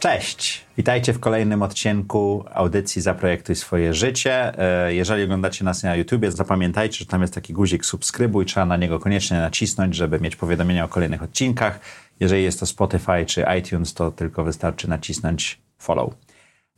[0.00, 0.66] Cześć!
[0.76, 4.58] Witajcie w kolejnym odcinku audycji Zaprojektuj swoje życie.
[4.58, 8.46] E, jeżeli oglądacie nas na YouTubie, zapamiętajcie, że tam jest taki guzik subskrybuj.
[8.46, 11.80] Trzeba na niego koniecznie nacisnąć, żeby mieć powiadomienia o kolejnych odcinkach.
[12.20, 16.14] Jeżeli jest to Spotify czy iTunes, to tylko wystarczy nacisnąć follow.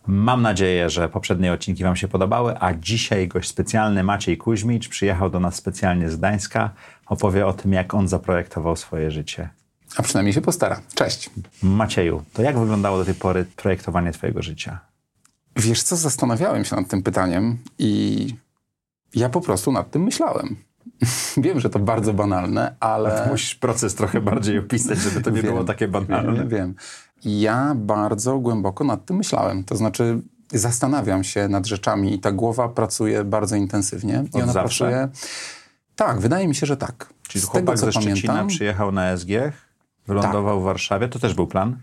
[0.06, 5.30] Mam nadzieję, że poprzednie odcinki Wam się podobały, a dzisiaj gość specjalny Maciej Kuźmicz przyjechał
[5.30, 6.70] do nas specjalnie z Gdańska.
[7.06, 9.48] Opowie o tym, jak on zaprojektował swoje życie.
[9.98, 10.80] A przynajmniej się postara.
[10.94, 11.30] Cześć.
[11.62, 14.78] Macieju, to jak wyglądało do tej pory projektowanie Twojego życia?
[15.56, 18.34] Wiesz co, zastanawiałem się nad tym pytaniem i
[19.14, 20.56] ja po prostu nad tym myślałem.
[21.36, 23.28] Wiem, że to bardzo banalne, ale...
[23.30, 26.32] Musisz proces trochę bardziej opisać, żeby to nie wiem, było takie banalne.
[26.32, 26.74] Wiem, wiem.
[27.24, 29.64] Ja bardzo głęboko nad tym myślałem.
[29.64, 30.20] To znaczy
[30.52, 34.20] zastanawiam się nad rzeczami i ta głowa pracuje bardzo intensywnie.
[34.20, 34.84] Od I ona zawsze?
[34.84, 35.08] pracuje...
[35.96, 37.12] Tak, wydaje mi się, że tak.
[37.28, 39.52] Czyli Z chłopak tego, co ze Szczecina pamiętam, przyjechał na SG,
[40.08, 41.08] wylądował w Warszawie.
[41.08, 41.76] To też był plan?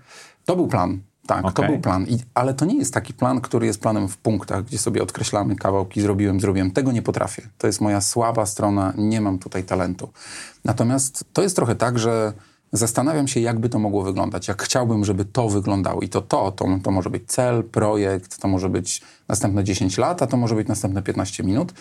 [0.45, 0.99] To był plan.
[1.27, 1.67] Tak, to Okej.
[1.67, 2.05] był plan.
[2.07, 5.55] I, ale to nie jest taki plan, który jest planem w punktach, gdzie sobie odkreślamy
[5.55, 6.71] kawałki, zrobiłem, zrobiłem.
[6.71, 7.49] Tego nie potrafię.
[7.57, 10.09] To jest moja słaba strona, nie mam tutaj talentu.
[10.65, 12.33] Natomiast to jest trochę tak, że
[12.71, 14.47] zastanawiam się, jakby to mogło wyglądać.
[14.47, 16.01] Jak chciałbym, żeby to wyglądało.
[16.01, 20.21] I to to, to, to może być cel, projekt, to może być następne 10 lat,
[20.21, 21.73] a to może być następne 15 minut.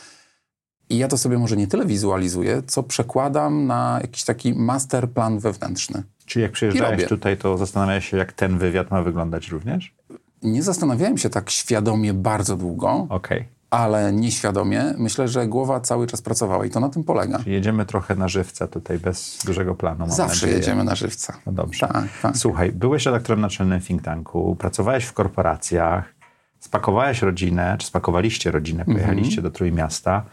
[0.90, 5.38] I ja to sobie może nie tyle wizualizuję, co przekładam na jakiś taki master plan
[5.38, 6.02] wewnętrzny.
[6.26, 9.94] Czyli jak przyjeżdżałeś tutaj, to zastanawiałeś się, jak ten wywiad ma wyglądać również?
[10.42, 13.44] Nie zastanawiałem się tak świadomie bardzo długo, Okej.
[13.70, 14.84] ale nieświadomie.
[14.98, 17.38] Myślę, że głowa cały czas pracowała i to na tym polega.
[17.38, 20.52] Czyli jedziemy trochę na żywca tutaj, bez dużego planu, Zawsze nadzieję.
[20.52, 21.36] jedziemy na żywca.
[21.46, 21.88] No dobrze.
[21.88, 22.36] Tak, tak.
[22.36, 26.14] Słuchaj, byłeś redaktorem naczelnym think tanku, pracowałeś w korporacjach,
[26.60, 28.96] spakowałeś rodzinę, czy spakowaliście rodzinę, Mhm.
[28.98, 30.24] pojechaliście do Trójmiasta.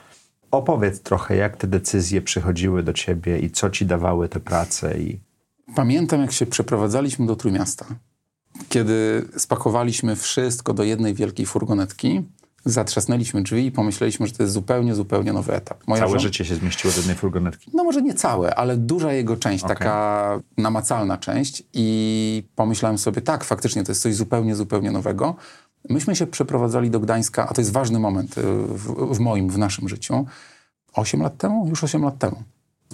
[0.52, 5.20] Opowiedz trochę, jak te decyzje przychodziły do ciebie i co ci dawały te prace i
[5.76, 7.86] Pamiętam, jak się przeprowadzaliśmy do Trójmiasta.
[8.70, 12.22] Kiedy spakowaliśmy wszystko do jednej wielkiej furgonetki,
[12.66, 15.88] zatrzasnęliśmy drzwi i pomyśleliśmy, że to jest zupełnie, zupełnie nowy etap.
[15.88, 17.72] Moja całe żona- życie się zmieściło do jednej furgonetki.
[17.74, 19.78] No może nie całe, ale duża jego część, Okej.
[19.78, 25.36] taka namacalna część i pomyślałem sobie, tak, faktycznie to jest coś zupełnie, zupełnie nowego.
[25.90, 29.58] Myśmy się przeprowadzali do Gdańska, a to jest ważny moment y, w, w moim, w
[29.58, 30.26] naszym życiu,
[30.94, 32.44] 8 lat temu, już 8 lat temu.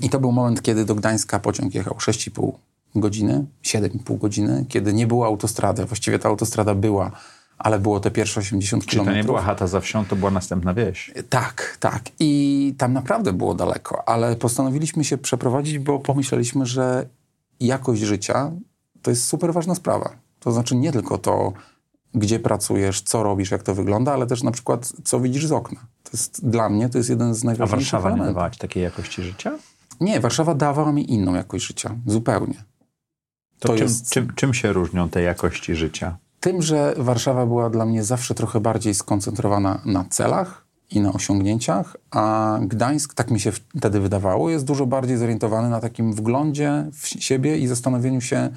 [0.01, 2.51] I to był moment, kiedy do Gdańska pociąg jechał 6,5
[2.99, 5.85] godziny, 7,5 godziny, kiedy nie było autostrady.
[5.85, 7.11] Właściwie ta autostrada była,
[7.57, 9.17] ale było te pierwsze 80 Czyli to kilometrów.
[9.17, 11.11] nie była chata za wsią, to była następna wieś.
[11.29, 12.01] Tak, tak.
[12.19, 17.07] I tam naprawdę było daleko, ale postanowiliśmy się przeprowadzić, bo pomyśleliśmy, że
[17.59, 18.51] jakość życia
[19.01, 20.09] to jest super ważna sprawa.
[20.39, 21.53] To znaczy nie tylko to,
[22.13, 25.79] gdzie pracujesz, co robisz, jak to wygląda, ale też na przykład, co widzisz z okna.
[26.03, 28.35] To jest dla mnie to jest jeden z A najważniejszych Warszawa nie elementów.
[28.35, 29.51] dawała ci takiej jakości życia?
[30.01, 31.95] Nie, Warszawa dawała mi inną jakość życia.
[32.05, 32.63] Zupełnie.
[33.59, 36.17] To, To czym, jest- czym, czym się różnią te jakości życia?
[36.39, 41.95] Tym, że Warszawa była dla mnie zawsze trochę bardziej skoncentrowana na celach i na osiągnięciach,
[42.11, 47.07] a Gdańsk, tak mi się wtedy wydawało, jest dużo bardziej zorientowany na takim wglądzie w
[47.07, 48.49] siebie i zastanowieniu się,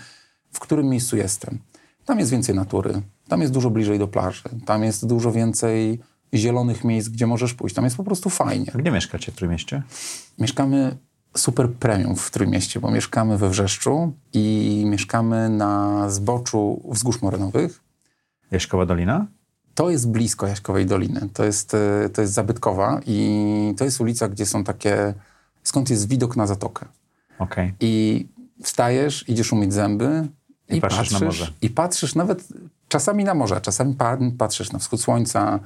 [0.53, 1.59] w którym miejscu jestem.
[2.05, 6.00] Tam jest więcej natury, tam jest dużo bliżej do plaży, tam jest dużo więcej
[6.34, 7.75] zielonych miejsc, gdzie możesz pójść.
[7.77, 8.72] Tam jest po prostu fajnie.
[8.75, 9.82] Gdzie mieszkacie w Trójmieście?
[10.38, 10.97] Mieszkamy
[11.37, 17.81] super premium w Trójmieście, bo mieszkamy we Wrzeszczu i mieszkamy na zboczu Wzgórz Morynowych.
[18.50, 19.27] Jaśkowa Dolina?
[19.75, 21.29] To jest blisko Jaśkowej Doliny.
[21.32, 25.15] To jest, e, to jest zabytkowa i to jest ulica, gdzie są takie...
[25.62, 26.87] Skąd jest widok na zatokę.
[27.38, 27.75] Okej.
[27.81, 28.26] I
[28.62, 30.29] wstajesz, idziesz umyć zęby
[30.69, 31.53] I patrzysz na morze.
[31.62, 32.49] I patrzysz nawet
[32.88, 35.61] czasami na morze, czasami pa, patrzysz na wschód słońca,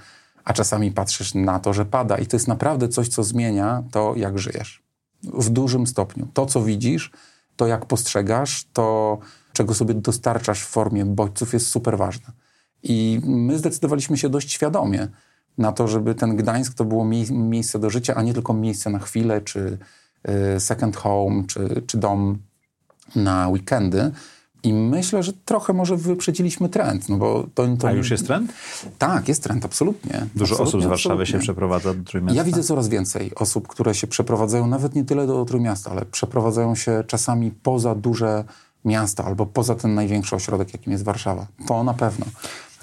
[0.45, 2.19] a czasami patrzysz na to, że pada.
[2.19, 4.84] I to jest naprawdę coś, co zmienia to, jak żyjesz.
[5.33, 6.29] W dużym stopniu.
[6.35, 7.11] To, co widzisz,
[7.57, 9.19] to jak postrzegasz, to
[9.53, 12.33] czego sobie dostarczasz w formie bodźców jest super ważne.
[12.83, 15.09] I my zdecydowaliśmy się dość świadomie
[15.59, 18.91] na to, żeby ten Gdańsk to było mie- miejsce do życia, a nie tylko miejsce
[18.91, 19.79] na chwilę, czy
[20.57, 22.39] y, second home, czy, czy dom
[23.17, 24.11] na weekendy.
[24.65, 27.77] I myślę, że trochę może wyprzedziliśmy trend, no bo to...
[27.79, 28.53] to A już jest trend?
[28.99, 30.27] Tak, jest trend, absolutnie.
[30.35, 31.33] Dużo absolutnie, osób z Warszawy absolutnie.
[31.33, 32.37] się przeprowadza do Trójmiasta.
[32.37, 36.75] Ja widzę coraz więcej osób, które się przeprowadzają nawet nie tyle do Trójmiasta, ale przeprowadzają
[36.75, 38.45] się czasami poza duże
[38.85, 41.47] miasta albo poza ten największy ośrodek, jakim jest Warszawa.
[41.67, 42.27] To na pewno.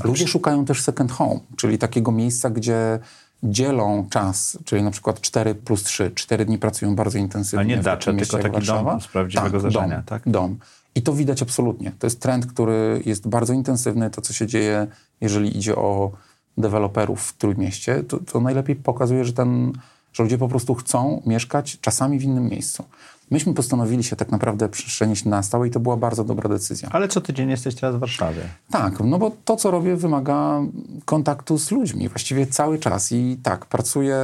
[0.04, 3.00] Ludzie szukają też second home, czyli takiego miejsca, gdzie
[3.44, 7.60] dzielą czas, czyli na przykład 4 plus 3, 4 dni pracują bardzo intensywnie.
[7.60, 8.92] A nie dacze, tylko taki Warszawa.
[8.92, 10.22] dom z prawdziwego tak, dom, tak?
[10.25, 10.57] Dom.
[10.95, 11.91] I to widać absolutnie.
[11.99, 14.09] To jest trend, który jest bardzo intensywny.
[14.09, 14.88] To, co się dzieje,
[15.21, 16.11] jeżeli idzie o
[16.57, 19.73] deweloperów w Trójmieście, to, to najlepiej pokazuje, że, ten,
[20.13, 22.83] że ludzie po prostu chcą mieszkać czasami w innym miejscu.
[23.31, 26.89] Myśmy postanowili się tak naprawdę przenieść na stałe i to była bardzo dobra decyzja.
[26.91, 28.41] Ale co tydzień jesteś teraz w Warszawie.
[28.71, 30.61] Tak, no bo to, co robię, wymaga
[31.05, 33.11] kontaktu z ludźmi właściwie cały czas.
[33.11, 34.17] I tak, pracuję,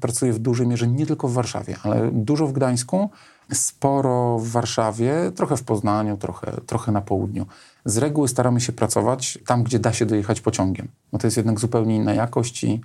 [0.00, 3.10] pracuję w dużej mierze nie tylko w Warszawie, ale dużo w Gdańsku,
[3.52, 7.46] sporo w Warszawie, trochę w Poznaniu, trochę, trochę na południu.
[7.84, 11.60] Z reguły staramy się pracować tam, gdzie da się dojechać pociągiem, bo to jest jednak
[11.60, 12.80] zupełnie inna jakość i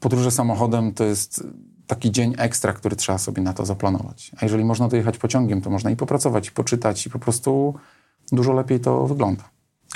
[0.00, 1.46] podróże samochodem to jest
[1.86, 4.30] taki dzień ekstra, który trzeba sobie na to zaplanować.
[4.36, 7.74] A jeżeli można dojechać pociągiem, to można i popracować, i poczytać, i po prostu
[8.32, 9.44] dużo lepiej to wygląda.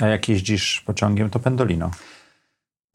[0.01, 1.91] A jak jeździsz pociągiem, to pendolino.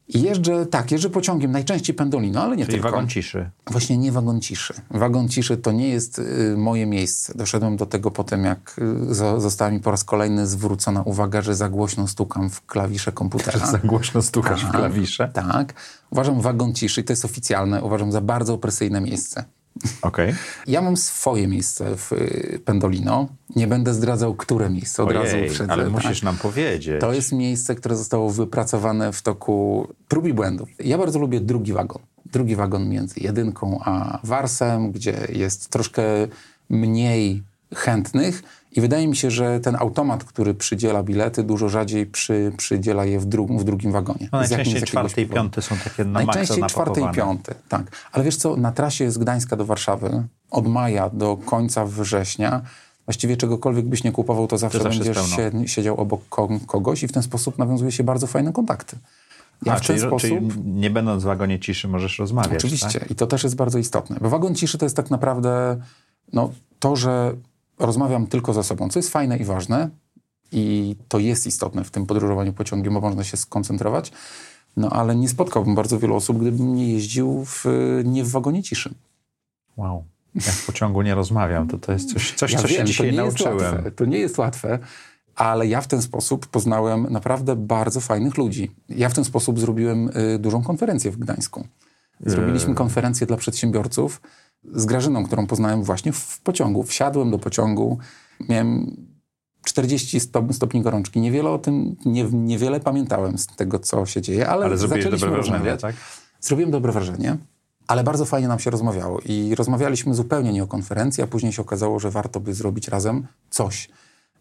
[0.09, 2.91] Jeżdżę, tak, jeżdżę pociągiem, najczęściej pendolino, ale nie Czyli tylko.
[2.91, 3.49] wagon ciszy.
[3.71, 4.73] Właśnie nie wagon ciszy.
[4.91, 7.33] Wagon ciszy to nie jest y, moje miejsce.
[7.35, 8.75] Doszedłem do tego potem, jak
[9.09, 13.11] y, zo- została mi po raz kolejny zwrócona uwaga, że za głośno stukam w klawisze
[13.11, 13.67] komputera.
[13.71, 15.31] Za głośno stukasz w Tak, klawisze.
[15.33, 15.73] Tak.
[16.09, 19.43] Uważam wagon ciszy, to jest oficjalne, uważam za bardzo opresyjne miejsce.
[20.01, 20.35] Okej.
[20.67, 23.27] Ja mam swoje miejsce w y, Pendolino.
[23.55, 25.03] Nie będę zdradzał, które miejsce.
[25.03, 25.71] Od razu Ojej, uprzedzę.
[25.71, 25.93] ale tak.
[25.93, 26.99] musisz nam powiedzieć.
[27.01, 30.69] To jest miejsce, które zostało wypracowane w toku prób i błędów.
[30.79, 32.01] Ja bardzo lubię drugi wagon.
[32.25, 36.03] Drugi wagon między jedynką a warsem, gdzie jest troszkę
[36.69, 37.43] mniej
[37.75, 43.05] chętnych i wydaje mi się, że ten automat, który przydziela bilety, dużo rzadziej przy, przydziela
[43.05, 44.29] je w, dru- w drugim wagonie.
[44.31, 47.91] No, najczęściej czwarty i piąty są takie na Najczęściej czwarty i piąty, tak.
[48.11, 52.61] Ale wiesz co, na trasie z Gdańska do Warszawy od maja do końca września
[53.05, 57.03] właściwie czegokolwiek byś nie kupował, to zawsze, To zawsze będziesz sie, siedział obok ko- kogoś
[57.03, 58.97] i w ten sposób nawiązuje się bardzo fajne kontakty.
[59.65, 60.29] Ja A, w ten czyli, sposób...
[60.29, 62.99] czyli nie będąc w wagonie ciszy możesz rozmawiać, Oczywiście.
[62.99, 63.11] Tak?
[63.11, 64.17] I to też jest bardzo istotne.
[64.21, 65.77] Bo wagon ciszy to jest tak naprawdę
[66.33, 67.33] no, to, że
[67.79, 69.89] rozmawiam tylko ze sobą, co jest fajne i ważne.
[70.51, 74.11] I to jest istotne w tym podróżowaniu pociągiem, bo można się skoncentrować.
[74.77, 77.65] No ale nie spotkałbym bardzo wielu osób, gdybym nie jeździł w,
[78.05, 78.93] nie w wagonie ciszy.
[79.77, 80.03] Wow.
[80.35, 83.11] Jak w pociągu nie rozmawiam, to to jest coś, coś Ja co się wiem, dzisiaj
[83.11, 83.73] nie Jest nauczyłem.
[83.73, 84.79] łatwe, to nie jest łatwe,
[85.35, 88.71] ale ja w ten sposób poznałem naprawdę bardzo fajnych ludzi.
[88.89, 91.67] Ja w ten sposób zrobiłem y, dużą konferencję w Gdańsku.
[92.25, 94.21] Zrobiliśmy konferencję dla przedsiębiorców
[94.73, 96.83] z Grażyną, którą poznałem właśnie w pociągu.
[96.83, 97.97] Wsiadłem do pociągu,
[98.49, 98.97] miałem
[99.65, 101.21] 40 stop, stopni gorączki.
[101.21, 105.81] Niewiele o tym, nie, niewiele pamiętałem z tego, co się dzieje, ale, Ale zaczęliśmy rozmawiać.
[105.81, 105.95] tak?
[106.41, 107.37] Zrobiłem dobre wrażenie,
[107.87, 109.19] ale bardzo fajnie nam się rozmawiało.
[109.25, 113.27] I rozmawialiśmy zupełnie nie o konferencji, a później się okazało, że warto by zrobić razem
[113.49, 113.89] coś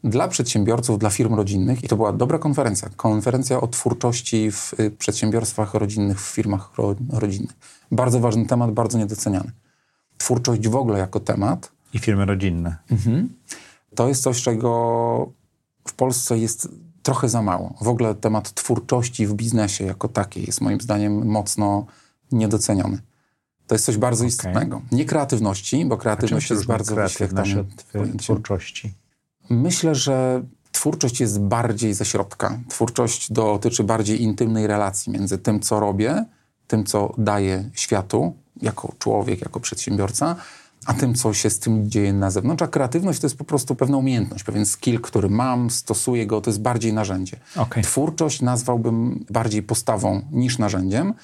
[0.05, 1.85] dla przedsiębiorców, dla firm rodzinnych.
[1.85, 2.89] I to była dobra konferencja.
[2.97, 7.57] Konferencja o twórczości w y, przedsiębiorstwach rodzinnych, w firmach ro, rodzinnych.
[7.93, 9.51] Bardzo ważny temat, bardzo niedoceniany.
[10.19, 12.77] Twórczość w ogóle jako temat I firmy rodzinne.
[13.95, 15.33] to jest coś, czego
[15.89, 16.69] w Polsce jest
[17.03, 17.75] trochę za mało.
[17.81, 21.87] W ogóle temat twórczości w biznesie jako takiej jest moim zdaniem mocno
[22.33, 22.99] niedoceniony.
[23.67, 24.83] To jest coś bardzo istotnego.
[24.93, 28.19] Nie kreatywności, bo kreatywność jest bardzo kreatywność od pojęciem.
[28.19, 28.95] twórczości?
[29.51, 30.43] Myślę, że
[30.73, 32.59] twórczość jest bardziej ze środka.
[32.69, 36.25] Twórczość dotyczy bardziej intymnej relacji między tym, co robię,
[36.67, 40.37] tym, co daję światu jako człowiek, jako przedsiębiorca,
[40.87, 42.63] a tym, co się z tym dzieje na zewnątrz.
[42.63, 46.51] A kreatywność to jest po prostu pewna umiejętność, pewien skill, który mam, stosuję go, to
[46.51, 47.37] jest bardziej narzędzie.
[47.57, 47.83] Okej.
[47.83, 51.15] Twórczość nazwałbym bardziej postawą niż narzędziem.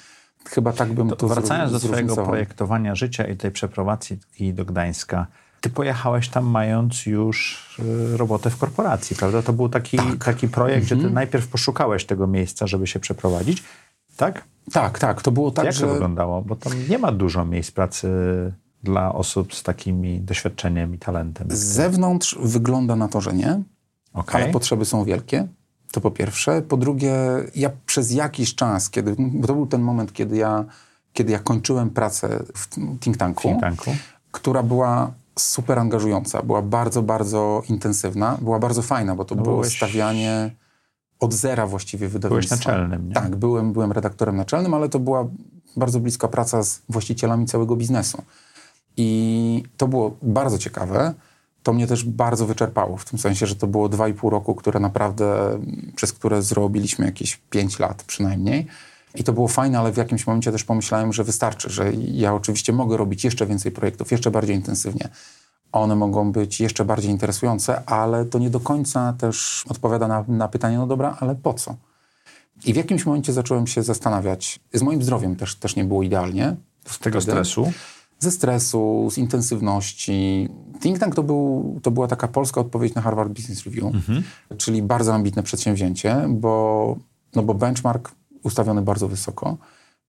[0.45, 2.25] Chyba tak bym to, To wracając do zróżnicował.
[2.25, 4.19] projektowania życia i tej przeprowadzi
[4.53, 5.27] do Gdańska,
[5.61, 7.67] ty pojechałeś tam mając już
[8.13, 9.41] y, robotę w korporacji, prawda?
[9.41, 10.23] To był taki, Tak.
[10.25, 11.13] taki projekt, gdzie ty Mhm.
[11.13, 13.63] najpierw poszukałeś tego miejsca, żeby się przeprowadzić,
[14.17, 14.43] tak?
[14.71, 15.87] Tak, tak, to było tak, Jak że...
[15.87, 16.41] to wyglądało?
[16.41, 18.07] Bo tam nie ma dużo miejsc pracy
[18.83, 21.47] dla osób z takimi doświadczeniem i talentem.
[21.51, 23.61] Z zewnątrz wygląda na to, że nie,
[24.13, 24.43] Okej.
[24.43, 25.47] ale potrzeby są wielkie.
[25.91, 26.61] To po pierwsze.
[26.61, 27.13] Po drugie,
[27.55, 30.65] ja przez jakiś czas, kiedy, bo to był ten moment, kiedy ja,
[31.13, 33.91] kiedy ja kończyłem pracę w think tanku, think tanku.
[34.31, 39.77] która była super angażująca, była bardzo, bardzo intensywna, była bardzo fajna, bo to było byłeś-
[39.77, 40.51] stawianie
[41.23, 42.55] od zera właściwie wydawnictwa.
[42.55, 43.13] naczelnym, nie?
[43.13, 45.27] Tak, byłem, byłem redaktorem naczelnym, ale to była
[45.77, 48.23] bardzo bliska praca z właścicielami całego biznesu.
[48.97, 51.13] I to było bardzo ciekawe.
[51.63, 54.55] To mnie też bardzo wyczerpało, w tym sensie, że to było dwa i pół roku,
[54.55, 55.59] które naprawdę,
[55.95, 58.67] przez które zrobiliśmy jakieś pięć lat przynajmniej.
[59.15, 62.73] I to było fajne, ale w jakimś momencie też pomyślałem, że wystarczy, że ja oczywiście
[62.73, 65.09] mogę robić jeszcze więcej projektów, jeszcze bardziej intensywnie.
[65.73, 70.47] One mogą być jeszcze bardziej interesujące, ale to nie do końca też odpowiada na, na
[70.47, 71.75] pytanie, no dobra, ale po co?
[72.65, 76.55] I w jakimś momencie zacząłem się zastanawiać, z moim zdrowiem też, też nie było idealnie.
[76.87, 77.71] Z tego stresu?
[78.19, 80.49] Ze stresu, z intensywności.
[80.81, 84.23] Think Tank to, był, to była taka polska odpowiedź na Harvard Business Review, mhm.
[84.57, 86.95] czyli bardzo ambitne przedsięwzięcie, bo,
[87.35, 88.11] no bo benchmark
[88.43, 89.57] ustawiony bardzo wysoko.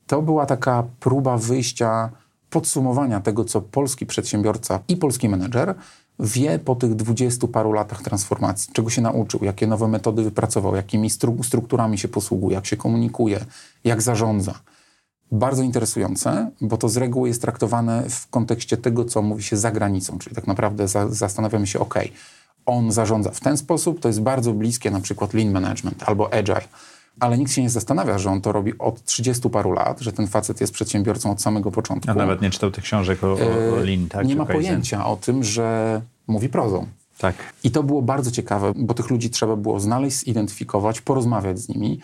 [0.06, 2.10] To była taka próba wyjścia,
[2.54, 5.74] podsumowania tego, co polski przedsiębiorca i polski menedżer
[6.20, 11.10] wie po tych dwudziestu paru latach transformacji, czego się nauczył, jakie nowe metody wypracował, jakimi
[11.10, 13.44] stru strukturami się posługuje, jak się komunikuje,
[13.84, 14.54] jak zarządza.
[15.32, 19.70] Bardzo interesujące, bo to z reguły jest traktowane w kontekście tego, co mówi się za
[19.70, 21.94] granicą, czyli tak naprawdę za zastanawiamy się, ok,
[22.66, 26.68] on zarządza w ten sposób, to jest bardzo bliskie na przykład lean management albo agile
[27.20, 30.26] ale nikt się nie zastanawia, że on to robi od 30 paru lat, że ten
[30.26, 32.10] facet jest przedsiębiorcą od samego początku.
[32.10, 34.26] A nawet nie czytał tych książek o, o Lean, tak?
[34.26, 36.86] Nie ma pojęcia o tym, że mówi prozą.
[37.18, 37.34] Tak.
[37.64, 42.00] I to było bardzo ciekawe, bo tych ludzi trzeba było znaleźć, zidentyfikować, porozmawiać z nimi,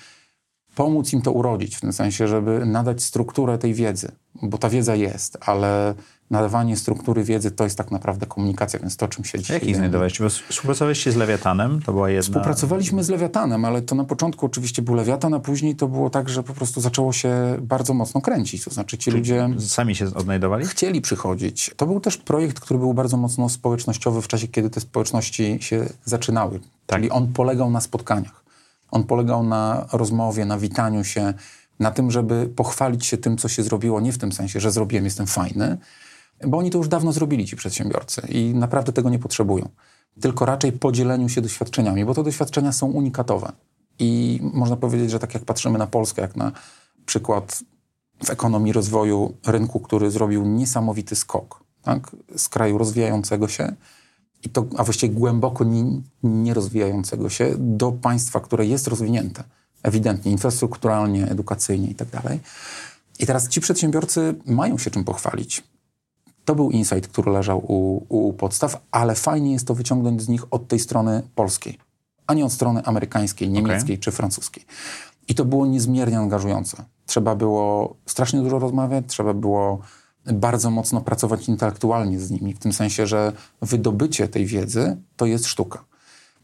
[0.75, 4.13] pomóc im to urodzić, w tym sensie, żeby nadać strukturę tej wiedzy,
[4.43, 5.95] bo ta wiedza jest, ale
[6.31, 9.55] nadawanie struktury wiedzy to jest tak naprawdę komunikacja, więc to, czym się dzisiaj...
[9.55, 10.25] Jak ich znajdowaliście?
[10.25, 12.23] Bo współpracowaliście z Lewiatanem, to była jedna...
[12.23, 16.29] Współpracowaliśmy z Lewiatanem, ale to na początku oczywiście był Lewiatan, a później to było tak,
[16.29, 18.65] że po prostu zaczęło się bardzo mocno kręcić.
[18.65, 19.49] To znaczy ci Czyli ludzie...
[19.59, 20.67] Sami się odnajdowali?
[20.67, 21.71] Chcieli przychodzić.
[21.77, 25.87] To był też projekt, który był bardzo mocno społecznościowy w czasie, kiedy te społeczności się
[26.05, 26.61] zaczynały.
[26.87, 26.99] Tak.
[26.99, 28.45] Czyli on polegał na spotkaniach.
[28.91, 31.35] On polegał na rozmowie, na witaniu się,
[31.81, 35.05] na tym, żeby pochwalić się tym, co się zrobiło, nie w tym sensie, że zrobiłem,
[35.05, 35.79] jestem fajny,
[36.47, 39.69] bo oni to już dawno zrobili, ci przedsiębiorcy i naprawdę tego nie potrzebują.
[40.21, 43.53] Tylko raczej podzieleniu się doświadczeniami, bo te doświadczenia są unikatowe.
[43.99, 46.53] I można powiedzieć, że tak jak patrzymy na Polskę, jak na
[47.07, 47.63] przykład
[48.25, 52.11] w ekonomii rozwoju rynku, który zrobił niesamowity skok tak?
[52.37, 53.73] z kraju rozwijającego się,
[54.43, 55.65] i to, a właściwie głęboko
[56.23, 59.45] nierozwijającego nie się, do państwa, które jest rozwinięte,
[59.83, 62.41] ewidentnie infrastrukturalnie, edukacyjnie i tak dalej.
[63.19, 65.63] I teraz ci przedsiębiorcy mają się czym pochwalić.
[66.45, 70.45] To był insight, który leżał u, u podstaw, ale fajnie jest to wyciągnąć z nich
[70.51, 71.79] od tej strony polskiej,
[72.27, 74.03] a nie od strony amerykańskiej, niemieckiej okay.
[74.03, 74.65] czy francuskiej.
[75.29, 76.85] I to było niezmiernie angażujące.
[77.07, 79.79] Trzeba było strasznie dużo rozmawiać, trzeba było
[80.33, 83.33] bardzo mocno pracować intelektualnie z nimi, w tym sensie, że
[83.63, 85.85] wydobycie tej wiedzy to jest sztuka.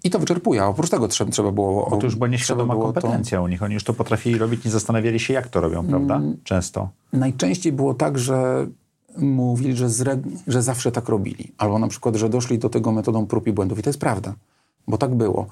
[0.05, 1.91] I to wyczerpuje, a oprócz tego trzeba, trzeba było...
[1.91, 3.45] Bo to już była nieświadoma kompetencja to...
[3.45, 6.17] u nich, oni już to potrafili robić, nie zastanawiali się, jak to robią, prawda?
[6.17, 6.88] Mm, Często.
[7.12, 8.67] Najczęściej było tak, że
[9.18, 9.88] mówili, że,
[10.46, 11.52] że zawsze tak robili.
[11.58, 13.78] Albo na przykład, że doszli do tego metodą prób i błędów.
[13.78, 14.35] I to jest prawda,
[14.88, 15.46] bo tak było.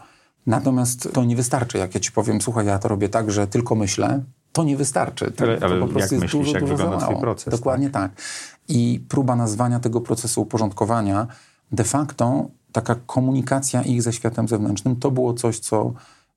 [0.47, 1.79] Natomiast to nie wystarczy.
[1.79, 5.31] Jak ja ci powiem, słuchaj, ja to robię tak, że tylko myślę, to nie wystarczy.
[5.31, 7.51] To, ale, ale to po prostu jak myślisz, dużo, jak dużo wygląda twój proces?
[7.51, 8.15] Dokładnie tak?
[8.15, 8.23] tak.
[8.69, 11.27] I próba nazwania tego procesu uporządkowania
[11.73, 15.93] de facto taka komunikacja ich ze światem zewnętrznym, to było coś, co,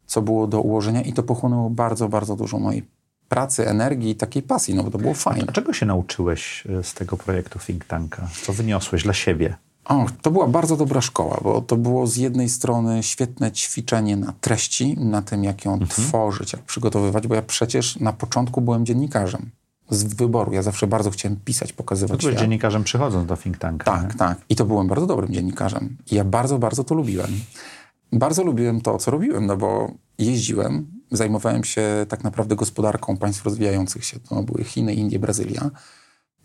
[0.05, 2.83] co było do ułożenia i to pochłonęło bardzo, bardzo dużo mojej
[3.29, 5.45] pracy, energii i takiej pasji, no bo to było fajne.
[5.47, 8.27] A czego się nauczyłeś e, z tego projektu Think Tanka?
[8.43, 9.55] Co wyniosłeś dla siebie?
[9.85, 14.33] O, to była bardzo dobra szkoła, bo to było z jednej strony świetne ćwiczenie na
[14.41, 15.89] treści, na tym, jak ją mhm.
[15.89, 19.49] tworzyć, jak przygotowywać, bo ja przecież na początku byłem dziennikarzem
[19.89, 20.53] z wyboru.
[20.53, 23.91] Ja zawsze bardzo chciałem pisać, pokazywać Byłeś dziennikarzem przychodząc do think tanka.
[23.91, 24.19] Tak, nie?
[24.19, 24.37] tak.
[24.49, 25.97] I to byłem bardzo dobrym dziennikarzem.
[26.11, 27.29] I ja bardzo, bardzo to lubiłem.
[28.11, 34.05] Bardzo lubiłem to, co robiłem, no bo jeździłem, zajmowałem się tak naprawdę gospodarką państw rozwijających
[34.05, 34.19] się.
[34.19, 35.71] To były Chiny, Indie, Brazylia,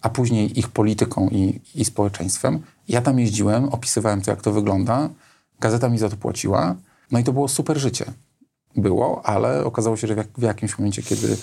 [0.02, 2.62] a później ich polityką i, i społeczeństwem.
[2.88, 5.08] Ja tam jeździłem, opisywałem to, jak to wygląda.
[5.60, 6.76] Gazeta mi za to płaciła.
[7.10, 8.04] No i to było super życie.
[8.76, 11.36] Było, ale okazało się, że w, w jakimś momencie, kiedy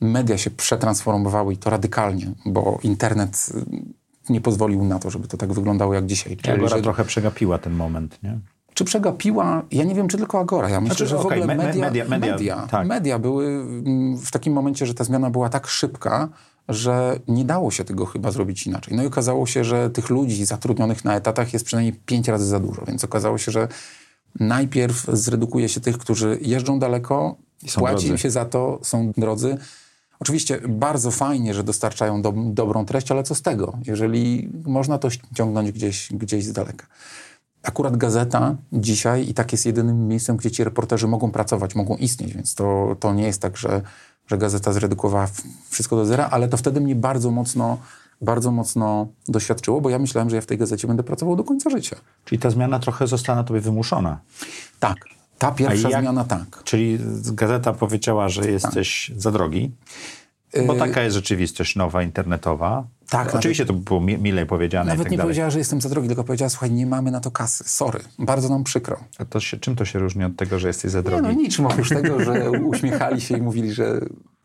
[0.00, 5.36] media się przetransformowały i to radykalnie, bo internet y, nie pozwolił na to, żeby to
[5.36, 6.36] tak wyglądało jak dzisiaj.
[6.36, 6.82] Czyli Agora że...
[6.82, 8.38] trochę przegapiła ten moment, nie?
[8.74, 9.62] Czy przegapiła?
[9.70, 10.68] Ja nie wiem, czy tylko Agora.
[10.68, 12.86] Ja myślę, znaczy, że w okay, ogóle media, media, media, media, tak.
[12.86, 16.28] media były mm, w takim momencie, że ta zmiana była tak szybka,
[16.68, 18.96] że nie dało się tego chyba zrobić inaczej.
[18.96, 22.60] No i okazało się, że tych ludzi zatrudnionych na etatach jest przynajmniej pięć razy za
[22.60, 23.68] dużo, więc okazało się, że
[24.40, 27.36] najpierw zredukuje się tych, którzy jeżdżą daleko,
[27.74, 29.58] płaci im się za to, są drodzy,
[30.22, 35.10] Oczywiście bardzo fajnie, że dostarczają do, dobrą treść, ale co z tego, jeżeli można to
[35.10, 36.86] ściągnąć gdzieś, gdzieś z daleka.
[37.62, 42.34] Akurat gazeta dzisiaj i tak jest jedynym miejscem, gdzie ci reporterzy mogą pracować, mogą istnieć,
[42.34, 43.82] więc to, to nie jest tak, że,
[44.26, 45.28] że gazeta zredukowała
[45.70, 47.78] wszystko do zera, ale to wtedy mnie bardzo mocno,
[48.20, 51.70] bardzo mocno doświadczyło, bo ja myślałem, że ja w tej gazecie będę pracował do końca
[51.70, 51.96] życia.
[52.24, 54.20] Czyli ta zmiana trochę została na tobie wymuszona.
[54.80, 54.96] Tak,
[55.38, 56.62] ta pierwsza jak, zmiana tak.
[56.64, 56.98] Czyli
[57.32, 59.20] gazeta powiedziała, że jesteś tak.
[59.20, 59.70] za drogi.
[60.66, 62.84] Bo taka jest rzeczywistość nowa, internetowa.
[63.08, 65.28] Tak, Oczywiście to było mi- milej powiedziane Nawet tak nie dalej.
[65.28, 67.64] powiedziała, że jestem za drogi, tylko powiedziała, słuchaj, nie mamy na to kasy.
[67.66, 68.96] Sorry, bardzo nam przykro.
[69.18, 71.22] A to się, czym to się różni od tego, że jesteś za Nie drogi?
[71.22, 74.00] no, niczym oprócz tego, że uśmiechali się i mówili, że,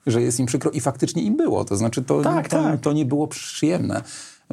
[0.08, 1.66] że jest im przykro i faktycznie im było.
[1.66, 2.80] To znaczy, to, Tak, to, tak.
[2.82, 4.02] to nie było przyjemne,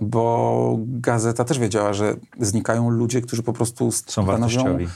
[0.00, 4.88] bo gazeta też wiedziała, że znikają ludzie, którzy po prostu Są wartościowi.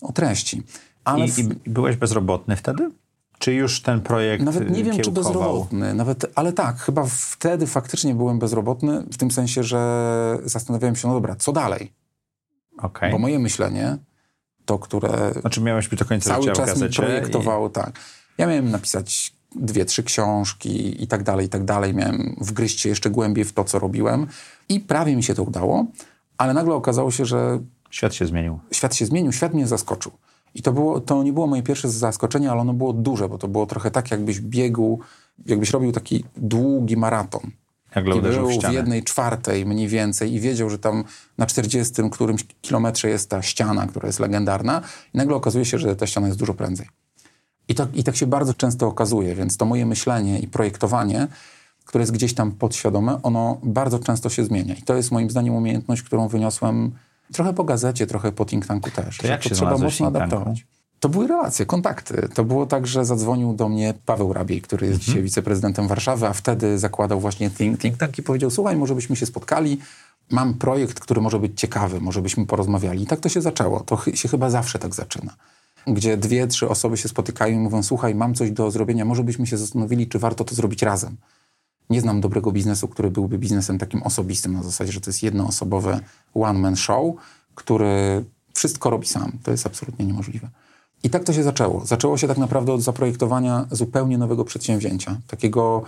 [0.00, 0.62] o treści.
[1.04, 2.90] Ale I, w- I byłeś bezrobotny wtedy?
[3.38, 5.32] Czy już ten projekt Nawet nie y, wiem, czy kiełkował?
[5.32, 11.08] bezrobotny, nawet, ale tak, chyba wtedy faktycznie byłem bezrobotny, w tym sensie, że zastanawiałem się,
[11.08, 11.92] no dobra, co dalej?
[12.78, 13.12] Okej.
[13.12, 13.98] Bo moje myślenie,
[14.64, 17.98] to, które Znaczy miałeś być do końca cały życia czas mi projektowało, tak.
[18.38, 21.94] Ja miałem napisać dwie, trzy książki i tak dalej, i tak dalej.
[21.94, 24.26] Miałem wgryźć się jeszcze głębiej w to, co robiłem
[24.68, 25.86] i prawie mi się to udało,
[26.38, 27.60] ale nagle okazało się, że
[27.92, 28.58] I świat się zmienił.
[28.72, 30.12] świat się zmienił, świat mnie zaskoczył.
[30.56, 33.48] I to, było, to nie było moje pierwsze zaskoczenie, ale ono było duże, bo to
[33.48, 35.00] było trochę tak, jakbyś biegł,
[35.46, 37.50] jakbyś robił taki długi maraton.
[37.96, 41.04] Nagle I uderzył był w w jednej czwartej mniej więcej i wiedział, że tam
[41.38, 44.82] na 40 którymś kilometrze jest ta ściana, która jest legendarna
[45.14, 46.86] i nagle okazuje się, że ta ściana jest dużo prędzej.
[47.68, 51.28] I I tak się bardzo często okazuje, więc to moje myślenie i projektowanie,
[51.84, 54.74] które jest gdzieś tam podświadome, ono bardzo często się zmienia.
[54.74, 56.92] I to jest moim zdaniem umiejętność, którą wyniosłem
[57.32, 59.18] trochę po gazecie, trochę po think tanku też.
[59.18, 60.66] To jak że się trzeba mocno adaptować.
[61.00, 62.28] To były relacje, kontakty.
[62.34, 66.32] To było tak, że zadzwonił do mnie Paweł Rabiej, który jest dzisiaj wiceprezydentem Warszawy, a
[66.32, 69.78] wtedy zakładał właśnie think, think tank i powiedział, słuchaj, może byśmy się spotkali,
[70.30, 73.02] mam projekt, który może być ciekawy, może byśmy porozmawiali.
[73.02, 73.80] I tak to się zaczęło.
[73.80, 75.34] To chy- się chyba zawsze tak zaczyna.
[75.86, 79.46] Gdzie dwie, trzy osoby się spotykają i mówią, słuchaj, mam coś do zrobienia, może byśmy
[79.46, 81.16] się zastanowili, czy warto to zrobić razem.
[81.90, 86.00] Nie znam dobrego biznesu, który byłby biznesem takim osobistym, na zasadzie, że to jest jednoosobowe
[86.34, 87.14] one-man show,
[87.54, 88.24] który
[88.54, 89.32] wszystko robi sam.
[89.42, 90.48] To jest absolutnie niemożliwe.
[91.02, 91.86] I tak to się zaczęło.
[91.86, 95.20] Zaczęło się tak naprawdę od zaprojektowania zupełnie nowego przedsięwzięcia.
[95.26, 95.82] Takiego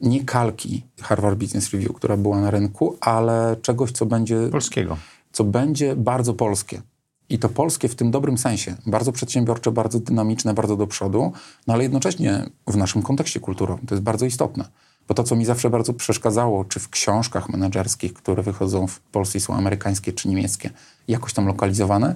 [0.00, 4.96] nie kalki Harvard Business Review, która była na rynku, ale czegoś, co będzie Polskiego.
[5.32, 6.82] co będzie bardzo polskie.
[7.30, 8.76] I to polskie w tym dobrym sensie.
[8.86, 11.32] Bardzo przedsiębiorcze, bardzo dynamiczne, bardzo do przodu,
[11.66, 13.86] no ale jednocześnie w naszym kontekście kulturowym.
[13.86, 14.64] To jest bardzo istotne.
[15.08, 19.40] Bo to, co mi zawsze bardzo przeszkadzało, czy w książkach menedżerskich, które wychodzą w Polsce
[19.40, 20.70] są amerykańskie czy niemieckie,
[21.08, 22.14] jakoś tam lokalizowane,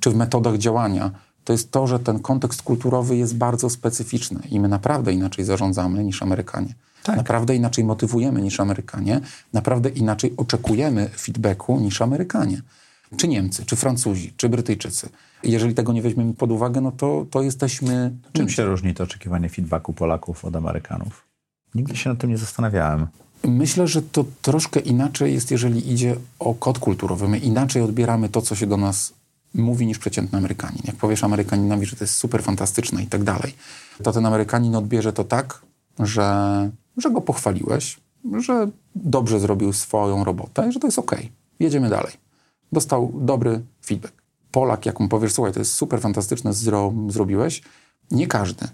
[0.00, 1.10] czy w metodach działania,
[1.44, 6.04] to jest to, że ten kontekst kulturowy jest bardzo specyficzny i my naprawdę inaczej zarządzamy
[6.04, 6.74] niż Amerykanie.
[7.02, 7.16] Tak.
[7.16, 9.20] Naprawdę inaczej motywujemy niż Amerykanie,
[9.52, 12.62] naprawdę inaczej oczekujemy feedbacku niż Amerykanie.
[13.16, 15.08] Czy Niemcy, czy Francuzi, czy Brytyjczycy.
[15.42, 18.16] Jeżeli tego nie weźmiemy pod uwagę, no to, to jesteśmy...
[18.32, 21.25] Czym się różni to oczekiwanie feedbacku Polaków od Amerykanów?
[21.76, 23.06] Nigdy się nad tym nie zastanawiałem.
[23.44, 27.28] Myślę, że to troszkę inaczej jest, jeżeli idzie o kod kulturowy.
[27.28, 29.12] My inaczej odbieramy to, co się do nas
[29.54, 30.82] mówi, niż przeciętny Amerykanin.
[30.84, 33.54] Jak powiesz Amerykaninowi, że to jest super fantastyczne i tak dalej,
[34.02, 35.62] to ten Amerykanin odbierze to tak,
[35.98, 37.96] że, że go pochwaliłeś,
[38.40, 41.32] że dobrze zrobił swoją robotę i że to jest okej.
[41.60, 42.12] Jedziemy dalej.
[42.72, 44.22] Dostał dobry feedback.
[44.50, 47.62] Polak, jak mu powiesz, słuchaj, to jest super fantastyczne, zro, zrobiłeś,
[48.10, 48.68] nie każdy,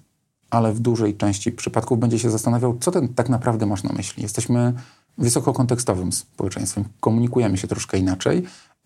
[0.52, 4.22] ale w dużej części przypadków będzie się zastanawiał, co ten tak naprawdę masz na myśli.
[4.22, 4.72] Jesteśmy
[5.18, 8.42] wysokokontekstowym społeczeństwem, komunikujemy się troszkę inaczej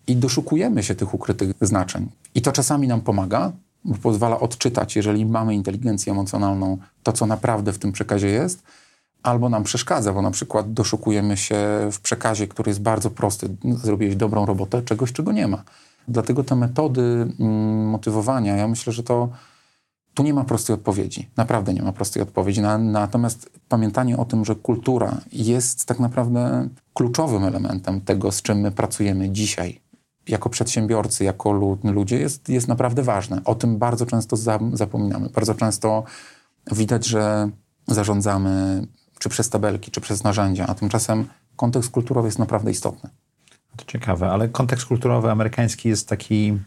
[0.07, 2.09] i doszukujemy się tych ukrytych znaczeń.
[2.35, 3.51] I to czasami nam pomaga,
[3.85, 8.63] bo pozwala odczytać, jeżeli mamy inteligencję emocjonalną, to co naprawdę w tym przekazie jest,
[9.23, 11.57] albo nam przeszkadza, bo na przykład doszukujemy się
[11.91, 13.49] w przekazie, który jest bardzo prosty.
[13.83, 15.63] Zrobiłeś dobrą robotę, czegoś, czego nie ma.
[16.07, 17.01] Dlatego te metody
[17.39, 19.29] mm, motywowania, ja myślę, że to
[20.17, 21.29] tu nie ma prostej odpowiedzi.
[21.37, 22.61] Naprawdę nie ma prostej odpowiedzi.
[22.61, 28.57] Na, natomiast pamiętanie o tym, że kultura jest tak naprawdę kluczowym elementem tego, z czym
[28.57, 29.81] my pracujemy dzisiaj,
[30.27, 33.41] jako przedsiębiorcy, jako lu- ludzie, jest, jest naprawdę ważne.
[33.45, 35.29] O tym bardzo często za, zapominamy.
[35.29, 36.03] Bardzo często
[36.71, 37.49] widać, że
[37.87, 38.87] zarządzamy
[39.19, 43.09] czy przez tabelki, czy przez narzędzia, a tymczasem kontekst kulturowy jest naprawdę istotny.
[43.75, 46.59] To ciekawe, ale kontekst kulturowy amerykański jest taki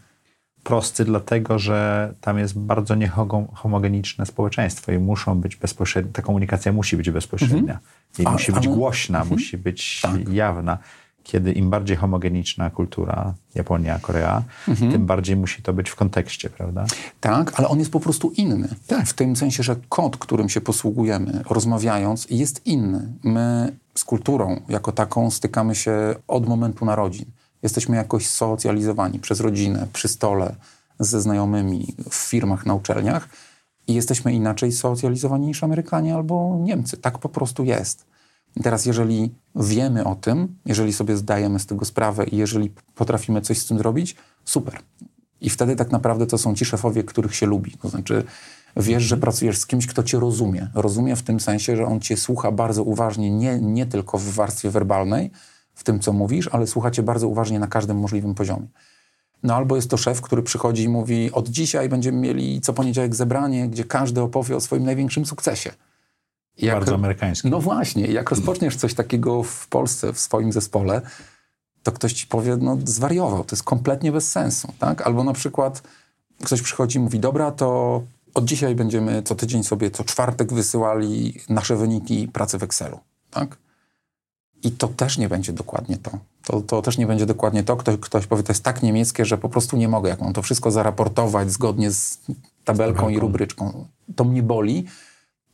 [0.63, 6.97] prosty, dlatego że tam jest bardzo niehomogeniczne społeczeństwo i muszą być bezpośrednie, ta komunikacja musi
[6.97, 7.79] być bezpośrednia.
[8.19, 10.29] I A- musi być ale- głośna, musi być Tak.
[10.29, 10.77] jawna.
[11.23, 14.43] Kiedy im bardziej homogeniczna kultura, Japonia, Korea,
[14.79, 16.85] tym bardziej musi to być w kontekście, prawda?
[17.19, 18.67] Tak, ale on jest po prostu inny.
[19.05, 23.07] W tym sensie, że kod, którym się posługujemy, rozmawiając, jest inny.
[23.23, 27.25] My z kulturą jako taką stykamy się od momentu narodzin.
[27.63, 30.55] Jesteśmy jakoś socjalizowani przez rodzinę, przy stole,
[30.99, 33.29] ze znajomymi, w firmach, na uczelniach
[33.87, 36.97] i jesteśmy inaczej socjalizowani niż Amerykanie albo Niemcy.
[36.97, 38.05] Tak po prostu jest.
[38.55, 43.41] I teraz, jeżeli wiemy o tym, jeżeli sobie zdajemy z tego sprawę i jeżeli potrafimy
[43.41, 44.79] coś z tym zrobić, super.
[45.41, 47.71] I wtedy tak naprawdę to są ci szefowie, których się lubi.
[47.71, 48.23] To znaczy,
[48.77, 50.67] Wiesz, że pracujesz z kimś, kto cię rozumie.
[50.73, 54.69] Rozumie w tym sensie, że on cię słucha bardzo uważnie, nie, nie tylko w warstwie
[54.69, 55.31] werbalnej,
[55.81, 58.67] w tym, co mówisz, ale słucha cię bardzo uważnie na każdym możliwym poziomie.
[59.43, 63.15] No albo jest to szef, który przychodzi i mówi, od dzisiaj będziemy mieli co poniedziałek
[63.15, 65.71] zebranie, gdzie każdy opowie o swoim największym sukcesie.
[66.57, 67.49] Jak, bardzo amerykański.
[67.49, 71.01] No właśnie, jak rozpoczniesz coś takiego w Polsce, w swoim zespole,
[71.83, 75.01] to ktoś ci powie, no zwariował, to jest kompletnie bez sensu, tak?
[75.01, 75.83] Albo na przykład
[76.43, 78.01] ktoś przychodzi i mówi, dobra, to
[78.33, 82.99] od dzisiaj będziemy co tydzień sobie, co czwartek wysyłali nasze wyniki pracy w Excelu,
[83.31, 83.57] tak?
[84.63, 86.11] I to też nie będzie dokładnie to.
[86.43, 87.77] To, to też nie będzie dokładnie to.
[87.77, 90.41] Ktoś, ktoś powie, to jest tak niemieckie, że po prostu nie mogę, jak mam to
[90.41, 92.19] wszystko zaraportować zgodnie z
[92.63, 93.85] tabelką i rubryczką.
[94.15, 94.85] To mnie boli,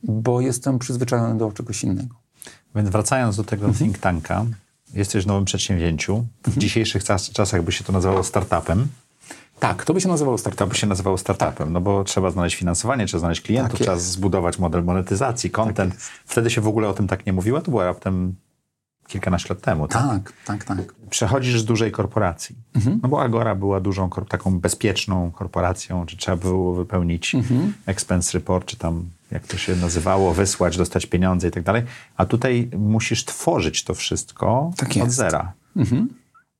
[0.02, 2.14] bo jestem przyzwyczajony do czegoś innego.
[2.74, 3.84] Więc wracając do tego mhm.
[3.84, 4.44] think tanka,
[4.94, 6.26] jesteś w nowym przedsięwzięciu.
[6.42, 6.60] W mhm.
[6.60, 8.88] dzisiejszych czasach by się to nazywało startupem.
[9.60, 10.68] Tak, to by się nazywało startupem.
[10.68, 11.68] To by się nazywało startupem, tak.
[11.70, 15.94] no bo trzeba znaleźć finansowanie, trzeba znaleźć klientów, tak trzeba zbudować model monetyzacji, content.
[15.94, 18.34] Tak Wtedy się w ogóle o tym tak nie mówiło, to było raptem
[19.08, 19.88] kilkanaście lat temu.
[19.88, 20.78] Tak, tak, tak.
[20.78, 20.94] tak.
[21.10, 22.56] Przechodzisz z dużej korporacji.
[22.74, 23.00] Mhm.
[23.02, 27.72] No bo Agora była dużą, taką bezpieczną korporacją, czy trzeba było wypełnić mhm.
[27.86, 31.82] expense report, czy tam jak to się nazywało, wysłać, dostać pieniądze i tak dalej.
[32.16, 35.52] A tutaj musisz tworzyć to wszystko tak od zera.
[35.76, 36.08] Mhm.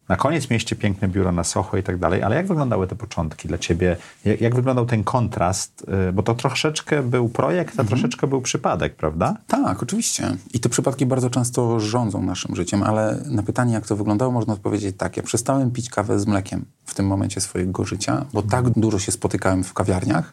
[0.08, 3.48] Na koniec mieście piękne biuro na Soho i tak dalej, ale jak wyglądały te początki
[3.48, 3.96] dla ciebie?
[4.24, 5.86] Jak, jak wyglądał ten kontrast?
[6.08, 7.88] Y, bo to troszeczkę był projekt, a mhm.
[7.88, 9.36] troszeczkę był przypadek, prawda?
[9.46, 10.36] Tak, oczywiście.
[10.54, 14.52] I te przypadki bardzo często rządzą naszym życiem, ale na pytanie, jak to wyglądało, można
[14.52, 15.16] odpowiedzieć tak.
[15.16, 19.12] Ja przestałem pić kawę z mlekiem w tym momencie swojego życia, bo tak dużo się
[19.12, 20.32] spotykałem w kawiarniach,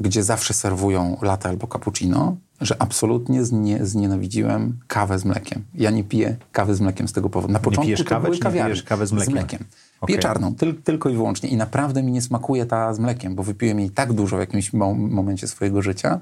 [0.00, 5.64] gdzie zawsze serwują latte albo cappuccino, że absolutnie znie, znienawidziłem kawę z mlekiem.
[5.74, 7.52] Ja nie piję kawy z mlekiem z tego powodu.
[7.52, 8.68] Na początku nie pijesz kawę, były kawiarnie.
[8.68, 9.32] Nie pijesz kawę z mlekiem?
[9.32, 9.64] Z mlekiem.
[10.00, 10.06] Okay.
[10.06, 11.48] Piję czarną, tyl, tylko i wyłącznie.
[11.48, 14.72] I naprawdę mi nie smakuje ta z mlekiem, bo wypiłem jej tak dużo w jakimś
[14.72, 16.20] momencie swojego życia,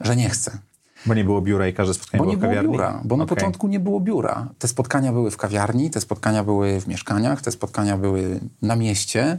[0.00, 0.58] że nie chcę.
[1.06, 2.68] Bo nie było biura i każde spotkanie bo było w kawiarni?
[2.68, 3.36] Bo nie było biura, bo na okay.
[3.36, 4.48] początku nie było biura.
[4.58, 9.38] Te spotkania były w kawiarni, te spotkania były w mieszkaniach, te spotkania były na mieście.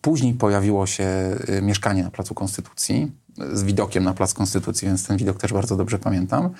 [0.00, 3.12] Później pojawiło się y, mieszkanie na Placu Konstytucji
[3.52, 6.50] z widokiem na Plac Konstytucji, więc ten widok też bardzo dobrze pamiętam.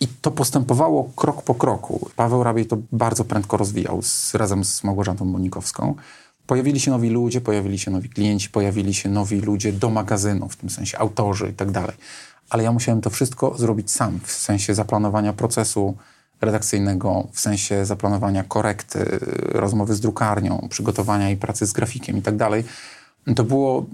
[0.00, 2.10] I to postępowało krok po kroku.
[2.16, 5.94] Paweł Rabiej to bardzo prędko rozwijał z, razem z Małgorzatą Monikowską.
[6.46, 10.56] Pojawili się nowi ludzie, pojawili się nowi klienci, pojawili się nowi ludzie do magazynu, w
[10.56, 11.96] tym sensie autorzy i tak dalej.
[12.50, 15.96] Ale ja musiałem to wszystko zrobić sam, w sensie zaplanowania procesu
[16.40, 19.18] redakcyjnego, w sensie zaplanowania korekty,
[19.52, 22.64] rozmowy z drukarnią, przygotowania i pracy z grafikiem i tak dalej.
[23.36, 23.86] To było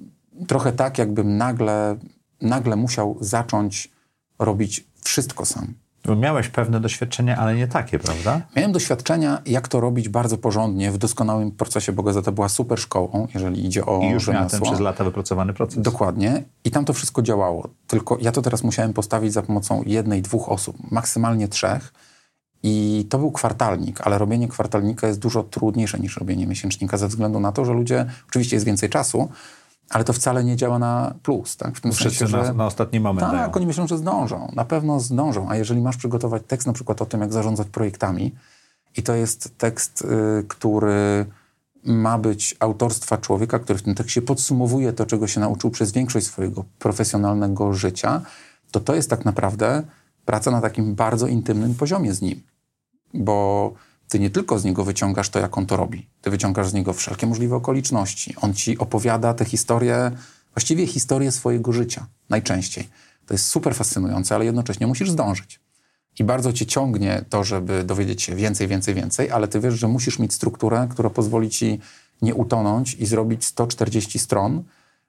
[0.47, 1.97] trochę tak, jakbym nagle
[2.41, 3.91] nagle musiał zacząć
[4.39, 5.75] robić wszystko sam.
[6.17, 8.41] Miałeś pewne doświadczenia, ale nie takie, prawda?
[8.57, 13.29] Miałem doświadczenia, jak to robić bardzo porządnie, w doskonałym procesie, bo gazeta była super szkołą,
[13.35, 15.83] jeżeli idzie o I już miałem ten przez lata wypracowany proces.
[15.83, 16.43] Dokładnie.
[16.65, 17.69] I tam to wszystko działało.
[17.87, 21.93] Tylko ja to teraz musiałem postawić za pomocą jednej, dwóch osób, maksymalnie trzech.
[22.63, 27.41] I to był kwartalnik, ale robienie kwartalnika jest dużo trudniejsze niż robienie miesięcznika ze względu
[27.41, 29.29] na to, że ludzie, oczywiście jest więcej czasu,
[29.91, 31.57] ale to wcale nie działa na plus.
[31.57, 31.77] Tak?
[31.77, 33.53] W tym Wszyscy sensie, że, na, na ostatni moment Tak, dają.
[33.53, 34.53] oni myślą, że zdążą.
[34.57, 35.51] Na pewno zdążą.
[35.51, 38.35] A jeżeli masz przygotować tekst na przykład o tym, jak zarządzać projektami
[38.97, 40.03] i to jest tekst,
[40.41, 41.27] y, który
[41.85, 46.27] ma być autorstwa człowieka, który w tym tekście podsumowuje to, czego się nauczył przez większość
[46.27, 48.21] swojego profesjonalnego życia,
[48.71, 49.83] to to jest tak naprawdę
[50.27, 52.43] praca na takim bardzo intymnym poziomie z nim.
[53.15, 53.73] Bo
[54.09, 56.93] ty nie tylko z niego wyciągasz to, jak on to robi, ty wyciągasz z niego
[56.93, 58.35] wszelkie możliwe okoliczności.
[58.41, 60.11] On ci opowiada tę historię,
[60.55, 62.89] właściwie historię swojego życia, najczęściej.
[63.27, 65.61] To jest super fascynujące, ale jednocześnie musisz zdążyć.
[66.19, 69.89] I bardzo cię ciągnie to, żeby dowiedzieć się więcej, więcej, więcej, ale ty wiesz, że
[69.89, 71.81] musisz mieć strukturę, która pozwoli ci
[72.23, 74.63] nie utonąć i zrobić 140 stron,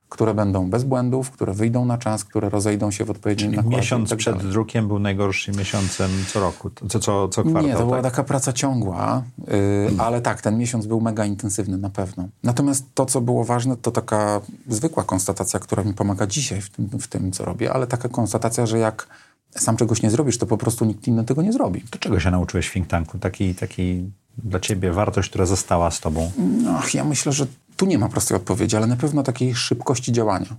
[0.09, 3.77] które będą bez błędów, które wyjdą na czas, które rozejdą się w odpowiednim Czyli nakładzie.
[3.77, 7.77] miesiąc tak przed drukiem był najgorszym miesiącem co roku, co, co, co kwartał, Nie, to
[7.77, 7.87] tak?
[7.87, 10.01] była taka praca ciągła, yy, hmm.
[10.01, 12.27] ale tak, ten miesiąc był mega intensywny na pewno.
[12.43, 16.89] Natomiast to, co było ważne, to taka zwykła konstatacja, która mi pomaga dzisiaj w tym,
[16.99, 19.07] w tym co robię, ale taka konstatacja, że jak
[19.51, 21.81] sam czegoś nie zrobisz, to po prostu nikt inny tego nie zrobi.
[21.89, 23.19] To czego się nauczyłeś w think tanku?
[23.19, 24.11] Taki, taki
[24.43, 26.31] dla ciebie wartość, która została z tobą?
[26.63, 30.55] No, ja myślę, że tu nie ma prostej odpowiedzi, ale na pewno takiej szybkości działania.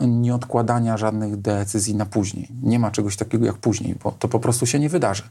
[0.00, 2.48] Nie odkładania żadnych decyzji na później.
[2.62, 5.22] Nie ma czegoś takiego jak później, bo to po prostu się nie wydarzy.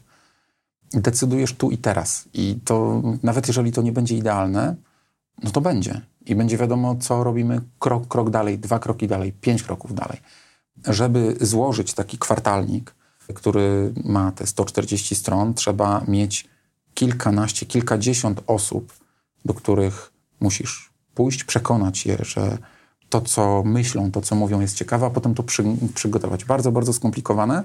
[0.92, 2.24] Decydujesz tu i teraz.
[2.34, 4.76] I to nawet jeżeli to nie będzie idealne,
[5.42, 6.00] no to będzie.
[6.26, 10.20] I będzie wiadomo, co robimy krok, krok dalej, dwa kroki dalej, pięć kroków dalej.
[10.86, 12.94] Żeby złożyć taki kwartalnik,
[13.34, 16.48] który ma te 140 stron, trzeba mieć
[16.94, 18.92] kilkanaście, kilkadziesiąt osób,
[19.44, 20.87] do których musisz
[21.18, 22.58] pójść, przekonać je, że
[23.08, 26.44] to, co myślą, to, co mówią, jest ciekawe, a potem to przy, przygotować.
[26.44, 27.62] Bardzo, bardzo skomplikowane.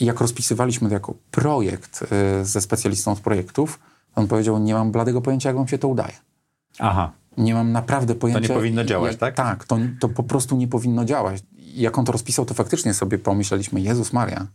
[0.00, 2.04] I jak rozpisywaliśmy to jako projekt
[2.40, 3.78] y, ze specjalistą od projektów,
[4.14, 6.12] on powiedział, nie mam bladego pojęcia, jak wam się to udaje.
[6.78, 7.12] Aha.
[7.36, 8.48] Nie mam naprawdę pojęcia.
[8.48, 9.34] To nie powinno działać, jak, tak?
[9.34, 11.42] Tak, to, to po prostu nie powinno działać.
[11.74, 14.46] Jak on to rozpisał, to faktycznie sobie pomyśleliśmy, Jezus Maria,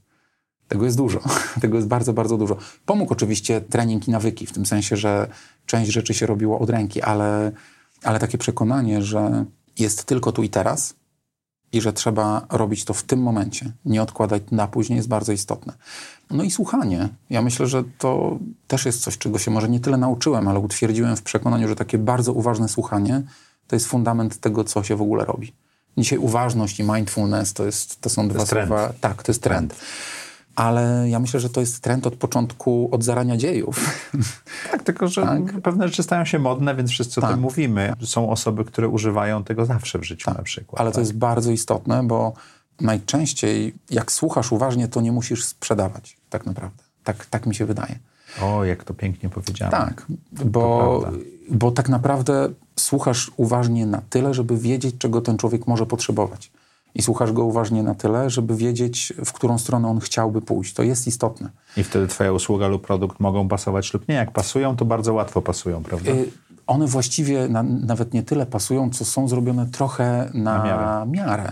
[0.67, 1.19] tego jest dużo.
[1.61, 2.57] Tego jest bardzo, bardzo dużo.
[2.85, 5.27] Pomógł oczywiście trening i nawyki, w tym sensie, że
[5.65, 7.51] część rzeczy się robiło od ręki, ale,
[8.03, 9.45] ale takie przekonanie, że
[9.79, 10.93] jest tylko tu i teraz
[11.71, 15.73] i że trzeba robić to w tym momencie, nie odkładać na później, jest bardzo istotne.
[16.29, 17.09] No i słuchanie.
[17.29, 21.15] Ja myślę, że to też jest coś, czego się może nie tyle nauczyłem, ale utwierdziłem
[21.15, 23.23] w przekonaniu, że takie bardzo uważne słuchanie
[23.67, 25.53] to jest fundament tego, co się w ogóle robi.
[25.97, 28.65] Dzisiaj uważność i mindfulness to, jest, to są to dwa słowa.
[28.65, 29.01] Trend.
[29.01, 29.75] Tak, to jest trend.
[30.59, 34.01] Ale ja myślę, że to jest trend od początku, od zarania dziejów.
[34.71, 35.61] Tak, tylko że Tak.
[35.61, 37.31] pewne rzeczy stają się modne, więc wszyscy o Tak.
[37.31, 37.93] tym mówimy.
[38.03, 40.81] Są osoby, które używają tego zawsze w życiu na przykład.
[40.81, 41.01] Ale to tak?
[41.01, 42.33] jest bardzo istotne, bo
[42.81, 46.83] najczęściej jak słuchasz uważnie, to nie musisz sprzedawać tak naprawdę.
[47.03, 47.99] Tak, tak mi się wydaje.
[48.41, 49.71] O, jak to pięknie powiedziałem.
[49.71, 50.05] Tak,
[50.45, 51.05] bo,
[51.51, 56.51] bo tak naprawdę słuchasz uważnie na tyle, żeby wiedzieć, czego ten człowiek może potrzebować.
[56.95, 60.73] I słuchasz go uważnie na tyle, żeby wiedzieć, w którą stronę on chciałby pójść.
[60.73, 61.49] To jest istotne.
[61.77, 64.15] I wtedy twoja usługa lub produkt mogą pasować lub nie.
[64.15, 66.11] Jak pasują, to bardzo łatwo pasują, prawda?
[66.11, 66.29] Y,
[66.67, 71.05] One właściwie na, nawet nie tyle pasują, co są zrobione trochę na, Na miarę.
[71.11, 71.51] miarę.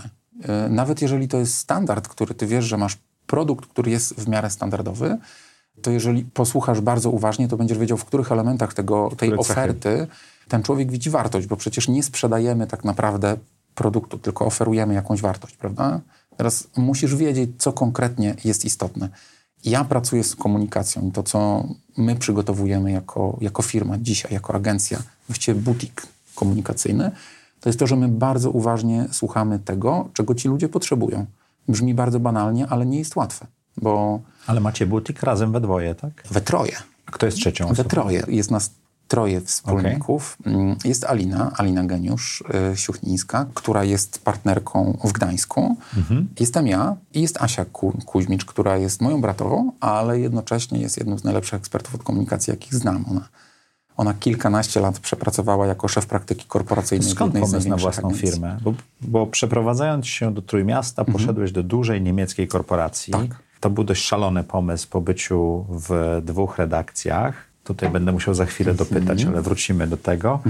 [0.66, 4.28] Y, Nawet jeżeli to jest standard, który ty wiesz, że masz produkt, który jest w
[4.28, 5.18] miarę standardowy,
[5.82, 9.52] to jeżeli posłuchasz bardzo uważnie, to będziesz wiedział, w których elementach tego, tej Które cechy.
[9.60, 10.06] oferty
[10.48, 13.36] ten człowiek widzi wartość, bo przecież nie sprzedajemy tak naprawdę
[13.82, 16.00] produktu, tylko oferujemy jakąś wartość, prawda?
[16.36, 19.08] Teraz musisz wiedzieć, co konkretnie jest istotne.
[19.64, 21.64] Ja pracuję z komunikacją i to, co
[21.96, 26.02] my przygotowujemy jako, jako firma dzisiaj, jako agencja, właściwie butik
[26.34, 27.10] komunikacyjny,
[27.60, 31.26] to jest to, że my bardzo uważnie słuchamy tego, czego ci ludzie potrzebują.
[31.68, 36.22] Brzmi bardzo banalnie, ale nie jest łatwe, bo Ale macie butik razem we dwoje, tak?
[36.30, 37.88] we troje, A kto jest trzecią we osobą?
[37.88, 38.70] troje jest nas
[39.08, 40.36] troje wspólników.
[40.46, 45.76] Mm, Jest Alina, Alina Geniusz, y, Siuchnińska, która jest partnerką w Gdańsku.
[46.40, 51.18] Jestem ja i jest Asia Ku- Kuźmicz, która jest moją bratową, ale jednocześnie jest jednym
[51.18, 53.04] z najlepszych ekspertów od komunikacji, jakich znam.
[53.10, 53.28] Ona,
[53.96, 58.28] ona kilkanaście lat przepracowała jako szef praktyki korporacyjnej Skąd pomysł na własną agencji.
[58.30, 58.58] firmę?
[58.62, 63.14] Bo, bo przeprowadzając się do Trójmiasta, poszedłeś do dużej niemieckiej korporacji.
[63.14, 63.30] Mhm.
[63.30, 63.38] Tak.
[63.60, 67.47] To był dość szalony pomysł po byciu w dwóch redakcjach.
[67.68, 68.88] Tutaj będę musiał za chwilę Mhm.
[68.88, 70.40] dopytać, ale wrócimy do tego.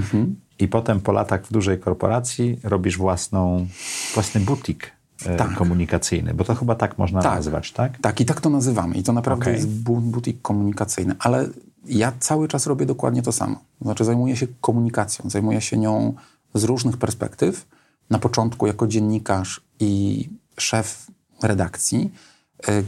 [0.59, 3.67] I potem po latach w dużej korporacji robisz własną,
[4.13, 4.91] własny butik
[5.25, 5.53] e, Tak.
[5.55, 7.35] komunikacyjny, bo to chyba tak można Tak.
[7.35, 7.97] nazwać, tak?
[8.01, 8.95] Tak, i tak to nazywamy.
[8.95, 9.53] I to naprawdę Okej.
[9.55, 11.15] jest bu- butik komunikacyjny.
[11.19, 11.47] Ale
[11.85, 13.55] ja cały czas robię dokładnie to samo.
[13.81, 16.13] Znaczy zajmuję się komunikacją, zajmuję się nią
[16.53, 17.65] z różnych perspektyw.
[18.09, 21.07] Na początku jako dziennikarz i szef
[21.43, 22.11] redakcji,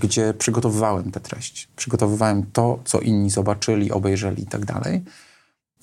[0.02, 1.68] gdzie przygotowywałem tę treść.
[1.76, 5.04] Przygotowywałem to, co inni zobaczyli, obejrzeli i tak dalej.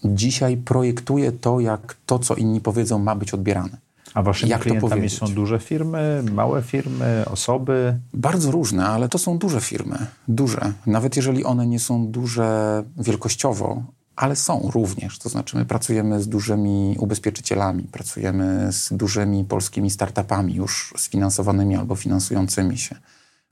[0.04, 3.78] Dzisiaj projektuję to, jak to, co inni powiedzą, ma być odbierane.
[4.14, 7.98] A waszymi Jak klientami są duże firmy, małe firmy, osoby?
[8.14, 10.06] Bardzo różne, ale to są duże firmy.
[10.28, 10.72] Duże.
[10.86, 13.82] Nawet jeżeli one nie są duże wielkościowo,
[14.16, 15.18] ale są również.
[15.18, 21.96] To znaczy, my pracujemy z dużymi ubezpieczycielami, pracujemy z dużymi polskimi startupami już sfinansowanymi albo
[21.96, 22.96] finansującymi się.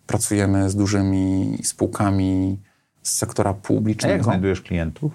[0.07, 2.59] Pracujemy z dużymi spółkami
[3.03, 4.25] z sektora A jak publicznego.
[4.25, 5.13] znajdujesz klientów?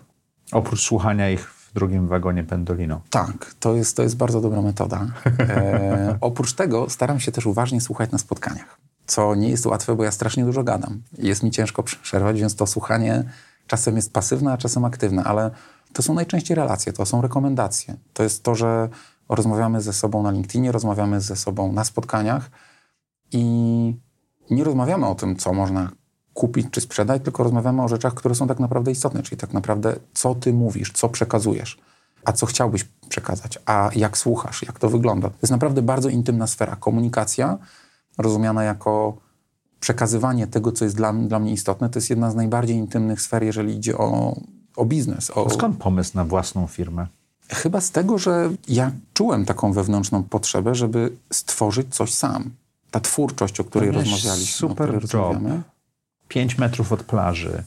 [0.51, 3.01] Oprócz słuchania ich w drugim wagonie pendolino.
[3.09, 5.07] Tak, to jest, to jest bardzo dobra metoda.
[5.39, 10.03] E, oprócz tego staram się też uważnie słuchać na spotkaniach, co nie jest łatwe, bo
[10.03, 11.01] ja strasznie dużo gadam.
[11.17, 13.23] Jest mi ciężko przerwać, więc to słuchanie
[13.67, 15.51] czasem jest pasywne, a czasem aktywne, ale
[15.93, 17.95] to są najczęściej relacje, to są rekomendacje.
[18.13, 18.89] To jest to, że
[19.29, 22.51] rozmawiamy ze sobą na LinkedInie, rozmawiamy ze sobą na spotkaniach
[23.31, 23.41] i
[24.51, 25.91] nie rozmawiamy o tym, co można
[26.33, 29.95] kupić czy sprzedać, tylko rozmawiamy o rzeczach, które są tak naprawdę istotne, czyli tak naprawdę
[30.13, 31.77] co ty mówisz, co przekazujesz,
[32.25, 35.29] a co chciałbyś przekazać, a jak słuchasz, jak to wygląda.
[35.29, 36.75] To jest naprawdę bardzo intymna sfera.
[36.75, 37.57] Komunikacja,
[38.17, 39.17] rozumiana jako
[39.79, 43.43] przekazywanie tego, co jest dla, dla mnie istotne, to jest jedna z najbardziej intymnych sfer,
[43.43, 44.35] jeżeli idzie o,
[44.75, 45.31] o biznes.
[45.35, 47.07] O, Skąd pomysł na własną firmę?
[47.49, 52.51] Chyba z tego, że ja czułem taką wewnętrzną potrzebę, żeby stworzyć coś sam.
[52.91, 55.33] Ta twórczość, o której rozmawialiśmy, super o której job.
[55.33, 55.61] rozmawiamy,
[56.27, 57.63] Pięć metrów od plaży.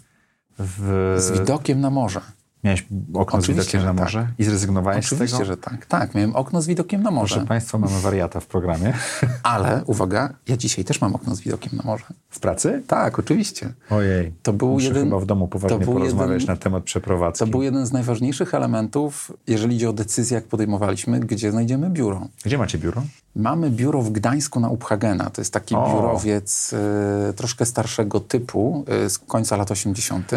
[0.58, 1.14] W...
[1.18, 2.20] z widokiem na morze.
[2.64, 3.96] Miałeś okno Oczywiście, z widokiem na tak.
[3.96, 5.46] morze i zrezygnowałeś z Oczywiście, tego?
[5.46, 5.87] że tak.
[5.87, 7.35] Tak, miałem okno z widokiem na morze.
[7.35, 8.92] Proszę Państwa, mamy wariata w programie.
[9.42, 12.05] Ale, uwaga, ja dzisiaj też mam okno z widokiem na morze.
[12.31, 12.83] W pracy?
[12.87, 13.72] Tak, oczywiście.
[13.90, 14.33] Ojej.
[14.42, 17.38] To był Muszę jeden- chyba w domu poważnie porozmawiać jeden- na temat przeprowadzki.
[17.44, 22.29] To był jeden z najważniejszych elementów, jeżeli idzie o decyzję, jak podejmowaliśmy, gdzie znajdziemy biuro.
[22.44, 23.03] Gdzie macie biuro?
[23.37, 25.31] Mamy biuro w Gdańsku na Uphagena.
[25.31, 25.88] To jest taki O.
[25.88, 30.33] biurowiec y, troszkę starszego typu, y, z końca lat 80.,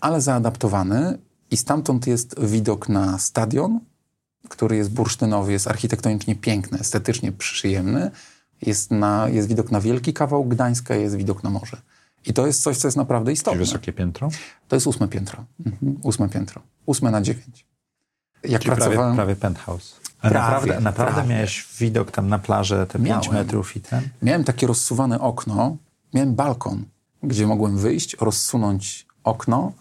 [0.00, 1.18] ale zaadaptowany.
[1.54, 3.80] I stamtąd jest widok na stadion,
[4.48, 8.10] który jest bursztynowy, jest architektonicznie piękny, estetycznie przyjemny.
[8.62, 11.76] Jest, na, jest widok na wielki kawał Gdańska, jest widok na morze.
[12.26, 13.58] I to jest coś, co jest naprawdę istotne.
[13.58, 14.28] wysokie piętro?
[14.68, 15.44] To jest ósme piętro.
[15.66, 15.96] Mhm.
[16.02, 16.62] Ósme piętro.
[16.86, 17.66] Ósme na dziewięć.
[18.44, 19.16] Jak Czyli prawie, pracowałem...
[19.16, 20.00] prawie penthouse.
[20.22, 21.34] A Prawie, naprawdę, naprawdę prawie.
[21.34, 23.32] miałeś widok tam na plażę, te 5 Miałem.
[23.32, 24.08] metrów i ten?
[24.22, 25.76] Miałem takie rozsuwane okno,
[26.14, 26.84] miałem balkon,
[27.22, 29.72] gdzie mogłem wyjść, rozsunąć okno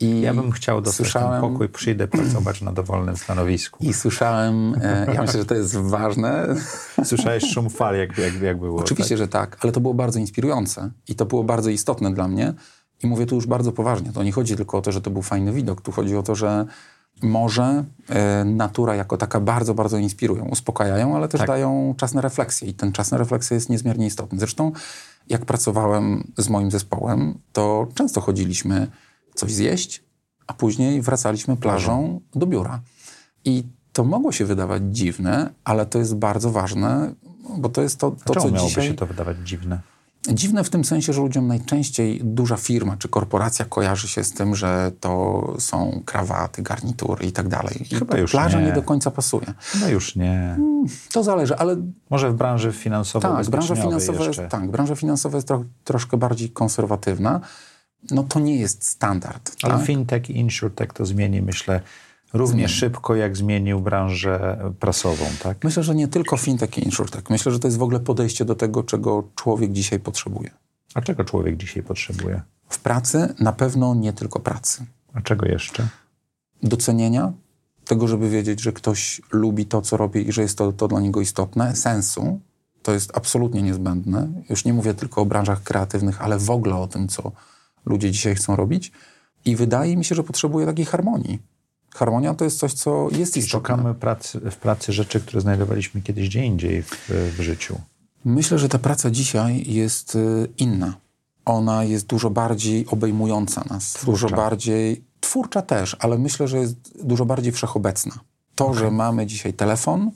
[0.00, 3.84] i Ja bym chciał dostać słyszałem, ten pokój, przyjdę pracować na dowolnym stanowisku.
[3.84, 6.46] I słyszałem, e, ja myślę, że to jest ważne.
[7.04, 8.80] Słyszałeś szum fal, jak, jak, jak było.
[8.80, 9.18] Oczywiście, tak?
[9.18, 12.54] że tak, ale to było bardzo inspirujące i to było bardzo istotne dla mnie.
[13.02, 14.12] I mówię tu już bardzo poważnie.
[14.12, 15.80] To nie chodzi tylko o to, że to był fajny widok.
[15.80, 16.66] Tu chodzi o to, że
[17.22, 21.48] morze, e, natura jako taka bardzo, bardzo inspirują, uspokajają, ale też Tak.
[21.48, 22.68] dają czas na refleksję.
[22.68, 24.38] I ten czas na refleksję jest niezmiernie istotny.
[24.38, 24.72] Zresztą,
[25.28, 28.86] jak pracowałem z moim zespołem, to często chodziliśmy
[29.38, 30.02] coś zjeść,
[30.46, 32.80] a później wracaliśmy plażą do biura.
[33.44, 37.14] I to mogło się wydawać dziwne, ale to jest bardzo ważne,
[37.58, 38.86] bo to jest to, to co miałoby dzisiaj...
[38.88, 39.80] się to wydawać dziwne?
[40.32, 44.54] Dziwne w tym sensie, że ludziom najczęściej duża firma czy korporacja kojarzy się z tym,
[44.54, 47.86] że to są krawaty, garnitury i tak dalej.
[47.90, 48.66] I Chyba już plaża nie.
[48.66, 49.54] nie do końca pasuje.
[49.80, 50.58] No już nie.
[51.12, 51.76] To zależy, ale
[52.10, 56.50] Może w branży finansowej tak, branża finansowa, jest, tak, branża finansowa jest tro, troszkę bardziej
[56.50, 57.40] konserwatywna.
[58.10, 59.56] No to nie jest standard.
[59.62, 59.86] Ale tak?
[59.86, 61.80] fintech i insurtech to zmieni, myślę,
[62.32, 65.64] równie szybko, jak zmienił branżę prasową, tak?
[65.64, 67.30] Myślę, że nie tylko fintech i insurtech.
[67.30, 70.50] Myślę, że to jest w ogóle podejście do tego, czego człowiek dzisiaj potrzebuje.
[70.94, 72.42] A czego człowiek dzisiaj potrzebuje?
[72.68, 74.86] W pracy na pewno nie tylko pracy.
[75.14, 75.88] A czego jeszcze?
[76.62, 77.32] docenienia,
[77.84, 81.00] tego, żeby wiedzieć, że ktoś lubi to, co robi i że jest to, to dla
[81.00, 82.40] niego istotne, sensu.
[82.82, 84.28] To jest absolutnie niezbędne.
[84.50, 87.32] Już nie mówię tylko o branżach kreatywnych, ale w ogóle o tym, co
[87.88, 88.92] ludzie dzisiaj chcą robić.
[89.44, 91.38] I wydaje mi się, że potrzebuje takiej harmonii.
[91.94, 93.58] Harmonia to jest coś, co jest istotne.
[93.58, 97.80] Szukamy pracy, w pracy rzeczy, które znajdowaliśmy kiedyś gdzie indziej w, w życiu.
[98.24, 100.94] Myślę, że ta praca dzisiaj jest y, inna.
[101.44, 107.24] Ona jest dużo bardziej obejmująca nas, dużo bardziej twórcza też, ale myślę, że jest dużo
[107.24, 108.12] bardziej wszechobecna.
[108.54, 110.10] To, że mamy dzisiaj telefon,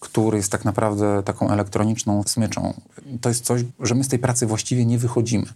[0.00, 2.74] który jest tak naprawdę taką elektroniczną smyczą,
[3.20, 5.46] to jest coś, że my z tej pracy właściwie nie wychodzimy.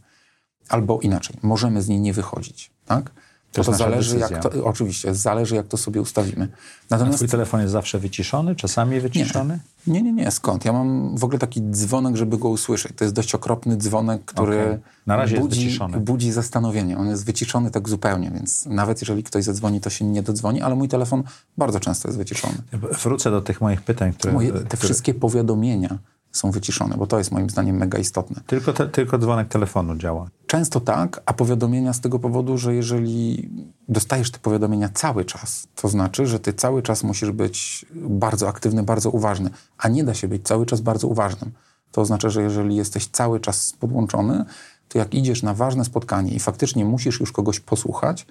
[0.72, 3.10] Albo inaczej, możemy z niej nie wychodzić, tak?
[3.52, 6.48] To, to zależy, jak to, oczywiście, zależy jak to sobie ustawimy.
[6.52, 6.56] A
[6.90, 9.58] Natomiast twój telefon jest zawsze wyciszony, czasami wyciszony?
[9.86, 10.64] nie, nie, nie, skąd?
[10.64, 12.92] Ja mam w ogóle taki dzwonek, żeby go usłyszeć.
[12.96, 14.78] To jest dość okropny dzwonek, który Okej.
[15.06, 16.98] Na razie budzi, budzi zastanowienie.
[16.98, 20.74] On jest wyciszony tak zupełnie, więc nawet jeżeli ktoś zadzwoni, to się nie dodzwoni, ale
[20.74, 21.22] mój telefon
[21.58, 22.54] bardzo często jest wyciszony.
[23.02, 24.32] Wrócę do tych moich pytań, które...
[24.32, 24.76] Moje, te które...
[24.76, 25.98] wszystkie powiadomienia
[26.32, 28.40] są wyciszone, bo to jest moim zdaniem mega istotne.
[28.46, 30.26] Tylko, te, tylko dzwonek telefonu działa.
[30.46, 33.50] Często tak, a powiadomienia z tego powodu, że jeżeli
[33.88, 38.82] dostajesz te powiadomienia cały czas, to znaczy, że ty cały czas musisz być bardzo aktywny,
[38.82, 41.52] bardzo uważny, a nie da się być cały czas bardzo uważnym.
[41.92, 44.44] To oznacza, że jeżeli jesteś cały czas podłączony,
[44.88, 48.26] to jak idziesz na ważne spotkanie i faktycznie musisz już kogoś posłuchać,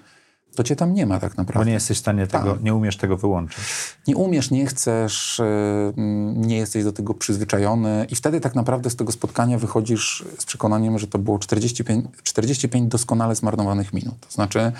[0.54, 1.66] to cię tam nie ma tak Bo naprawdę.
[1.66, 2.62] nie jesteś w stanie tego, Tak.
[2.62, 3.64] nie umiesz tego wyłączyć.
[4.06, 8.90] Nie umiesz, nie chcesz, yy, mm, nie jesteś do tego przyzwyczajony i wtedy tak naprawdę
[8.90, 14.14] z tego spotkania wychodzisz z przekonaniem, że to było 45, 45 doskonale zmarnowanych minut.
[14.20, 14.72] To znaczy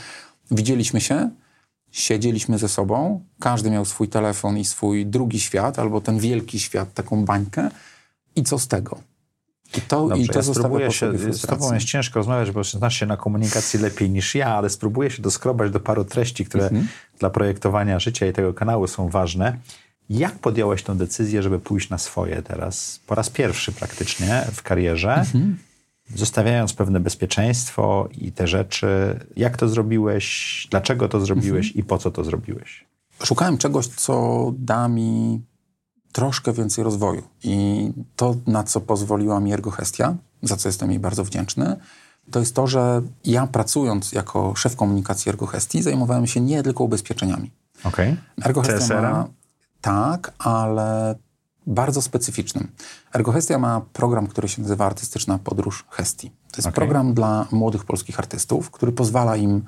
[0.50, 1.30] widzieliśmy się,
[1.90, 6.94] siedzieliśmy ze sobą, każdy miał swój telefon i swój drugi świat, albo ten wielki świat,
[6.94, 7.70] taką bańkę
[8.36, 9.11] i co z tego?
[9.78, 12.96] I to, Dobrze, i to ja spróbuję się, z tobą jest ciężko rozmawiać, bo znasz
[13.00, 16.88] się na komunikacji lepiej niż ja, ale spróbuję się doskrobać do paru treści, które Mhm.
[17.18, 19.58] dla projektowania życia i tego kanału są ważne.
[20.10, 23.00] Jak podjąłeś tę decyzję, żeby pójść na swoje teraz?
[23.06, 25.58] Po raz pierwszy praktycznie w karierze, Mhm.
[26.14, 29.20] zostawiając pewne bezpieczeństwo i te rzeczy.
[29.36, 30.66] Jak to zrobiłeś?
[30.70, 31.80] Dlaczego to zrobiłeś Mhm.
[31.84, 32.84] i po co to zrobiłeś?
[33.24, 35.40] Szukałem czegoś, co da mi
[36.12, 37.22] troszkę więcej rozwoju.
[37.44, 41.76] I to, na co pozwoliła mi Ergohestia, za co jestem jej bardzo wdzięczny,
[42.30, 47.50] to jest to, że ja pracując jako szef komunikacji Ergohestii zajmowałem się nie tylko ubezpieczeniami.
[47.84, 48.16] Okej.
[48.44, 49.12] Ergohestia CSR-em?
[49.12, 49.28] ma...
[49.80, 51.14] Tak, ale
[51.66, 52.68] bardzo specyficznym.
[53.14, 56.30] Ergohestia ma program, który się nazywa Artystyczna Podróż Hestii.
[56.30, 56.76] To jest Okej.
[56.76, 59.62] program dla młodych polskich artystów, który pozwala im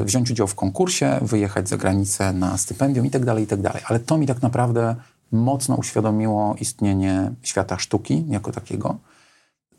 [0.00, 3.70] y, wziąć udział w konkursie, wyjechać za granicę na stypendium itd., tak itd.
[3.70, 4.96] Tak Ale to mi tak naprawdę
[5.32, 8.98] mocno uświadomiło istnienie świata sztuki jako takiego.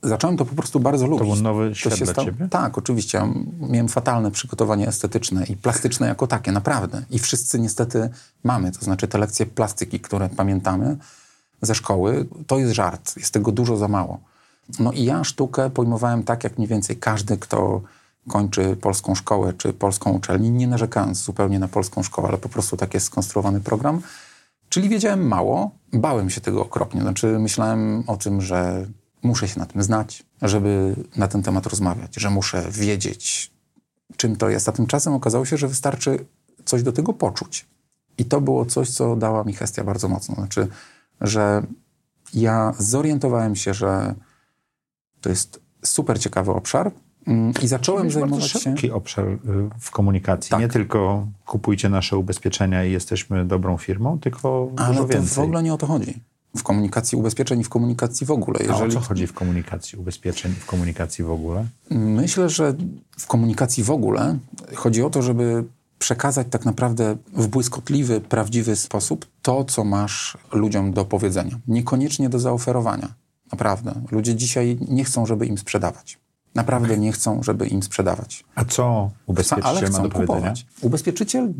[0.04, 1.30] Zacząłem to po prostu bardzo lubić.
[1.30, 2.48] To był nowy świat się dla stało, ciebie?
[2.50, 3.34] Tak, oczywiście.
[3.60, 7.04] Miałem fatalne przygotowanie estetyczne i plastyczne jako takie, naprawdę.
[7.10, 8.10] I wszyscy niestety
[8.43, 10.98] mamy, to znaczy te lekcje plastyki, które pamiętamy
[11.62, 13.18] ze szkoły, to jest żart.
[13.18, 14.20] Jest tego dużo za mało.
[14.80, 17.82] No i ja sztukę pojmowałem tak, jak mniej więcej każdy, kto
[18.28, 22.78] kończy polską szkołę czy polską uczelnię, nie narzekając zupełnie na polską szkołę, ale po prostu
[22.78, 24.02] tak jest skonstruowany program.
[24.78, 27.01] Czyli wiedziałem mało, bałem się tego okropnie.
[27.01, 28.88] Znaczy myślałem o tym, że
[29.23, 33.51] muszę się na tym znać, żeby na ten temat rozmawiać, że muszę wiedzieć,
[34.17, 34.69] czym to jest.
[34.69, 36.25] A tymczasem okazało się, że wystarczy
[36.65, 37.65] coś do tego poczuć.
[38.17, 40.36] I to było coś, co dała mi Hestia bardzo mocno.
[40.36, 40.67] Znaczy,
[41.21, 41.63] że
[42.34, 44.15] ja zorientowałem się, że
[45.21, 46.91] to jest super ciekawy obszar,
[47.63, 48.59] i zacząłem zajmować się...
[48.59, 49.38] szeroki obszar y,
[49.80, 50.49] w komunikacji.
[50.51, 50.59] Tak.
[50.59, 55.36] Nie tylko kupujcie nasze ubezpieczenia i jesteśmy dobrą firmą, tylko Ale dużo to więcej.
[55.36, 56.19] w ogóle nie o to chodzi.
[56.57, 58.59] W komunikacji ubezpieczeń i w komunikacji w ogóle.
[58.59, 61.65] A o Jeżeli co chodzi w komunikacji ubezpieczeń, w komunikacji w ogóle?
[61.91, 62.73] Myślę, że
[63.17, 64.38] w komunikacji w ogóle
[64.75, 65.63] chodzi o to, żeby
[65.99, 71.59] przekazać tak naprawdę w błyskotliwy, prawdziwy sposób to, co masz ludziom do powiedzenia.
[71.67, 73.13] Niekoniecznie do zaoferowania.
[73.51, 73.93] Naprawdę.
[74.11, 76.17] Ludzie dzisiaj nie chcą, żeby im sprzedawać.
[76.58, 78.43] Naprawdę nie chcą, żeby im sprzedawać.
[78.55, 80.38] A co ale ubezpieczyciel ma chcą do powiedzenia?
[80.39, 80.66] kupować.
[80.82, 81.53] Ubezpieczyciel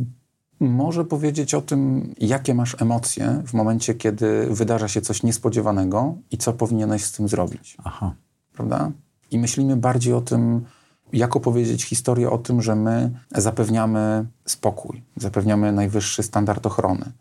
[0.60, 6.38] może powiedzieć o tym, jakie masz emocje w momencie, kiedy wydarza się coś niespodziewanego i
[6.38, 8.14] co powinieneś z tym zrobić Aha.
[8.54, 8.92] prawda?
[9.32, 10.66] I myślimy bardziej o tym,
[11.14, 17.12] jak opowiedzieć historię o tym, że my zapewniamy spokój, zapewniamy najwyższy standard ochrony,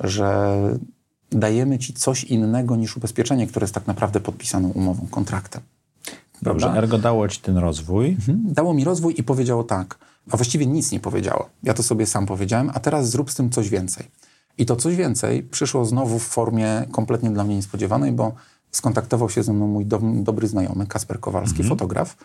[0.00, 0.56] że
[1.30, 5.62] dajemy ci coś innego niż ubezpieczenie, które jest tak naprawdę podpisaną umową, kontraktem.
[6.42, 6.78] Dobrze, Prawda?
[6.78, 8.08] Ergo dało ci ten rozwój.
[8.08, 8.42] Mhm.
[8.44, 9.98] Dało mi rozwój i powiedziało tak,
[10.30, 11.48] a właściwie nic nie powiedziało.
[11.62, 14.06] Ja to sobie sam powiedziałem, a teraz zrób z tym coś więcej.
[14.58, 18.32] I to coś więcej przyszło znowu w formie kompletnie dla mnie niespodziewanej, bo
[18.70, 22.16] skontaktował się ze mną mój do, dobry znajomy, Kasper Kowalski, fotograf,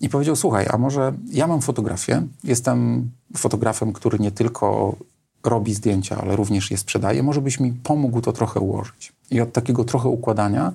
[0.00, 4.96] i powiedział, słuchaj, a może ja mam fotografię, jestem fotografem, który nie tylko
[5.44, 9.12] robi zdjęcia, ale również je sprzedaje, może byś mi pomógł to trochę ułożyć.
[9.30, 10.72] I od takiego trochę układania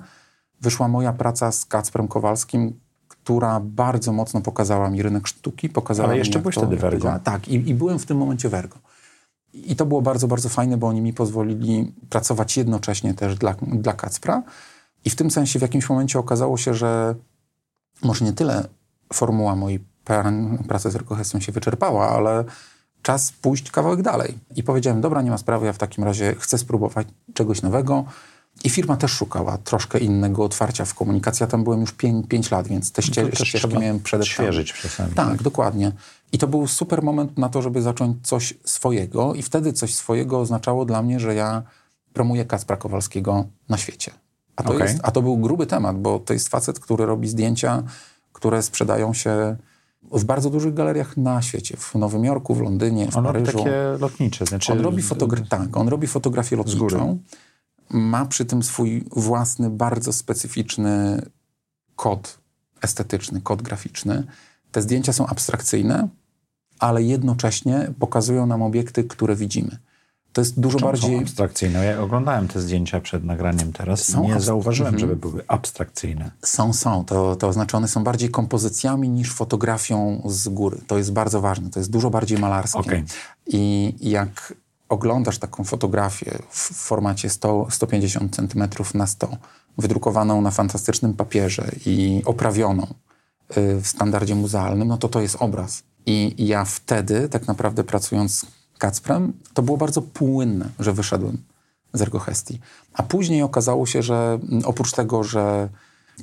[0.62, 6.14] wyszła moja praca z Kacprem Kowalskim, która bardzo mocno pokazała mi rynek sztuki, pokazała Ale
[6.14, 7.04] mi, jeszcze jak byłeś to- wtedy jak to w Ergo.
[7.04, 7.18] działa.
[7.18, 8.78] Tak, i, i byłem w tym momencie w Ergo.
[9.54, 13.92] I to było bardzo, bardzo fajne, bo oni mi pozwolili pracować jednocześnie też dla, dla
[13.92, 14.42] Kacpra.
[15.04, 17.14] I w tym sensie w jakimś momencie okazało się, że
[18.02, 18.68] może nie tyle
[19.12, 22.44] formuła mojej pra- pracy z Ergohestią się wyczerpała, ale
[23.02, 24.38] czas pójść kawałek dalej.
[24.56, 28.04] I powiedziałem, dobra, nie ma sprawy, ja w takim razie chcę spróbować czegoś nowego.
[28.64, 31.44] I firma też szukała troszkę innego otwarcia w komunikacji.
[31.44, 31.92] Ja tam byłem już
[32.28, 34.30] 5 lat, więc te ście, No ścieżki miałem przede mną.
[34.32, 35.14] Świeżyć czasami.
[35.14, 35.92] Tak, dokładnie.
[36.32, 40.40] I to był super moment na to, żeby zacząć coś swojego i wtedy coś swojego
[40.40, 41.62] oznaczało dla mnie, że ja
[42.12, 44.10] promuję Kacpra Kowalskiego na świecie.
[44.56, 44.82] A to, Okej.
[44.88, 47.82] jest, a to był gruby temat, bo to jest facet, który robi zdjęcia,
[48.32, 49.56] które sprzedają się
[50.12, 51.76] w bardzo dużych galeriach na świecie.
[51.76, 53.58] W Nowym Jorku, w Londynie, w On robi Paryżu.
[53.58, 54.46] takie lotnicze.
[54.46, 57.18] Znaczy, On robi, fotogra- tak, on robi fotografię lotniczą.
[57.92, 61.22] Ma przy tym swój własny, bardzo specyficzny
[61.96, 62.38] kod
[62.82, 64.24] estetyczny, kod graficzny.
[64.72, 66.08] Te zdjęcia są abstrakcyjne,
[66.78, 69.78] ale jednocześnie pokazują nam obiekty, które widzimy.
[70.32, 71.16] To jest dużo Czemu bardziej...
[71.16, 71.84] są abstrakcyjne?
[71.84, 75.00] Ja oglądałem te zdjęcia przed nagraniem teraz Są i nie zauważyłem, Mhm.
[75.10, 76.30] żeby były abstrakcyjne.
[76.44, 77.04] Są, są.
[77.04, 80.78] To, to znaczy one są bardziej kompozycjami niż fotografią z góry.
[80.86, 81.70] To jest bardzo ważne.
[81.70, 82.78] To jest dużo bardziej malarskie.
[82.78, 83.04] Okej.
[83.46, 84.54] I jak
[84.92, 89.36] oglądasz taką fotografię w formacie 100, 150 cm na 100,
[89.78, 92.86] wydrukowaną na fantastycznym papierze i oprawioną
[93.56, 95.82] y, w standardzie muzealnym, no to to jest obraz.
[96.06, 98.46] I ja wtedy, tak naprawdę pracując z
[98.78, 101.38] Kacprem, to było bardzo płynne, że wyszedłem
[101.92, 102.60] z Ergohestii.
[102.94, 105.68] A później okazało się, że mm, oprócz tego, że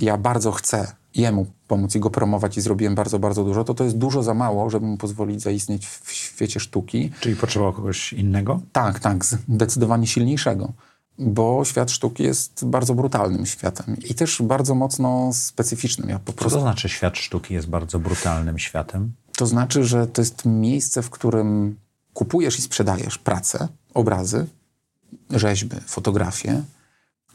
[0.02, 3.84] ja bardzo chcę jemu pomóc i go promować i zrobiłem bardzo, bardzo dużo, to to
[3.84, 7.12] jest dużo za mało, żeby mu pozwolić zaistnieć w świecie sztuki.
[7.20, 8.62] Czyli potrzebował kogoś innego?
[8.72, 10.74] Tak, tak, zdecydowanie silniejszego,
[11.20, 16.10] bo świat sztuki jest bardzo brutalnym światem i też bardzo mocno specyficznym.
[16.10, 19.14] Ja po Co prostu to znaczy świat sztuki jest bardzo brutalnym światem?
[19.38, 21.76] To znaczy, że to jest miejsce, w którym
[22.14, 24.48] kupujesz i sprzedajesz pracę, obrazy,
[25.30, 26.64] rzeźby, fotografie,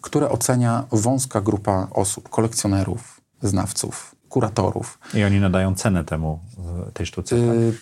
[0.00, 3.13] które ocenia wąska grupa osób, kolekcjonerów,
[3.48, 4.98] znawców, kuratorów.
[5.14, 6.38] I oni nadają cenę temu,
[6.88, 7.36] e, tej sztuce.
[7.36, 7.44] tak?
[7.56, 7.74] Y,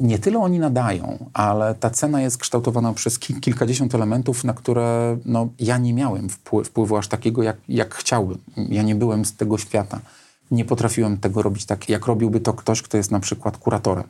[0.00, 5.16] Nie tyle oni nadają, ale ta cena jest kształtowana przez ki- kilkadziesiąt elementów, na które
[5.24, 8.38] no, ja nie miałem wpły- wpływu aż takiego, jak, jak chciałbym.
[8.56, 10.00] Ja nie byłem z tego świata.
[10.50, 14.04] Nie potrafiłem tego robić tak, jak robiłby to ktoś, kto jest na przykład kuratorem.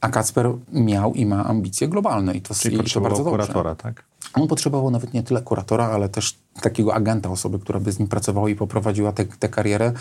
[0.00, 3.46] A Kacper miał i ma ambicje globalne i to, Czyli i to potrzebował bardzo dobrze.
[3.46, 4.04] kuratora, tak?
[4.34, 8.08] On potrzebował nawet nie tyle kuratora, ale też takiego agenta, osoby, która by z nim
[8.08, 9.92] pracowała i poprowadziła tę karierę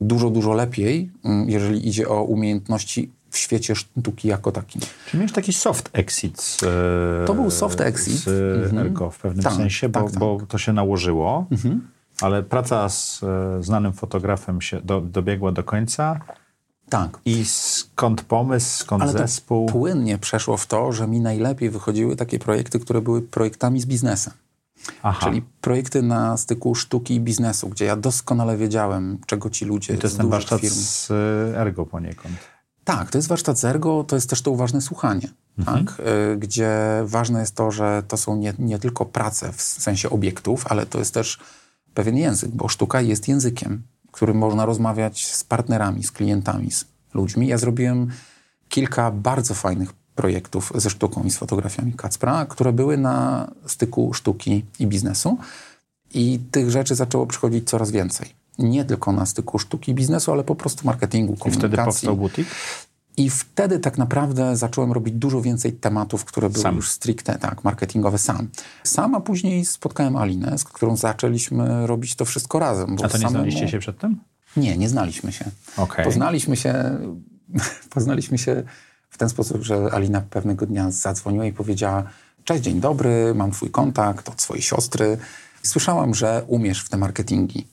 [0.00, 4.82] dużo, dużo lepiej, mm, jeżeli idzie o umiejętności w świecie sztuki jako takim.
[5.06, 6.58] Czyli miałeś taki soft exit z,
[7.26, 8.14] To był soft exit.
[8.16, 8.28] z
[8.64, 8.86] Mhm.
[8.86, 10.20] Ergo w pewnym Tak, sensie, bo, tak, tak.
[10.20, 11.46] bo to się nałożyło,
[12.20, 16.20] ale praca z e, znanym fotografem się do, dobiegła do końca
[16.88, 17.18] Tak.
[17.24, 19.66] i skąd pomysł, skąd Ale to zespół?
[19.66, 24.32] płynnie przeszło w to, że mi najlepiej wychodziły takie projekty, które były projektami z biznesem.
[25.02, 29.94] Aha, Czyli projekty na styku sztuki i biznesu, gdzie ja doskonale wiedziałem, czego ci ludzie
[29.94, 30.74] I to jest z ten warsztat firm...
[30.74, 32.34] z e, Ergo poniekąd.
[32.84, 35.28] Tak, to jest warsztat Zergo, to jest też to uważne słuchanie,
[35.58, 35.84] Mhm.
[35.86, 36.00] tak?
[36.00, 40.64] Y, gdzie ważne jest to, że to są nie, nie tylko prace w sensie obiektów,
[40.68, 41.38] ale to jest też
[41.94, 43.82] pewien język, bo sztuka jest językiem,
[44.16, 47.48] którym można rozmawiać z partnerami, z klientami, z ludźmi.
[47.48, 48.08] Ja zrobiłem
[48.68, 54.64] kilka bardzo fajnych projektów ze sztuką i z fotografiami Kacpra, które były na styku sztuki
[54.78, 55.38] i biznesu
[56.14, 58.28] i tych rzeczy zaczęło przychodzić coraz więcej.
[58.58, 61.68] Nie tylko na styku sztuki i biznesu, ale po prostu marketingu, I komunikacji.
[61.68, 62.46] wtedy powstał butik?
[63.16, 66.76] I wtedy tak naprawdę zacząłem robić dużo więcej tematów, które były Sam.
[66.76, 68.48] już stricte tak, marketingowe sam.
[68.84, 72.94] Sam, a później spotkałem Alinę, z którą zaczęliśmy robić to wszystko razem.
[72.94, 74.20] A to nie samemu- znaliście się przedtem?
[74.56, 75.44] Nie, nie znaliśmy się.
[75.76, 76.04] Okej.
[76.04, 76.98] Poznaliśmy się
[77.94, 78.62] poznaliśmy się
[79.10, 82.02] w ten sposób, że Alina pewnego dnia zadzwoniła i powiedziała
[82.44, 85.18] cześć, dzień dobry, mam twój kontakt od swojej siostry.
[85.62, 87.66] Słyszałam, że umiesz w te marketingi.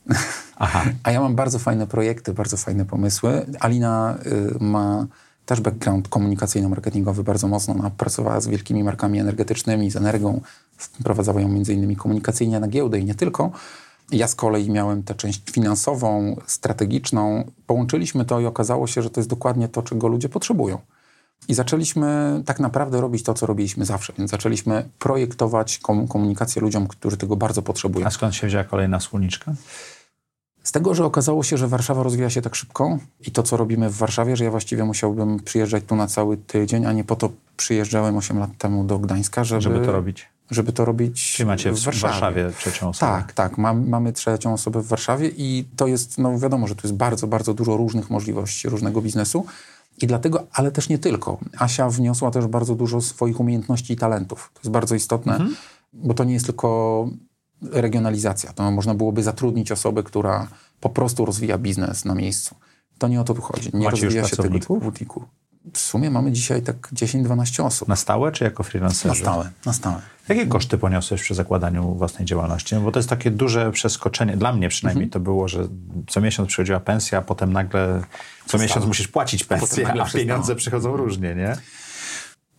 [0.55, 0.83] Aha.
[1.03, 3.45] A ja mam bardzo fajne projekty, bardzo fajne pomysły.
[3.59, 5.07] Alina y, ma
[5.45, 7.73] też background komunikacyjno-marketingowy bardzo mocno.
[7.73, 10.41] Ona pracowała z wielkimi markami energetycznymi, z Energią.
[10.77, 13.51] Wprowadzała ją między innymi komunikacyjnie na giełdę i nie tylko.
[14.11, 17.51] Ja z kolei miałem tę część finansową, strategiczną.
[17.67, 20.77] Połączyliśmy to i okazało się, że to jest dokładnie to, czego ludzie potrzebują.
[21.47, 24.13] I zaczęliśmy tak naprawdę robić to, co robiliśmy zawsze.
[24.17, 28.05] Więc zaczęliśmy projektować kom- komunikację ludziom, którzy tego bardzo potrzebują.
[28.05, 29.53] A skąd się wzięła kolejna wspólniczka?
[30.63, 32.97] Z tego, że okazało się, że Warszawa rozwija się tak szybko
[33.27, 36.85] i to, co robimy w Warszawie, że ja właściwie musiałbym przyjeżdżać tu na cały tydzień,
[36.85, 40.29] a nie po to przyjeżdżałem 8 lat temu do Gdańska, żeby, Żeby to robić.
[40.51, 42.51] Żeby to robić Czy macie w w Warszawie, Warszawie.
[42.57, 43.11] trzecią osobę?
[43.11, 43.57] Tak, tak.
[43.57, 47.27] Mam, mamy trzecią osobę w Warszawie i to jest, no wiadomo, że tu jest bardzo,
[47.27, 49.45] bardzo dużo różnych możliwości, różnego biznesu.
[50.01, 51.37] I dlatego, ale też nie tylko.
[51.59, 54.51] Asia wniosła też bardzo dużo swoich umiejętności i talentów.
[54.53, 55.39] To jest bardzo istotne,
[55.93, 57.07] bo to nie jest tylko
[57.71, 58.53] regionalizacja.
[58.53, 60.47] To można byłoby zatrudnić osobę, która
[60.79, 62.55] po prostu rozwija biznes na miejscu.
[62.97, 63.69] To nie o to tu chodzi.
[63.73, 65.25] Nie Macie już rozwija się tego butiku.
[65.73, 67.87] W sumie mamy dzisiaj tak 10-12 osób.
[67.87, 69.07] Na stałe czy jako freelancerzy?
[69.07, 70.01] Na stałe, na stałe.
[70.29, 72.75] Jakie koszty poniosłeś przy zakładaniu własnej działalności?
[72.75, 75.67] No Bo to jest takie duże przeskoczenie, dla mnie przynajmniej to było, że
[76.07, 78.03] co miesiąc przychodziła pensja, a potem nagle
[78.45, 80.23] co miesiąc musisz płacić pensję, a przestało.
[80.23, 81.57] pieniądze przychodzą różnie, nie?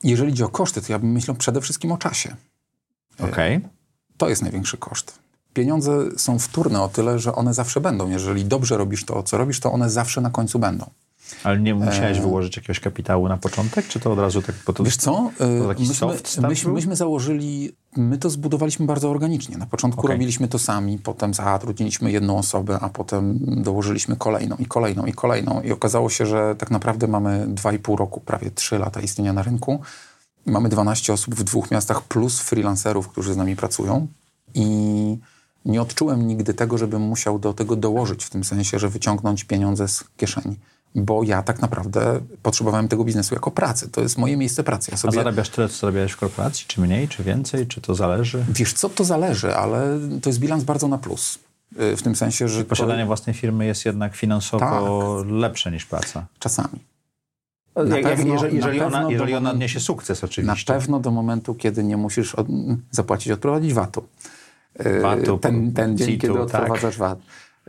[0.02, 2.36] Jeżeli chodzi o koszty, to ja bym myślał przede wszystkim o czasie.
[3.20, 3.60] Okej.
[4.16, 5.18] To jest największy koszt.
[5.54, 8.10] Pieniądze są wtórne o tyle, że one zawsze będą.
[8.10, 10.90] Jeżeli dobrze robisz to, co robisz, to one zawsze na końcu będą.
[11.44, 14.54] Ale nie musiałeś wyłożyć jakiegoś kapitału na początek, czy to od razu tak...
[14.66, 15.30] Bo to, Wiesz co?
[15.38, 19.56] to Y, taki myśmy, soft myśmy, myśmy założyli, my to zbudowaliśmy bardzo organicznie.
[19.56, 20.12] Na początku Okej.
[20.12, 25.62] robiliśmy to sami, potem zatrudniliśmy jedną osobę, a potem dołożyliśmy kolejną i kolejną i kolejną.
[25.62, 29.80] I okazało się, że tak naprawdę mamy 2,5 roku, prawie 3 lata istnienia na rynku.
[30.46, 34.06] Mamy 12 osób w dwóch miastach plus freelancerów, którzy z nami pracują.
[34.54, 34.64] I
[35.64, 39.88] nie odczułem nigdy tego, żebym musiał do tego dołożyć, w tym sensie, że wyciągnąć pieniądze
[39.88, 40.56] z kieszeni.
[40.94, 43.88] Bo ja tak naprawdę potrzebowałem tego biznesu jako pracy.
[43.88, 44.90] To jest moje miejsce pracy.
[44.90, 47.94] Ja A sobie zarabiasz tyle, co zarabiałeś w korporacji, czy mniej, czy więcej, czy to
[47.94, 48.44] zależy?
[48.48, 51.38] Wiesz co, to zależy, ale to jest bilans bardzo na plus.
[51.80, 55.30] Y, W tym sensie, że Posiadanie własnej firmy jest jednak finansowo Tak.
[55.32, 56.20] lepsze niż praca.
[56.20, 56.78] to czasami.
[57.76, 60.72] Jak, jak, pewno- jeżeli jeżeli, na ona, pewno jeżeli ona odniesie sukces Na oczywiście.
[60.72, 62.46] pewno do momentu, kiedy nie musisz od,
[62.90, 64.04] zapłacić, odprowadzić VAT-u.
[65.02, 66.42] VAT-u, ten, ten dzień, kiedy tak.
[66.42, 67.18] odprowadzasz VAT.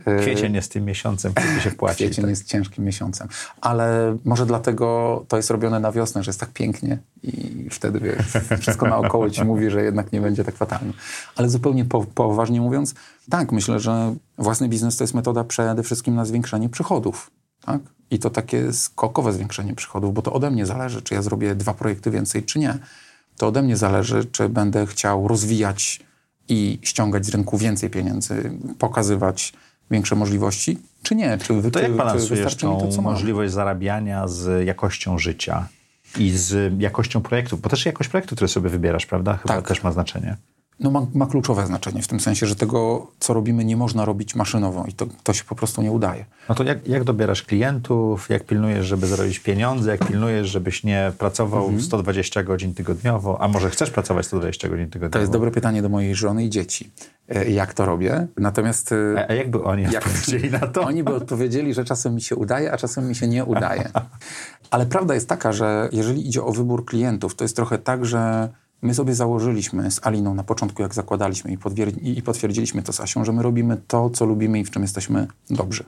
[0.00, 1.96] Y, Kwiecień jest tym miesiącem, kiedy się płaci.
[1.96, 2.30] Kwiecień tak.
[2.30, 3.28] jest ciężkim miesiącem.
[3.60, 8.26] Ale może dlatego to jest robione na wiosnę, że jest tak pięknie i wtedy wiesz,
[8.60, 10.92] wszystko naokoło ci mówi, że jednak nie będzie tak fatalnie.
[11.36, 12.94] Ale zupełnie po, poważnie mówiąc,
[13.30, 17.30] tak, myślę, że własny biznes to jest metoda przede wszystkim na zwiększenie przychodów.
[17.64, 17.80] Tak?
[18.10, 21.74] I to takie skokowe zwiększenie przychodów, bo to ode mnie zależy, czy ja zrobię dwa
[21.74, 22.78] projekty więcej, czy nie.
[23.36, 26.00] To ode mnie zależy, czy będę chciał rozwijać
[26.48, 29.52] i ściągać z rynku więcej pieniędzy, pokazywać
[29.90, 31.38] większe możliwości, czy nie?
[31.38, 33.12] Czy, To czy, jak balansujesz tą to, co mam?
[33.12, 35.68] możliwość zarabiania z jakością życia
[36.18, 37.56] i z jakością projektu?
[37.56, 39.36] Bo też jakość projektu, który sobie wybierasz, prawda?
[39.36, 39.68] Chyba Tak.
[39.68, 40.36] też ma znaczenie.
[40.80, 44.34] No ma, ma, kluczowe znaczenie w tym sensie, że tego, co robimy, nie można robić
[44.34, 46.24] maszynowo i to, to się po prostu nie udaje.
[46.48, 51.12] No to jak, jak dobierasz klientów, jak pilnujesz, żeby zarobić pieniądze, jak pilnujesz, żebyś nie
[51.18, 51.82] pracował mhm.
[51.82, 55.12] 120 godzin tygodniowo, a może chcesz pracować 120 godzin tygodniowo?
[55.12, 56.90] To jest dobre pytanie do mojej żony i dzieci.
[57.28, 58.26] E, jak to robię?
[58.36, 58.92] Natomiast...
[58.92, 60.82] E, a, a jakby oni jak, odpowiedzieli na to?
[60.82, 63.90] Oni by odpowiedzieli, że czasem mi się udaje, a czasem mi się nie udaje.
[64.70, 68.48] Ale prawda jest taka, że jeżeli idzie o wybór klientów, to jest trochę tak, że
[68.86, 73.24] My sobie założyliśmy z Aliną na początku, jak zakładaliśmy i, i potwierdziliśmy to z Asią,
[73.24, 75.84] że my robimy to, co lubimy i w czym jesteśmy dobrzy.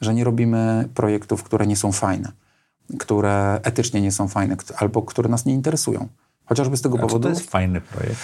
[0.00, 2.32] Że nie robimy projektów, które nie są fajne,
[2.98, 6.08] które etycznie nie są fajne, albo które nas nie interesują.
[6.44, 7.22] Chociażby z tego A powodu.
[7.22, 8.16] to jest fajny projekt?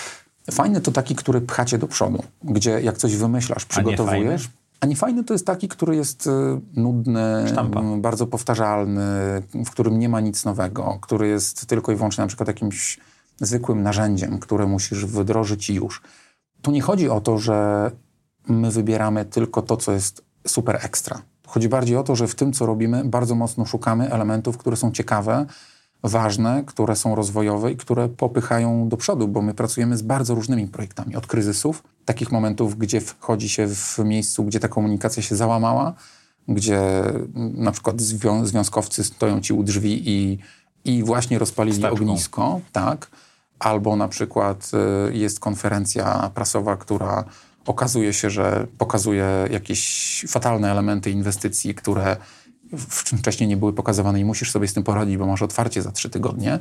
[0.51, 4.49] Fajny to taki, który pchacie do przodu, gdzie jak coś wymyślasz, przygotowujesz.
[4.81, 6.31] A nie fajny to jest taki, który jest y,
[6.77, 7.83] nudny, Sztampa.
[7.83, 9.03] bardzo powtarzalny,
[9.67, 12.99] w którym nie ma nic nowego, który jest tylko i wyłącznie na przykład jakimś
[13.41, 16.03] zwykłym narzędziem, które musisz wdrożyć już.
[16.63, 17.91] Tu nie chodzi o to, że
[18.49, 21.23] my wybieramy tylko to, co jest super ekstra.
[21.47, 24.93] Chodzi bardziej o to, że w tym, co robimy, bardzo mocno szukamy elementów, które są
[24.93, 25.47] ciekawe,
[26.03, 30.69] ważne, które są rozwojowe i które popychają do przodu, bo my pracujemy z bardzo różnymi
[30.69, 31.17] projektami.
[31.17, 35.95] Od kryzysów, takich momentów, gdzie wchodzi się w miejscu, gdzie ta komunikacja się załamała,
[36.49, 36.81] gdzie
[37.35, 40.39] na przykład zwią związkowcy stoją ci u drzwi i,
[40.85, 43.11] i właśnie rozpalili ognisko, tak
[43.59, 44.71] albo na przykład
[45.09, 47.25] y, jest konferencja prasowa, która
[47.67, 52.17] okazuje się, że pokazuje jakieś fatalne elementy inwestycji, które
[52.89, 56.11] wcześniej nie były pokazywane i musisz sobie z tym poradzić, bo masz otwarcie za trzy
[56.11, 56.59] tygodnie,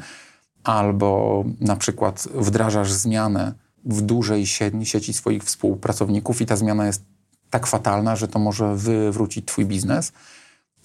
[0.64, 3.54] albo na przykład wdrażasz zmianę
[3.86, 4.46] w dużej
[4.84, 7.04] sieci swoich współpracowników i ta zmiana jest
[7.50, 10.12] tak fatalna, że to może wywrócić twój biznes.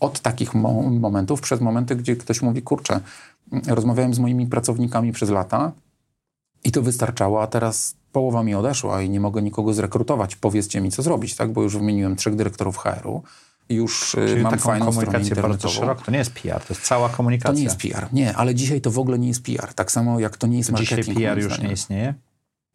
[0.01, 3.01] Od takich mo momentów, przez momenty, gdzie ktoś mówi, kurczę,
[3.67, 5.73] rozmawiałem z moimi pracownikami przez lata,
[6.65, 10.37] i to wystarczało, a teraz połowa mi odeszła i nie mogę nikogo zrekrutować.
[10.37, 11.53] Powiedzcie mi, co zrobić, tak?
[11.53, 13.23] Bo już wymieniłem trzech dyrektorów HR-u.
[13.69, 16.05] Już y, Czyli mam taką fajną komunikację bardzo szeroką.
[16.05, 17.53] To nie jest PR, to jest cała komunikacja.
[17.53, 19.75] To nie jest PR, nie, ale dzisiaj to w ogóle nie jest PR.
[19.75, 21.07] Tak samo jak to nie jest marketing.
[21.07, 22.15] Dzisiaj PR już nie istnieje?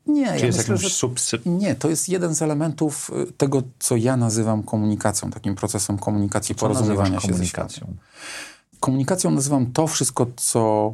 [0.07, 1.39] Nie, Czy ja jest myślę, jakimś subsy...
[1.45, 6.55] Nie, to jest jeden z elementów y, tego, co ja nazywam komunikacją, takim procesem komunikacji,
[6.55, 7.88] co porozumiewania się komunikacją?
[8.79, 10.93] Komunikacją nazywam to wszystko, co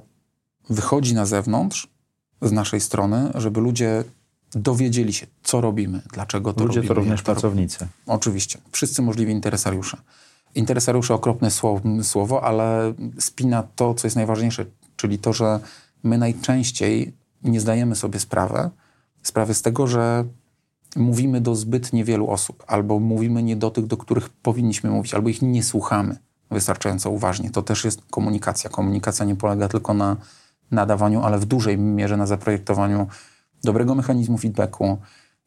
[0.69, 1.87] wychodzi na zewnątrz,
[2.41, 4.03] z naszej strony, żeby ludzie
[4.51, 6.81] dowiedzieli się, co robimy, dlaczego to ludzie robimy.
[6.81, 7.87] Ludzie to również pracownicy.
[8.07, 8.59] Oczywiście.
[8.71, 9.97] Wszyscy możliwi interesariusze.
[10.55, 14.65] Interesariusze okropne słowo, słowo, ale spina to, co jest najważniejsze,
[14.95, 15.59] czyli to, że
[16.03, 17.13] my najczęściej
[17.43, 18.69] nie zdajemy sobie sprawy,
[19.23, 20.25] sprawy z tego, że
[20.95, 25.29] mówimy do zbyt niewielu osób, albo mówimy nie do tych, do których powinniśmy mówić, albo
[25.29, 26.17] ich nie słuchamy
[26.51, 27.51] wystarczająco uważnie.
[27.51, 28.69] To też jest komunikacja.
[28.69, 30.17] Komunikacja nie polega tylko na
[30.71, 33.07] nadawaniu, ale w dużej mierze na zaprojektowaniu
[33.63, 34.97] dobrego mechanizmu feedbacku,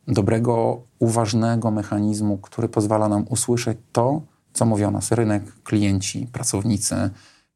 [0.08, 7.10] dobrego, uważnego mechanizmu, który pozwala nam usłyszeć to, co mówi o nas rynek, klienci, pracownicy,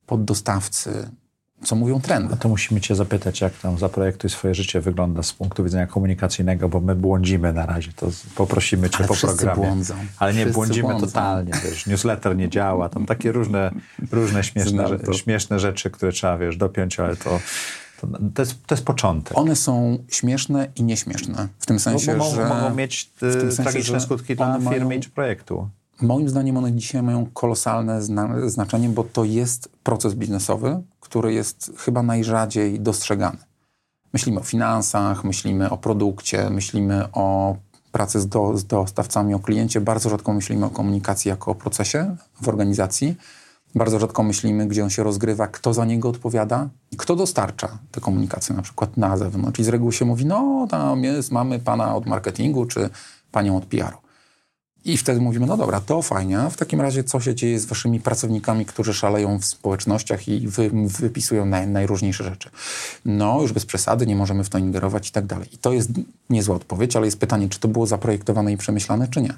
[0.07, 1.11] poddostawcy,
[1.65, 2.35] co mówią trendy.
[2.35, 6.69] A to musimy cię zapytać, jak tam zaprojektuj swoje życie wygląda z punktu widzenia komunikacyjnego,
[6.69, 9.67] bo my błądzimy na razie, to poprosimy cię Ale po programie.
[9.67, 9.95] Błądzą.
[10.19, 11.07] Ale nie, wszyscy błądzimy błądzą.
[11.07, 13.71] totalnie, wiesz, newsletter nie działa, tam takie różne,
[14.13, 17.41] różne śmieszne, śmieszne rzeczy, które trzeba, wiesz, dopiąć, ale to...
[18.01, 19.39] To, to, jest, to jest początek.
[19.39, 21.49] One są śmieszne i nieśmieszne.
[21.59, 22.49] W tym sensie, no, że...
[22.49, 25.69] Mogą mieć y, sensie, tragiczne skutki dla firmy mają, czy projektu.
[26.01, 31.73] Moim zdaniem one dzisiaj mają kolosalne zna znaczenie, bo to jest proces biznesowy, który jest
[31.79, 33.39] chyba najrzadziej dostrzegany.
[34.13, 37.57] Myślimy o finansach, myślimy o produkcie, myślimy o
[37.93, 39.81] pracy z, do, z dostawcami, o kliencie.
[39.81, 43.17] Bardzo rzadko myślimy o komunikacji jako o procesie w organizacji.
[43.75, 48.57] Bardzo rzadko myślimy, gdzie on się rozgrywa, kto za niego odpowiada, kto dostarcza tę komunikację
[48.57, 49.61] na przykład na zewnątrz.
[49.61, 52.91] I z reguły się mówi, no tam jest, mamy pana od marketingu czy
[53.33, 54.06] panią od PR-u.
[54.87, 58.01] I wtedy mówimy, no dobra, to fajnie, w takim razie co się dzieje z waszymi
[58.01, 62.51] pracownikami, którzy szaleją w społecznościach i wy, wypisują naj, najróżniejsze rzeczy.
[63.05, 65.49] No, już bez przesady, nie możemy w to ingerować i tak dalej.
[65.53, 65.91] I to jest
[66.31, 69.35] niezła odpowiedź, ale jest pytanie, czy to było zaprojektowane i przemyślane, czy nie.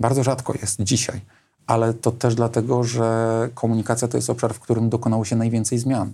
[0.00, 1.20] Bardzo rzadko jest dzisiaj,
[1.66, 6.12] ale to też dlatego, że komunikacja to jest obszar, w którym dokonało się najwięcej zmian.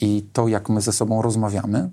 [0.00, 1.90] I to, jak my ze sobą rozmawiamy,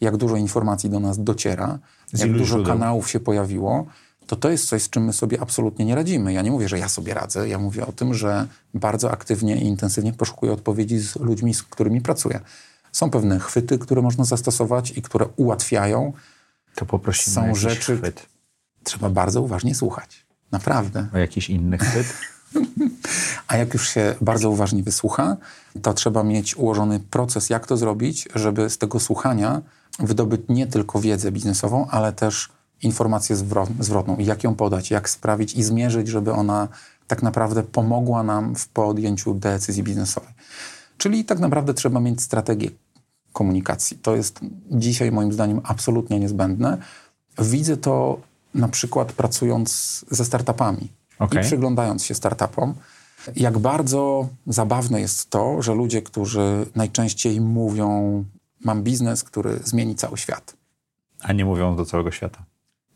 [0.00, 1.78] jak dużo informacji do nas dociera,
[2.12, 2.66] jak dużo źródeł.
[2.72, 3.86] kanałów się pojawiło,
[4.26, 6.32] to to jest coś, z czym my sobie absolutnie nie radzimy.
[6.32, 9.66] Ja nie mówię, że ja sobie radzę, ja mówię o tym, że bardzo aktywnie i
[9.66, 12.40] intensywnie poszukuję odpowiedzi z ludźmi, z którymi pracuję.
[12.92, 16.12] Są pewne chwyty, które można zastosować i które ułatwiają.
[16.74, 18.26] To poprosimy Są rzeczy, chwyt.
[18.84, 20.26] trzeba bardzo uważnie słuchać.
[20.52, 21.08] Naprawdę.
[21.12, 22.06] A jakiś inny chwyt?
[23.48, 25.36] A jak już się bardzo uważnie wysłucha,
[25.82, 29.62] to trzeba mieć ułożony proces, jak to zrobić, żeby z tego słuchania
[29.98, 32.48] wydobyć nie tylko wiedzę biznesową, ale też
[32.82, 33.36] informację
[33.80, 36.68] zwrotną i jak ją podać, jak sprawić i zmierzyć, żeby ona
[37.06, 40.32] tak naprawdę pomogła nam w podjęciu decyzji biznesowej.
[40.98, 42.70] Czyli tak naprawdę trzeba mieć strategię
[43.32, 43.98] komunikacji.
[43.98, 46.78] To jest dzisiaj moim zdaniem absolutnie niezbędne.
[47.38, 48.20] Widzę to
[48.54, 51.40] na przykład pracując ze startupami okay.
[51.40, 52.74] i przyglądając się startupom,
[53.36, 58.24] jak bardzo zabawne jest to, że ludzie, którzy najczęściej mówią,
[58.64, 60.56] mam biznes, który zmieni cały świat.
[61.20, 62.44] A nie mówią do całego świata.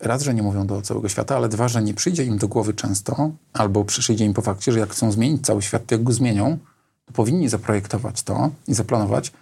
[0.01, 2.75] Raz, że nie mówią do całego świata, ale dwa, że nie przyjdzie im do głowy
[2.75, 6.13] często, albo przyjdzie im po fakcie, że jak chcą zmienić cały świat, to jak go
[6.13, 6.59] zmienią,
[7.07, 9.33] to powinni zaprojektować to i zaplanować,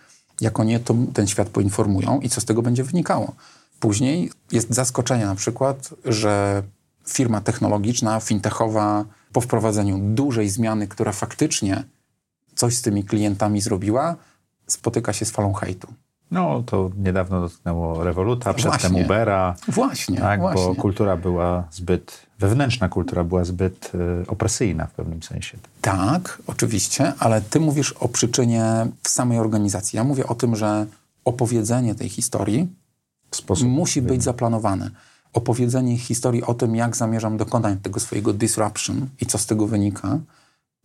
[0.41, 3.35] jak oni to, ten świat poinformują i co z tego będzie wynikało.
[3.81, 6.63] Później jest zaskoczenie na przykład, że
[7.09, 11.85] firma technologiczna, fintechowa po wprowadzeniu dużej zmiany, która faktycznie
[12.55, 14.17] coś z tymi klientami zrobiła,
[14.67, 15.89] spotyka się z falą hejtu.
[16.35, 19.57] No, to niedawno dotknęło Revoluta, przedtem Ubera.
[19.68, 20.62] Właśnie, tak, właśnie.
[20.66, 25.59] Bo kultura była zbyt, wewnętrzna kultura była zbyt y, opresyjna w pewnym sensie.
[25.80, 29.97] Tak, oczywiście, ale ty mówisz o przyczynie w samej organizacji.
[29.97, 30.87] Ja mówię o tym, że
[31.24, 32.68] opowiedzenie tej historii
[33.64, 34.91] musi być zaplanowane.
[35.32, 40.18] Opowiedzenie historii o tym, jak zamierzam dokonać tego swojego disruption i co z tego wynika,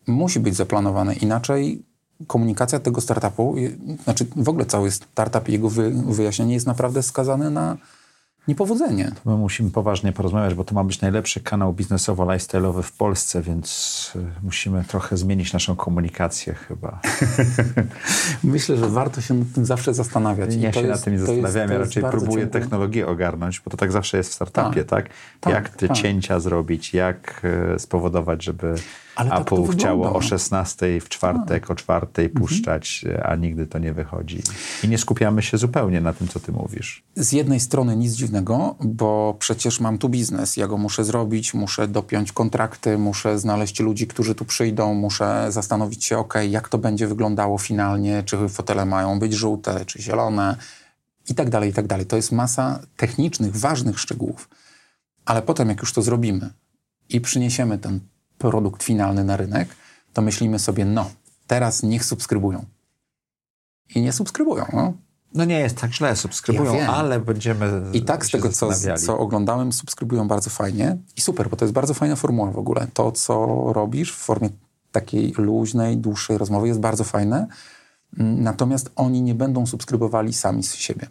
[0.08, 1.14] musi być zaplanowane.
[1.14, 1.89] Inaczej
[2.28, 3.56] komunikacja tego startupu,
[4.04, 7.78] znaczy w ogóle cały startup i jego wy, wyjaśnienie jest naprawdę skazane na
[8.50, 9.12] niepowodzenie.
[9.24, 14.12] To my musimy poważnie porozmawiać, bo to ma być najlepszy kanał biznesowo-lifestyle'owy w Polsce, więc
[14.16, 17.00] y, musimy trochę zmienić naszą komunikację chyba.
[18.44, 20.56] Myślę, że warto się nad tym zawsze zastanawiać.
[20.56, 23.92] Ja się jest, nad tym nie zastanawiam, ja raczej próbuję technologię ogarnąć, bo to tak
[23.92, 25.04] zawsze jest w startupie, tak?
[25.06, 25.14] tak?
[25.40, 25.98] tak jak te tak.
[25.98, 27.42] cięcia zrobić, jak
[27.76, 28.76] y, spowodować, żeby
[29.20, 31.74] ale Apple tak chciało o 16 w czwartek, a.
[31.74, 32.42] o czwartej mhm.
[32.42, 34.42] puszczać, a nigdy to nie wychodzi.
[34.84, 37.04] I nie skupiamy się zupełnie na tym, co ty mówisz.
[37.16, 41.88] Z jednej strony nic dziwnego, bo przecież mam tu biznes, ja go muszę zrobić, muszę
[41.88, 47.08] dopiąć kontrakty, muszę znaleźć ludzi, którzy tu przyjdą, muszę zastanowić się, ok, jak to będzie
[47.08, 50.56] wyglądało finalnie, czy fotele mają być żółte, czy zielone
[51.30, 52.06] i tak dalej, i tak dalej.
[52.06, 54.50] To jest masa technicznych, ważnych szczegółów.
[55.26, 56.50] Ale potem, jak już to zrobimy
[57.10, 58.00] i przyniesiemy ten
[58.40, 59.76] produkt finalny na rynek,
[60.14, 61.10] to myślimy sobie, no,
[61.48, 62.66] teraz niech subskrybują.
[63.96, 64.66] I nie subskrybują.
[64.74, 64.94] No,
[65.34, 67.84] no nie jest tak źle, subskrybują, ja ale będziemy.
[67.94, 71.74] I tak z tego, co, co oglądałem, subskrybują bardzo fajnie i super, bo to jest
[71.74, 72.88] bardzo fajna formuła w ogóle.
[72.94, 74.50] To, co robisz w formie
[74.92, 77.48] takiej luźnej, dłuższej rozmowy jest bardzo fajne.
[78.18, 81.08] Mm, natomiast oni nie będą subskrybowali sami z siebie.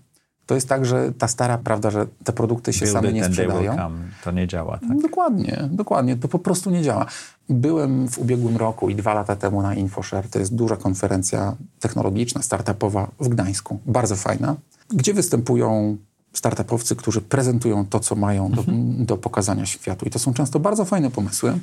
[0.49, 3.76] To jest tak, że ta stara prawda, że te produkty się same nie sprzedają.
[4.24, 5.01] To nie działa, tak?
[5.03, 6.16] Dokładnie, dokładnie.
[6.16, 7.07] To po prostu nie działa.
[7.49, 10.28] Byłem w ubiegłym roku i dwa lata temu na InfoShare.
[10.28, 13.78] To jest duża konferencja technologiczna, startupowa w Gdańsku.
[13.86, 14.57] Bardzo fajna,
[14.88, 15.96] gdzie występują
[16.32, 19.07] startupowcy, którzy prezentują to, co mają do, mhm.
[19.07, 20.07] do pokazania światu.
[20.07, 21.59] I to są często bardzo fajne pomysły,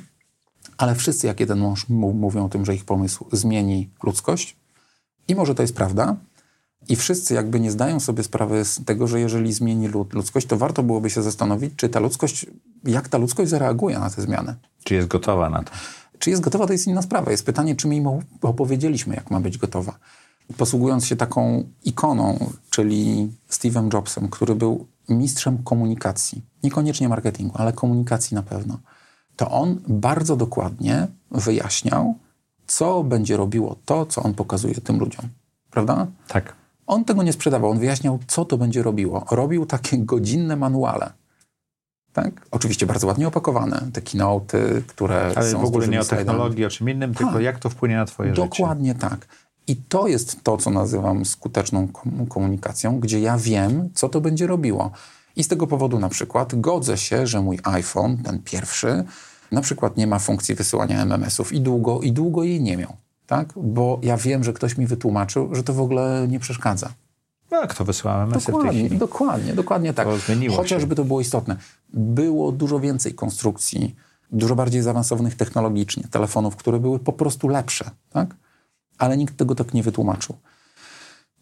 [0.78, 4.56] ale wszyscy jak jeden mąż mówią o tym, że ich pomysł zmieni ludzkość.
[5.28, 6.16] I może to jest prawda,
[6.88, 10.56] i wszyscy jakby nie zdają sobie sprawy z tego, że jeżeli zmieni lud, ludzkość, to
[10.56, 12.46] warto byłoby się zastanowić, czy ta ludzkość,
[12.84, 14.54] jak ta ludzkość zareaguje na te zmiany.
[14.84, 15.72] Czy jest gotowa na to?
[16.18, 17.30] Czy jest gotowa, to jest inna sprawa.
[17.30, 18.06] Jest pytanie, czy my im
[18.42, 19.98] opowiedzieliśmy, jak ma być gotowa.
[20.56, 28.34] Posługując się taką ikoną, czyli Steve'em Jobsem, który był mistrzem komunikacji, niekoniecznie marketingu, ale komunikacji
[28.34, 28.78] na pewno,
[29.36, 32.14] to on bardzo dokładnie wyjaśniał,
[32.66, 35.28] co będzie robiło to, co on pokazuje tym ludziom.
[35.70, 36.06] Prawda?
[36.28, 36.54] Tak.
[36.86, 39.26] On tego nie sprzedawał, on wyjaśniał, co to będzie robiło.
[39.30, 41.12] Robił takie godzinne manuale.
[42.12, 42.46] Tak?
[42.50, 46.70] Oczywiście bardzo ładnie opakowane, te keynote, które Ale są w ogóle nie o technologii, o
[46.70, 47.42] czym innym, tylko tak.
[47.42, 48.62] jak to wpłynie na twoje Dokładnie życie.
[48.62, 49.26] Dokładnie tak.
[49.68, 51.88] I to jest to, co nazywam skuteczną
[52.28, 54.90] komunikacją, gdzie ja wiem, co to będzie robiło.
[55.36, 59.04] I z tego powodu na przykład godzę się, że mój iPhone, ten pierwszy,
[59.52, 62.96] na przykład nie ma funkcji wysyłania MMS-ów i długo, i długo jej nie miał
[63.26, 63.52] tak?
[63.56, 66.92] bo ja wiem, że ktoś mi wytłumaczył, że to w ogóle nie przeszkadza.
[67.50, 68.90] Jak to wysyłamy MSy dokładnie?
[68.90, 70.08] Dokładnie, dokładnie tak.
[70.08, 70.96] To zmieniło Chociażby się.
[70.96, 71.56] to było istotne.
[71.92, 73.94] Było dużo więcej konstrukcji,
[74.32, 78.36] dużo bardziej zaawansowanych technologicznie, telefonów, które były po prostu lepsze, tak?
[78.98, 80.36] ale nikt tego tak nie wytłumaczył.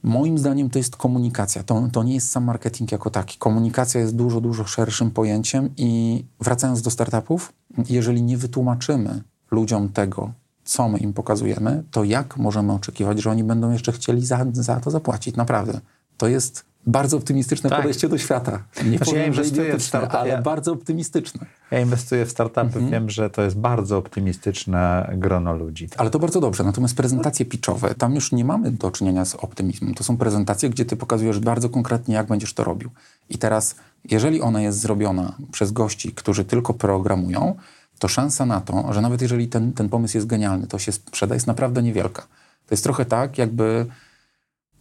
[0.03, 1.63] Moim zdaniem to jest komunikacja.
[1.63, 3.39] To, to nie jest sam marketing jako taki.
[3.39, 7.53] Komunikacja jest dużo, dużo szerszym pojęciem i wracając do startupów,
[7.89, 10.33] jeżeli nie wytłumaczymy ludziom tego,
[10.65, 14.81] co my im pokazujemy, to jak możemy oczekiwać, że oni będą jeszcze chcieli za, za
[14.81, 15.37] to zapłacić?
[15.37, 15.81] Naprawdę.
[16.17, 17.79] To jest bardzo optymistyczne tak.
[17.79, 18.63] podejście do świata.
[18.85, 21.47] Nie znaczy, powiem, ja że w startup, ale ja, bardzo optymistyczne.
[21.71, 22.91] Ja inwestuję w startupy, mhm.
[22.91, 25.89] wiem, że to jest bardzo optymistyczne grono ludzi.
[25.97, 26.65] Ale to bardzo dobrze.
[26.65, 29.95] Natomiast prezentacje pitchowe, tam już nie mamy do czynienia z optymizmem.
[29.95, 32.91] To są prezentacje, gdzie ty pokazujesz bardzo konkretnie, jak będziesz to robił.
[33.31, 33.75] I teraz
[34.11, 37.55] Jeżeli ona jest zrobiona przez gości, którzy tylko programują,
[37.99, 41.35] to szansa na to, że nawet jeżeli ten, ten pomysł jest genialny, to się sprzeda,
[41.35, 42.23] jest naprawdę niewielka.
[42.67, 43.87] To jest trochę tak, jakby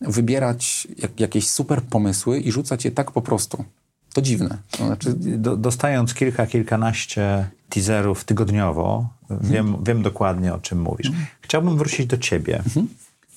[0.02, 3.66] wybierać jak, jakieś super pomysły i rzucać je tak po prostu.
[4.14, 4.58] To dziwne.
[4.72, 5.14] To znaczy...
[5.18, 9.52] Do, dostając kilka, kilkanaście teaserów tygodniowo, mhm.
[9.52, 11.08] wiem, wiem dokładnie o czym mówisz.
[11.08, 11.26] Mhm.
[11.42, 12.58] Chciałbym wrócić do ciebie.
[12.58, 12.88] Mhm.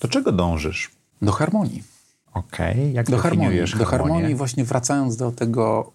[0.00, 0.90] Do czego dążysz?
[1.22, 1.82] Do harmonii.
[2.34, 2.92] Okej, okay.
[2.92, 3.78] jak do harmonii, harmonię?
[3.78, 5.92] Do harmonii właśnie wracając do tego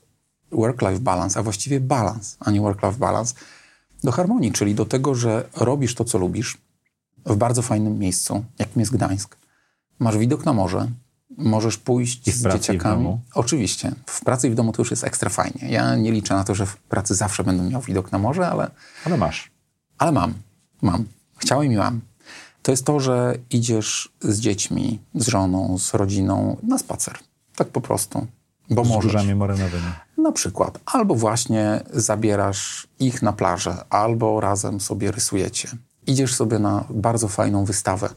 [0.51, 3.36] work-life balance, a właściwie balans, a nie work-life balance,
[4.04, 6.58] do harmonii, czyli do tego, że robisz to, co lubisz
[7.26, 9.38] w bardzo fajnym miejscu, jakim jest Gdańsk.
[9.99, 10.88] Masz widok na morze,
[11.38, 13.18] możesz pójść z dzieciakami.
[13.34, 13.91] Oczywiście.
[14.06, 15.70] W pracy i w domu to już jest ekstra fajnie.
[15.70, 18.72] Ja nie liczę na to, że w pracy zawsze będę miał widok na morze, ale...
[19.06, 19.52] Ale masz.
[19.97, 20.34] Ale mam.
[20.82, 21.06] Mam.
[21.38, 22.02] Chciałem i mam.
[22.62, 27.18] To jest to, że idziesz z dziećmi, z żoną, z rodziną na spacer.
[27.56, 28.28] Tak po prostu.
[28.70, 29.36] Bo z możesz.
[29.36, 29.91] morynowymi.
[30.22, 30.80] Na przykład.
[30.86, 35.69] Albo właśnie zabierasz ich na plażę, albo razem sobie rysujecie.
[36.07, 38.09] Idziesz sobie na bardzo fajną wystawę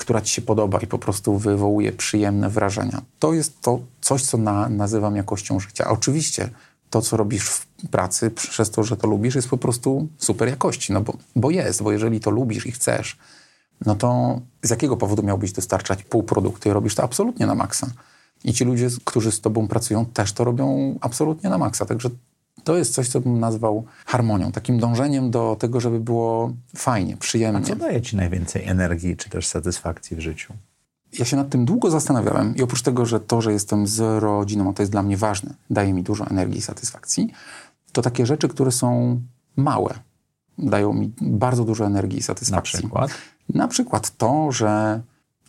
[0.00, 3.02] która ci się podoba i po prostu wywołuje przyjemne wrażenia.
[3.18, 5.88] To jest to coś, co na, nazywam jakością życia.
[5.88, 6.50] Oczywiście
[6.90, 10.92] to, co robisz w pracy, przez to, że to lubisz, jest po prostu super jakości,
[10.92, 13.18] no bo, bo jest, bo jeżeli to lubisz i chcesz,
[13.86, 16.72] no to z jakiego powodu miałbyś dostarczać półprodukty?
[16.72, 17.86] Robisz to absolutnie na maksa.
[18.44, 21.86] I ci ludzie, którzy z tobą pracują, też to robią absolutnie na maksa.
[21.86, 22.10] Także
[22.64, 27.60] to jest coś, co bym nazwał harmonią, takim dążeniem do tego, żeby było fajnie, przyjemnie.
[27.60, 30.54] A co daje ci najwięcej energii czy też satysfakcji w życiu?
[31.18, 34.74] Ja się nad tym długo zastanawiałem i oprócz tego, że to, że jestem z rodziną,
[34.74, 37.32] to jest dla mnie ważne, daje mi dużo energii i satysfakcji,
[37.92, 39.20] to takie rzeczy, które są
[39.56, 39.94] małe,
[40.58, 42.76] dają mi bardzo dużo energii i satysfakcji.
[42.76, 43.10] Na przykład?
[43.54, 45.00] Na przykład to, że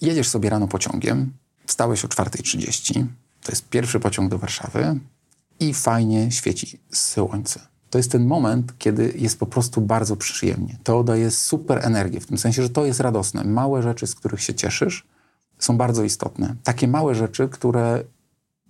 [0.01, 1.33] jedziesz sobie rano pociągiem,
[1.71, 3.05] wstałeś o 4.30,
[3.43, 4.99] to jest pierwszy pociąg do Warszawy,
[5.59, 7.59] i fajnie świeci słońce.
[7.89, 10.77] To jest ten moment, kiedy jest po prostu bardzo przyjemnie.
[10.83, 13.43] To daje super energię, w tym sensie, że to jest radosne.
[13.43, 15.07] Małe rzeczy, z których się cieszysz,
[15.59, 16.55] są bardzo istotne.
[16.63, 18.03] Takie małe rzeczy, które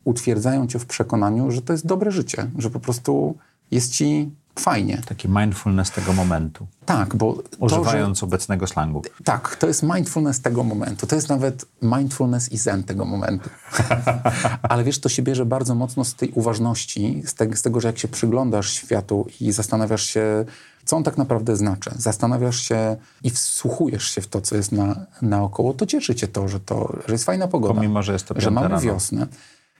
[0.03, 3.37] utwierdzają cię w przekonaniu, że to jest dobre życie, że po prostu
[3.71, 5.01] jest ci fajnie.
[5.05, 6.67] Taki mindfulness tego momentu.
[6.85, 7.37] Tak, bo.
[7.59, 9.01] Używając to, że, obecnego slangu.
[9.23, 11.07] Tak, to jest mindfulness tego momentu.
[11.07, 13.49] To jest nawet mindfulness i zen tego momentu.
[14.69, 17.87] Ale wiesz, to się bierze bardzo mocno z tej uważności, z, te, z tego, że
[17.87, 20.45] jak się przyglądasz światu i zastanawiasz się,
[20.85, 25.05] co on tak naprawdę znaczy, zastanawiasz się i wsłuchujesz się w to, co jest na,
[25.21, 27.73] naokoło, to cieszy cię to, że, to, że jest fajna pogoda.
[27.73, 28.81] Pomimo, że jest to Że mamy rano.
[28.81, 29.27] wiosnę.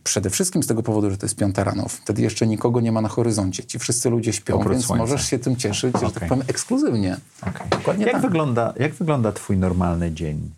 [0.03, 1.85] Przede wszystkim z tego powodu, że to jest piąta rano.
[1.87, 3.63] Wtedy jeszcze nikogo nie ma na horyzoncie.
[3.63, 5.03] Ci wszyscy ludzie śpią, Oprócz więc słońca.
[5.03, 6.07] możesz się tym cieszyć, okay.
[6.07, 7.17] że tak powiem, ekskluzywnie.
[7.41, 7.67] Okay.
[7.69, 8.21] Dokładnie jak, tak.
[8.21, 10.51] wygląda, jak wygląda twój normalny dzień?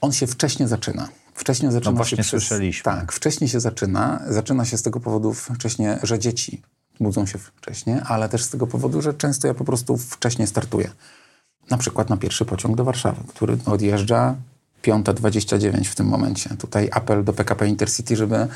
[0.00, 1.08] On się wcześniej zaczyna.
[1.34, 2.82] Wcześniej zaczyna no właśnie się przez, słyszeliśmy.
[2.82, 4.22] Tak, wcześniej się zaczyna.
[4.28, 6.62] Zaczyna się z tego powodu wcześniej, że dzieci
[7.00, 10.90] budzą się wcześniej, ale też z tego powodu, że często ja po prostu wcześniej startuję.
[11.70, 14.34] Na przykład na pierwszy pociąg do Warszawy, który odjeżdża
[14.82, 16.50] 5.29 w tym momencie.
[16.58, 18.48] Tutaj apel do PKP Intercity, żeby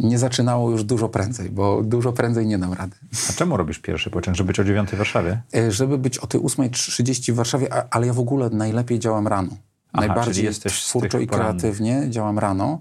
[0.00, 2.96] nie zaczynało już dużo prędzej, bo dużo prędzej nie dam rady.
[3.30, 4.36] A czemu robisz pierwszy pociąg?
[4.36, 5.42] Żeby być o 9 w Warszawie?
[5.54, 9.48] E, żeby być o tej 8.30 w Warszawie, ale ja w ogóle najlepiej działam rano.
[9.92, 12.78] Aha, Najbardziej jesteś twórczo i kreatywnie działam rano.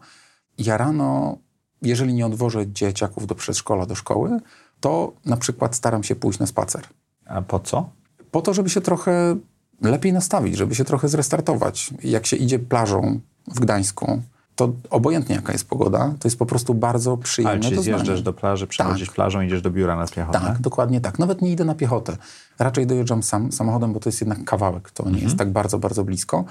[0.57, 1.37] Ja rano,
[1.81, 4.39] jeżeli nie odwożę dzieciaków do przedszkola, do szkoły,
[4.79, 6.81] to na przykład staram się pójść na spacer.
[7.25, 7.89] A po co?
[8.31, 9.35] Po to, żeby się trochę
[9.81, 11.89] lepiej nastawić, żeby się trochę zrestartować.
[12.03, 14.21] Jak się idzie plażą w Gdańsku,
[14.59, 18.33] to obojętnie jaka jest pogoda, to jest po prostu bardzo przyjemne Ale czy zjeżdżasz do
[18.33, 19.15] plaży, przechodzisz tak.
[19.15, 20.39] plażą, idziesz do biura na piechotę?
[20.39, 21.19] Tak, dokładnie tak.
[21.19, 22.17] Nawet nie idę na piechotę.
[22.59, 25.37] Raczej dojeżdżam sam samochodem, bo to jest jednak kawałek, to nie jest mhm.
[25.37, 26.45] tak bardzo, bardzo blisko.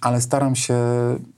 [0.00, 0.74] Ale staram się,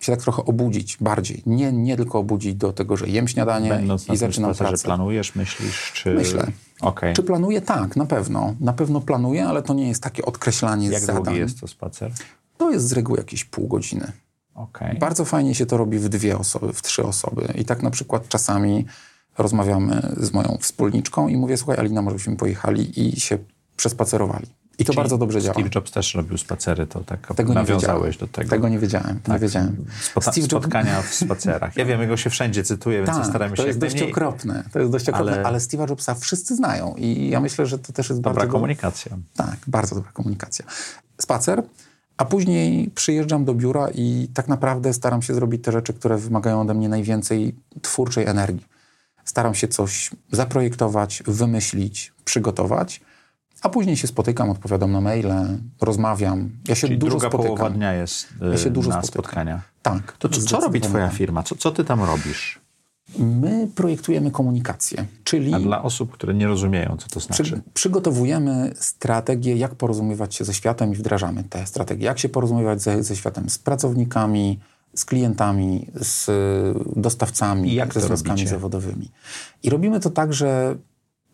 [0.01, 1.43] się tak trochę obudzić bardziej.
[1.47, 4.85] Nie, nie tylko obudzić do tego, że jem śniadanie Będąc i zaczynam pracę.
[4.85, 6.15] planujesz, myślisz, czy...
[6.15, 6.47] Myślę.
[6.81, 7.13] Okay.
[7.13, 7.61] Czy planuję?
[7.61, 8.55] Tak, na pewno.
[8.61, 11.17] Na pewno planuję, ale to nie jest takie odkreślanie Jak zadań.
[11.17, 12.13] Jak długi jest to spacer?
[12.57, 14.13] To jest z reguły jakieś pół godziny.
[14.55, 14.97] Okay.
[15.01, 17.53] Bardzo fajnie się to robi w dwie osoby, w trzy osoby.
[17.55, 18.87] I tak na przykład czasami
[19.39, 23.39] rozmawiamy z moją wspólniczką i mówię, słuchaj Alina, może byśmy pojechali i się
[23.77, 24.47] przespacerowali.
[24.79, 25.55] I to Czyli bardzo dobrze działa.
[25.55, 28.51] Steve Jobs też robił spacery, to tak tego nawiązałeś do tego.
[28.51, 29.35] Tego nie wiedziałem, tak.
[29.35, 29.85] nie wiedziałem.
[30.03, 31.77] Spota Steve spotkania w spacerach.
[31.77, 34.11] Ja wiem, jego się wszędzie cytuje, więc tak, staramy się to jest dość mniej...
[34.13, 34.65] okropne.
[34.73, 37.93] To jest dość okropne, ale, ale Steve'a Jobsa wszyscy znają i ja myślę, że to
[37.93, 38.53] też jest dobra bardzo...
[38.53, 39.17] komunikacja.
[39.37, 40.65] Tak, bardzo dobra komunikacja.
[41.21, 41.63] Spacer
[42.17, 46.61] a później przyjeżdżam do biura i tak naprawdę staram się zrobić te rzeczy, które wymagają
[46.61, 48.67] ode mnie najwięcej twórczej energii.
[49.25, 53.01] Staram się coś zaprojektować, wymyślić, przygotować,
[53.63, 56.51] a później się spotykam, odpowiadam na maile, rozmawiam.
[56.69, 57.57] Ja się Czyli dużo druga spotykam.
[57.57, 59.63] połowa dnia jest ja się dużo na spotykania.
[59.83, 60.13] Tak.
[60.19, 61.43] To co, co robi twoja firma?
[61.43, 62.64] Co, co ty tam robisz?
[63.19, 65.55] My projektujemy komunikację, czyli...
[65.55, 67.43] A dla osób, które nie rozumieją, co to znaczy?
[67.43, 72.05] Przy, przygotowujemy strategię, jak porozumiewać się ze światem i wdrażamy te strategie.
[72.05, 74.61] Jak się porozumiewać ze, ze światem, z pracownikami,
[74.95, 76.31] z klientami, z
[76.97, 79.11] dostawcami, I jak ze związkami zawodowymi.
[79.63, 80.77] I robimy to tak, że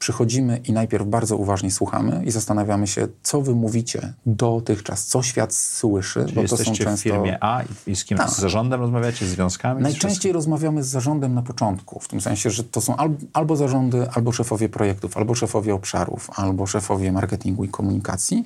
[0.01, 5.55] przychodzimy i najpierw bardzo uważnie słuchamy i zastanawiamy się, co wy mówicie dotychczas, co świat
[5.55, 6.25] słyszy.
[6.25, 6.97] Czyli bo to są często...
[6.97, 8.19] w firmie A i z kim?
[8.19, 8.31] Tak.
[8.31, 9.83] Z zarządem rozmawiacie, z związkami?
[9.83, 12.95] Najczęściej z rozmawiamy z zarządem na początku, w tym sensie, że to są
[13.33, 18.45] albo zarządy, albo szefowie projektów, albo szefowie obszarów, albo szefowie marketingu i komunikacji.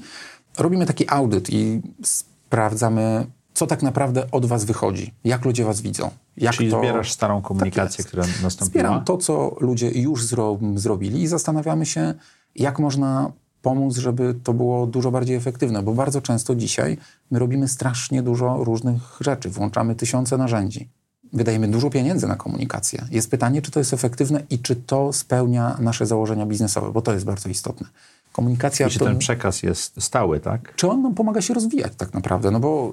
[0.58, 6.10] Robimy taki audyt i sprawdzamy, co tak naprawdę od was wychodzi, jak ludzie was widzą.
[6.36, 6.78] Jak Czyli to...
[6.78, 8.64] zbierasz starą komunikację, tak która nastąpiła?
[8.64, 10.58] Zbieram to, co ludzie już zro...
[10.74, 12.14] zrobili i zastanawiamy się,
[12.56, 13.32] jak można
[13.62, 16.98] pomóc, żeby to było dużo bardziej efektywne, bo bardzo często dzisiaj
[17.30, 20.88] my robimy strasznie dużo różnych rzeczy, włączamy tysiące narzędzi.
[21.32, 23.04] Wydajemy dużo pieniędzy na komunikację.
[23.10, 27.12] Jest pytanie, czy to jest efektywne i czy to spełnia nasze założenia biznesowe, bo to
[27.12, 27.88] jest bardzo istotne.
[28.32, 28.86] Komunikacja.
[28.86, 29.04] I czy to...
[29.04, 30.74] ten przekaz jest stały, tak?
[30.76, 32.50] Czy on nam pomaga się rozwijać tak naprawdę?
[32.50, 32.92] No bo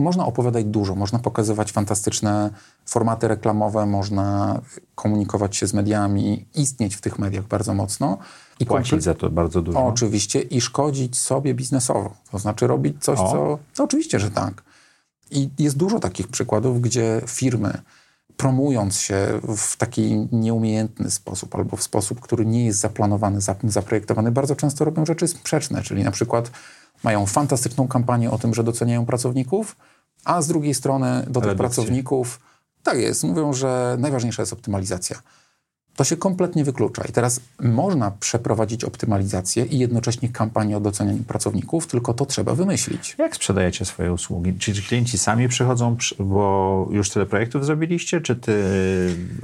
[0.00, 2.50] można opowiadać dużo, można pokazywać fantastyczne
[2.86, 4.60] formaty reklamowe, można
[4.94, 8.18] komunikować się z mediami, istnieć w tych mediach bardzo mocno.
[8.60, 9.86] I płacić za to bardzo dużo.
[9.86, 12.14] Oczywiście i szkodzić sobie biznesowo.
[12.30, 13.32] To znaczy robić coś, o.
[13.32, 13.58] co...
[13.78, 14.62] No, oczywiście, że tak.
[15.30, 17.82] I jest dużo takich przykładów, gdzie firmy
[18.40, 24.56] promując się w taki nieumiejętny sposób albo w sposób, który nie jest zaplanowany, zaprojektowany, bardzo
[24.56, 26.50] często robią rzeczy sprzeczne, czyli na przykład
[27.04, 29.76] mają fantastyczną kampanię o tym, że doceniają pracowników,
[30.24, 32.40] a z drugiej strony do tych pracowników,
[32.82, 35.22] tak jest, mówią, że najważniejsza jest optymalizacja.
[35.96, 37.04] To się kompletnie wyklucza.
[37.08, 43.14] I teraz można przeprowadzić optymalizację i jednocześnie kampanię o docenianiu pracowników, tylko to trzeba wymyślić.
[43.18, 44.54] Jak sprzedajecie swoje usługi?
[44.58, 48.20] Czy klienci sami przychodzą, bo już tyle projektów zrobiliście?
[48.20, 48.54] Czy ty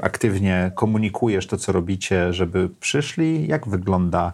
[0.03, 3.49] aktywnie komunikujesz to, co robicie, żeby przyszli?
[3.49, 4.33] Jak wygląda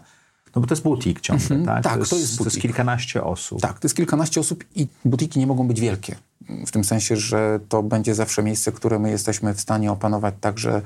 [0.55, 1.65] no bo to jest butik ciągle, mm -hmm.
[1.65, 1.83] tak?
[1.83, 3.61] Tak, to jest, to jest, to jest kilkanaście osób.
[3.61, 6.15] Tak, to jest kilkanaście osób i butiki nie mogą być wielkie.
[6.65, 10.59] W tym sensie, że to będzie zawsze miejsce, które my jesteśmy w stanie opanować tak,
[10.59, 10.81] że,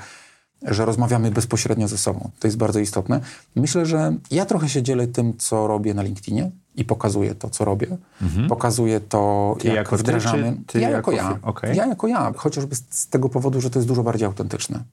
[0.61, 2.29] że rozmawiamy bezpośrednio ze sobą.
[2.39, 3.19] To jest bardzo istotne.
[3.55, 7.65] Myślę, że ja trochę się dzielę tym, co robię na LinkedInie i pokazuję to, co
[7.65, 7.97] robię.
[8.21, 8.47] Mhm.
[8.47, 10.53] Pokazuję to, ty jak wdrażamy.
[10.67, 11.39] Ty, ty ja jako, jako ja.
[11.41, 11.75] Okay.
[11.75, 14.83] Ja jako ja, chociażby z tego powodu, że to jest dużo bardziej autentyczne.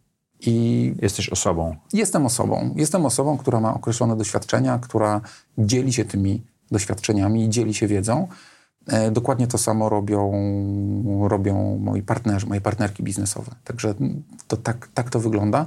[0.47, 1.77] I Jesteś osobą.
[1.93, 2.75] Jestem osobą.
[2.77, 5.21] Jestem osobą, która ma określone doświadczenia, która
[5.59, 8.29] dzieli się tymi doświadczeniami i dzieli się wiedzą.
[8.87, 10.33] E, dokładnie to samo robią,
[11.29, 13.53] robią moi partnerzy, moje partnerki biznesowe.
[13.65, 13.95] Także
[14.49, 15.67] to tak, tak to wygląda.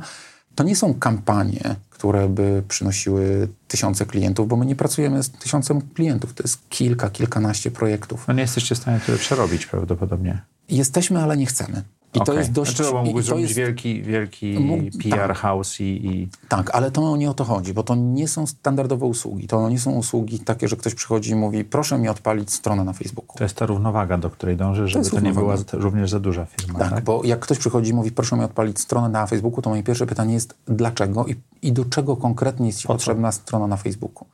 [0.55, 5.81] To nie są kampanie, które by przynosiły tysiące klientów, bo my nie pracujemy z tysiącem
[5.81, 6.33] klientów.
[6.33, 8.27] To jest kilka, kilkanaście projektów.
[8.27, 10.41] No nie jesteście w stanie tyle przerobić prawdopodobnie.
[10.69, 11.83] Jesteśmy, ale nie chcemy.
[12.13, 12.25] I okay.
[12.25, 12.77] to jest dość...
[12.77, 17.17] Znaczy, mógłbyś zrobić jest, wielki, wielki mógł, PR tak, house i, i, Tak, ale to
[17.17, 19.47] nie o to chodzi, bo to nie są standardowe usługi.
[19.47, 22.93] To nie są usługi takie, że ktoś przychodzi i mówi, proszę mi odpalić stronę na
[22.93, 23.37] Facebooku.
[23.37, 26.45] To jest ta równowaga, do której dąży, żeby to, to nie była również za duża
[26.45, 26.79] firma.
[26.79, 29.69] Tak, tak, bo jak ktoś przychodzi i mówi, proszę mi odpalić stronę na Facebooku, to
[29.69, 33.77] moje pierwsze pytanie jest, dlaczego i, i do czego konkretnie jest Ci potrzebna strona na
[33.77, 34.27] Facebooku?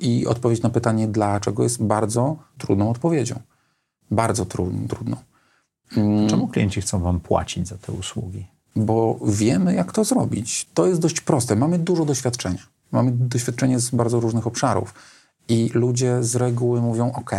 [0.00, 3.40] I odpowiedź na pytanie, dlaczego jest bardzo trudną odpowiedzią.
[4.10, 4.86] Bardzo trudną.
[5.06, 5.31] Mm.
[6.30, 8.46] Czemu klienci chcą Wam płacić za te usługi?
[8.76, 10.68] Bo wiemy, jak to zrobić.
[10.74, 11.56] To jest dość proste.
[11.56, 12.62] Mamy dużo doświadczenia.
[12.92, 14.94] Mamy doświadczenie z bardzo różnych obszarów.
[15.48, 17.30] I ludzie z reguły mówią: OK.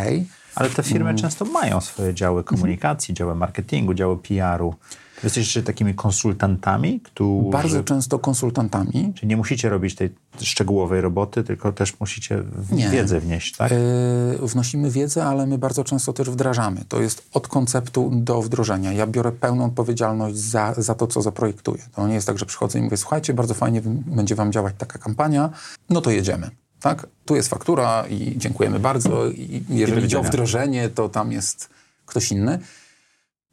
[0.55, 1.21] Ale te firmy mm.
[1.21, 4.75] często mają swoje działy komunikacji, działy marketingu, działy PR-u.
[5.23, 7.49] Jesteście takimi konsultantami, którzy...
[7.49, 9.13] Bardzo często konsultantami.
[9.15, 10.09] Czyli nie musicie robić tej
[10.41, 12.89] szczegółowej roboty, tylko też musicie nie.
[12.89, 13.71] wiedzę wnieść, tak?
[13.71, 16.85] Yy, wnosimy wiedzę, ale my bardzo często też wdrażamy.
[16.87, 18.93] To jest od konceptu do wdrożenia.
[18.93, 21.81] Ja biorę pełną odpowiedzialność za, za to, co zaprojektuję.
[21.95, 24.99] To nie jest tak, że przychodzę i mówię, słuchajcie, bardzo fajnie będzie wam działać taka
[24.99, 25.49] kampania,
[25.89, 26.49] no to jedziemy.
[26.79, 27.07] Tak?
[27.25, 29.27] Tu jest faktura i dziękujemy bardzo.
[29.27, 31.69] I jeżeli idzie o wdrożenie, to tam jest
[32.05, 32.59] ktoś inny.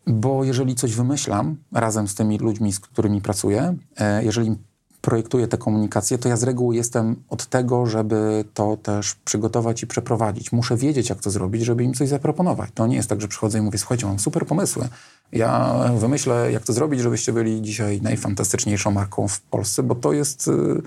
[0.06, 4.56] Bo jeżeli coś wymyślam razem z tymi ludźmi, z którymi pracuję, e, jeżeli
[5.00, 9.86] projektuję te komunikacje, to ja z reguły jestem od tego, żeby to też przygotować i
[9.86, 10.52] przeprowadzić.
[10.52, 12.70] Muszę wiedzieć, jak to zrobić, żeby im coś zaproponować.
[12.74, 14.88] To nie jest tak, że przychodzę i mówię, słuchajcie, mam super pomysły.
[15.32, 20.48] Ja wymyślę, jak to zrobić, żebyście byli dzisiaj najfantastyczniejszą marką w Polsce, bo to jest,
[20.48, 20.82] y,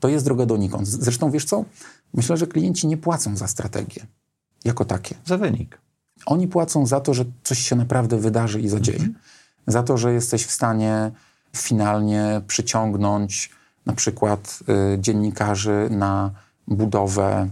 [0.00, 0.88] to jest droga donikąd.
[0.88, 1.64] Zresztą, wiesz co?
[2.14, 4.06] Myślę, że klienci nie płacą za strategię
[4.64, 5.14] jako takie.
[5.24, 5.78] Za wynik.
[6.26, 8.98] Oni płacą za to, że coś się naprawdę wydarzy i zadzieje.
[8.98, 9.14] Mhm.
[9.66, 11.10] Za to, że jesteś w stanie
[11.56, 13.50] finalnie przyciągnąć
[13.86, 14.58] na przykład
[14.94, 16.30] y, dziennikarzy na
[16.68, 17.48] budowę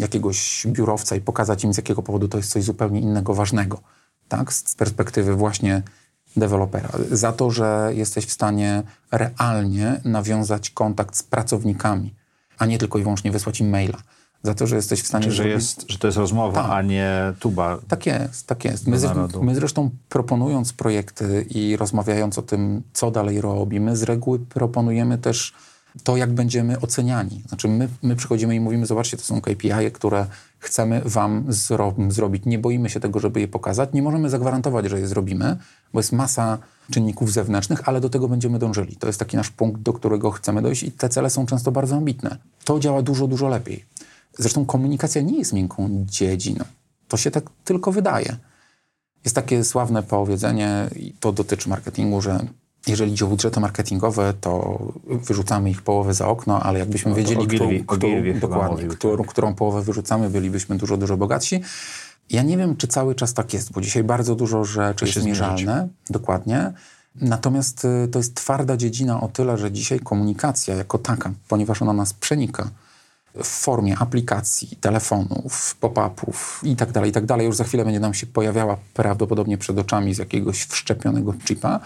[0.00, 3.80] jakiegoś biurowca i pokazać im, z jakiego powodu to jest coś zupełnie innego, ważnego.
[4.28, 4.52] Tak?
[4.52, 5.82] Z perspektywy właśnie
[6.36, 8.82] dewelopera, za to, że jesteś w stanie
[9.12, 12.14] realnie nawiązać kontakt z pracownikami,
[12.58, 13.98] a nie tylko i wyłącznie wysłać im maila.
[14.44, 15.32] Za to, że jesteś w stanie.
[15.32, 16.70] Że, jest, że to jest rozmowa, tak.
[16.70, 17.78] a nie tuba.
[17.88, 18.86] Tak jest, tak jest.
[18.86, 18.98] My,
[19.42, 25.18] my zresztą proponując projekty i rozmawiając o tym, co dalej robi, my z reguły proponujemy
[25.18, 25.54] też
[26.02, 27.42] to, jak będziemy oceniani.
[27.48, 30.26] Znaczy, my, my przychodzimy i mówimy, zobaczcie, to są KPI, które
[30.58, 32.44] chcemy wam zro zrobić.
[32.46, 33.90] Nie boimy się tego, żeby je pokazać.
[33.92, 35.56] Nie możemy zagwarantować, że je zrobimy,
[35.92, 36.58] bo jest masa
[36.90, 38.96] czynników zewnętrznych, ale do tego będziemy dążyli.
[38.96, 41.96] To jest taki nasz punkt, do którego chcemy dojść i te cele są często bardzo
[41.96, 42.36] ambitne.
[42.64, 43.84] To działa dużo, dużo lepiej.
[44.38, 46.64] Zresztą komunikacja nie jest miękką dziedziną.
[47.08, 48.36] To się tak tylko wydaje.
[49.24, 52.46] Jest takie sławne powiedzenie, i to dotyczy marketingu, że
[52.86, 57.40] jeżeli chodzi o budżety marketingowe, to wyrzucamy ich połowę za okno, ale jakbyśmy no, wiedzieli,
[57.40, 59.26] Ogilvy, którą, Ogilvy dokładnie, mówił, którą, tak.
[59.26, 61.60] którą połowę wyrzucamy, bylibyśmy dużo, dużo bogatsi.
[62.30, 65.88] Ja nie wiem, czy cały czas tak jest, bo dzisiaj bardzo dużo rzeczy jest mierzalne,
[66.10, 66.72] dokładnie.
[67.14, 71.92] Natomiast y, to jest twarda dziedzina o tyle, że dzisiaj komunikacja jako taka, ponieważ ona
[71.92, 72.70] nas przenika
[73.34, 78.14] w formie aplikacji, telefonów, pop-upów i tak dalej, i tak już za chwilę będzie nam
[78.14, 81.80] się pojawiała prawdopodobnie przed oczami z jakiegoś wszczepionego chipa,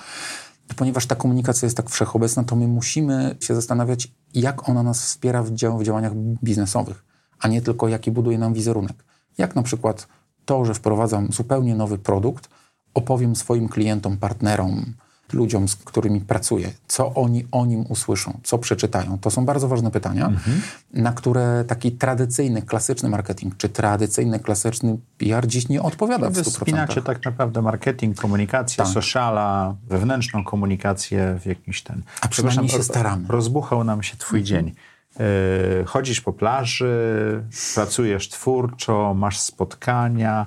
[0.76, 5.42] ponieważ ta komunikacja jest tak wszechobecna, to my musimy się zastanawiać, jak ona nas wspiera
[5.42, 6.12] w, dział w działaniach
[6.44, 7.04] biznesowych,
[7.40, 9.04] a nie tylko jaki buduje nam wizerunek.
[9.38, 10.08] Jak na przykład
[10.44, 12.48] to, że wprowadzam zupełnie nowy produkt,
[12.94, 14.94] opowiem swoim klientom, partnerom,
[15.32, 19.18] ludziom, z którymi pracuję, co oni o nim usłyszą, co przeczytają.
[19.18, 20.60] To są bardzo ważne pytania, mhm.
[20.92, 26.46] na które taki tradycyjny, klasyczny marketing, czy tradycyjny, klasyczny PR dziś nie odpowiada Wy w
[26.46, 26.50] 100%.
[26.50, 28.92] Spinacie tak naprawdę marketing, komunikację, tak.
[28.92, 32.02] sociala, wewnętrzną komunikację w jakiś ten...
[32.20, 33.24] A przynajmniej się staramy.
[33.28, 34.46] Rozbuchał nam się twój mhm.
[34.46, 34.74] dzień.
[35.18, 40.46] Yy, chodzisz po plaży, pracujesz twórczo, masz spotkania.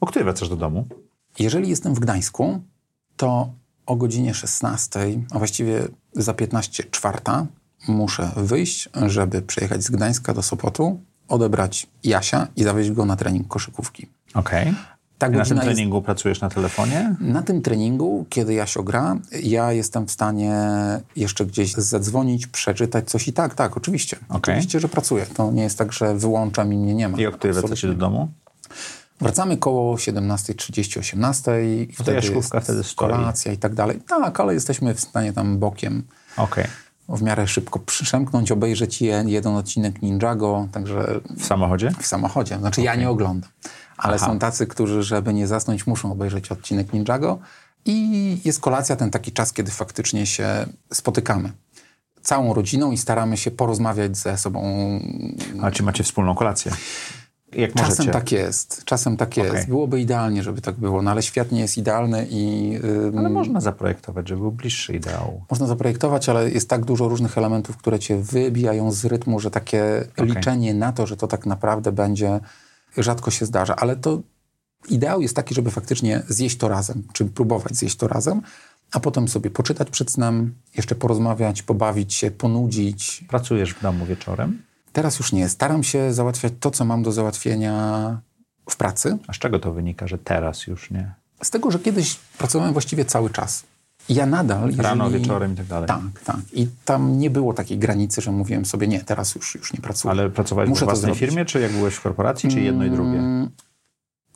[0.00, 0.86] O której wracasz do domu?
[1.38, 2.62] Jeżeli jestem w Gdańsku,
[3.16, 3.52] to
[3.86, 7.46] o godzinie 16, a właściwie za 15 czwarta,
[7.88, 13.48] muszę wyjść, żeby przejechać z Gdańska do Sopotu, odebrać Jasia i zawieźć go na trening
[13.48, 14.08] koszykówki.
[14.34, 14.62] Okej.
[14.62, 14.74] Okay.
[15.18, 16.04] Tak na tym treningu jest...
[16.04, 17.16] pracujesz na telefonie?
[17.20, 20.54] Na tym treningu, kiedy Jasio gra, ja jestem w stanie
[21.16, 24.16] jeszcze gdzieś zadzwonić, przeczytać coś i tak, tak, oczywiście.
[24.16, 24.36] Okay.
[24.36, 25.26] Oczywiście, że pracuję.
[25.26, 27.18] To nie jest tak, że wyłączam i mnie nie ma.
[27.18, 28.28] I o której wracacie do domu?
[29.22, 34.00] Wracamy koło 17.30, 18.00 i wtedy jest wtedy kolacja i tak dalej.
[34.08, 36.02] Tak, ale jesteśmy w stanie tam bokiem
[36.36, 36.68] okay.
[37.08, 41.20] w miarę szybko przemknąć, obejrzeć jeden odcinek Ninjago, także...
[41.36, 41.90] W samochodzie?
[42.00, 42.58] W samochodzie.
[42.58, 42.94] Znaczy okay.
[42.94, 43.50] ja nie oglądam.
[43.96, 44.26] Ale Aha.
[44.26, 47.38] są tacy, którzy, żeby nie zasnąć, muszą obejrzeć odcinek Ninjago.
[47.84, 51.52] I jest kolacja, ten taki czas, kiedy faktycznie się spotykamy
[52.22, 54.62] całą rodziną i staramy się porozmawiać ze sobą.
[55.62, 56.72] A czy macie wspólną kolację?
[57.54, 58.10] Jak czasem możecie.
[58.10, 59.50] tak jest, czasem tak jest.
[59.50, 59.66] Okay.
[59.66, 62.72] Byłoby idealnie, żeby tak było, no ale świat nie jest idealny i...
[63.18, 65.44] Ale można zaprojektować, żeby był bliższy ideału.
[65.50, 70.04] Można zaprojektować, ale jest tak dużo różnych elementów, które cię wybijają z rytmu, że takie
[70.12, 70.26] okay.
[70.26, 72.40] liczenie na to, że to tak naprawdę będzie,
[72.96, 73.76] rzadko się zdarza.
[73.76, 74.20] Ale to
[74.88, 78.42] ideał jest taki, żeby faktycznie zjeść to razem, czy próbować zjeść to razem,
[78.92, 83.24] a potem sobie poczytać przed snem, jeszcze porozmawiać, pobawić się, ponudzić.
[83.28, 84.62] Pracujesz w domu wieczorem?
[84.92, 85.48] Teraz już nie.
[85.48, 88.20] Staram się załatwiać to, co mam do załatwienia
[88.70, 89.18] w pracy.
[89.26, 91.14] A z czego to wynika, że teraz już nie?
[91.42, 93.64] Z tego, że kiedyś pracowałem właściwie cały czas.
[94.08, 94.68] Ja nadal.
[94.68, 94.82] Jeżeli...
[94.82, 95.88] Rano, wieczorem i tak dalej.
[95.88, 96.36] Tak, tak.
[96.52, 100.10] I tam nie było takiej granicy, że mówiłem sobie, nie, teraz już, już nie pracuję.
[100.12, 103.18] Ale pracowałeś Muszę w własnej firmie, czy jak byłeś w korporacji, czy jedno i drugie?
[103.18, 103.50] Mm,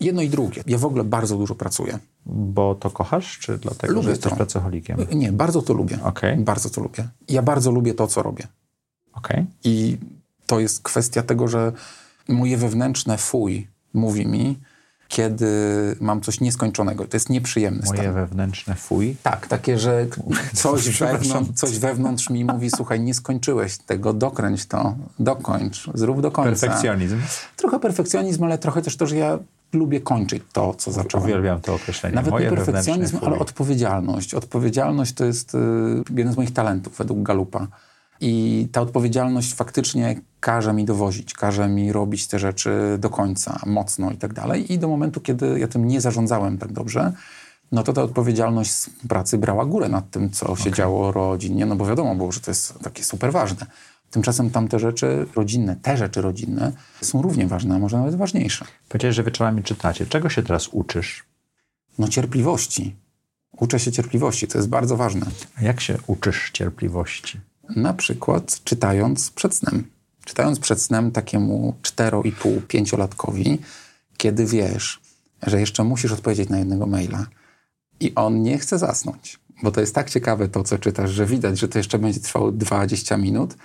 [0.01, 0.63] jedno i drugie.
[0.67, 1.99] Ja w ogóle bardzo dużo pracuję.
[2.27, 4.37] Bo to kochasz, czy dlatego, lubię że jesteś to.
[4.37, 4.99] pracocholikiem?
[5.13, 5.99] Nie, bardzo to lubię.
[6.03, 6.37] Okay.
[6.37, 7.09] Bardzo to lubię.
[7.29, 8.47] Ja bardzo lubię to, co robię.
[9.13, 9.47] Okay.
[9.65, 9.97] I
[10.47, 11.73] to jest kwestia tego, że
[12.29, 14.59] moje wewnętrzne fuj mówi mi,
[15.09, 15.47] kiedy
[16.01, 17.05] mam coś nieskończonego.
[17.05, 17.83] To jest nieprzyjemne.
[17.87, 18.15] Moje stan.
[18.15, 19.17] wewnętrzne fuj?
[19.23, 20.07] Tak, takie, że
[20.55, 26.31] coś wewnątrz, coś wewnątrz mi mówi, słuchaj, nie skończyłeś tego, dokręć to, dokończ, zrób do
[26.31, 26.51] końca.
[26.51, 27.21] Perfekcjonizm?
[27.57, 29.39] Trochę perfekcjonizm, ale trochę też to, że ja
[29.73, 31.25] lubię kończyć to, co zacząłem.
[31.25, 32.15] Uwielbiam to określenie.
[32.15, 34.35] Nawet Moje nie perfekcjonizm, ale odpowiedzialność.
[34.35, 35.59] Odpowiedzialność to jest y,
[36.17, 37.67] jeden z moich talentów według Galupa.
[38.21, 44.11] I ta odpowiedzialność faktycznie każe mi dowozić, każe mi robić te rzeczy do końca, mocno
[44.11, 44.73] i tak dalej.
[44.73, 47.13] I do momentu, kiedy ja tym nie zarządzałem tak dobrze,
[47.73, 50.65] no to ta odpowiedzialność z pracy brała górę nad tym, co okay.
[50.65, 53.67] się działo rodzinnie, no bo wiadomo było, że to jest takie super ważne.
[54.11, 56.73] Tymczasem tamte rzeczy rodzinne, te rzeczy rodzinne
[57.03, 58.65] są równie ważne, a może nawet ważniejsze.
[58.89, 60.07] Powiedziałeś, że wieczorami czytacie.
[60.07, 61.25] Czego się teraz uczysz?
[61.99, 62.97] No cierpliwości.
[63.61, 65.27] Uczę się cierpliwości, to jest bardzo ważne.
[65.59, 67.41] A jak się uczysz cierpliwości?
[67.77, 69.85] Na przykład czytając przed snem.
[70.25, 73.59] Czytając przed snem takiemu 4,5-5-latkowi,
[74.17, 75.01] kiedy wiesz,
[75.47, 77.27] że jeszcze musisz odpowiedzieć na jednego maila,
[78.01, 81.59] I on nie chce zasnąć, bo to jest tak ciekawe to, co czytasz, że widać,
[81.59, 83.57] że to jeszcze będzie trwało 20 minut.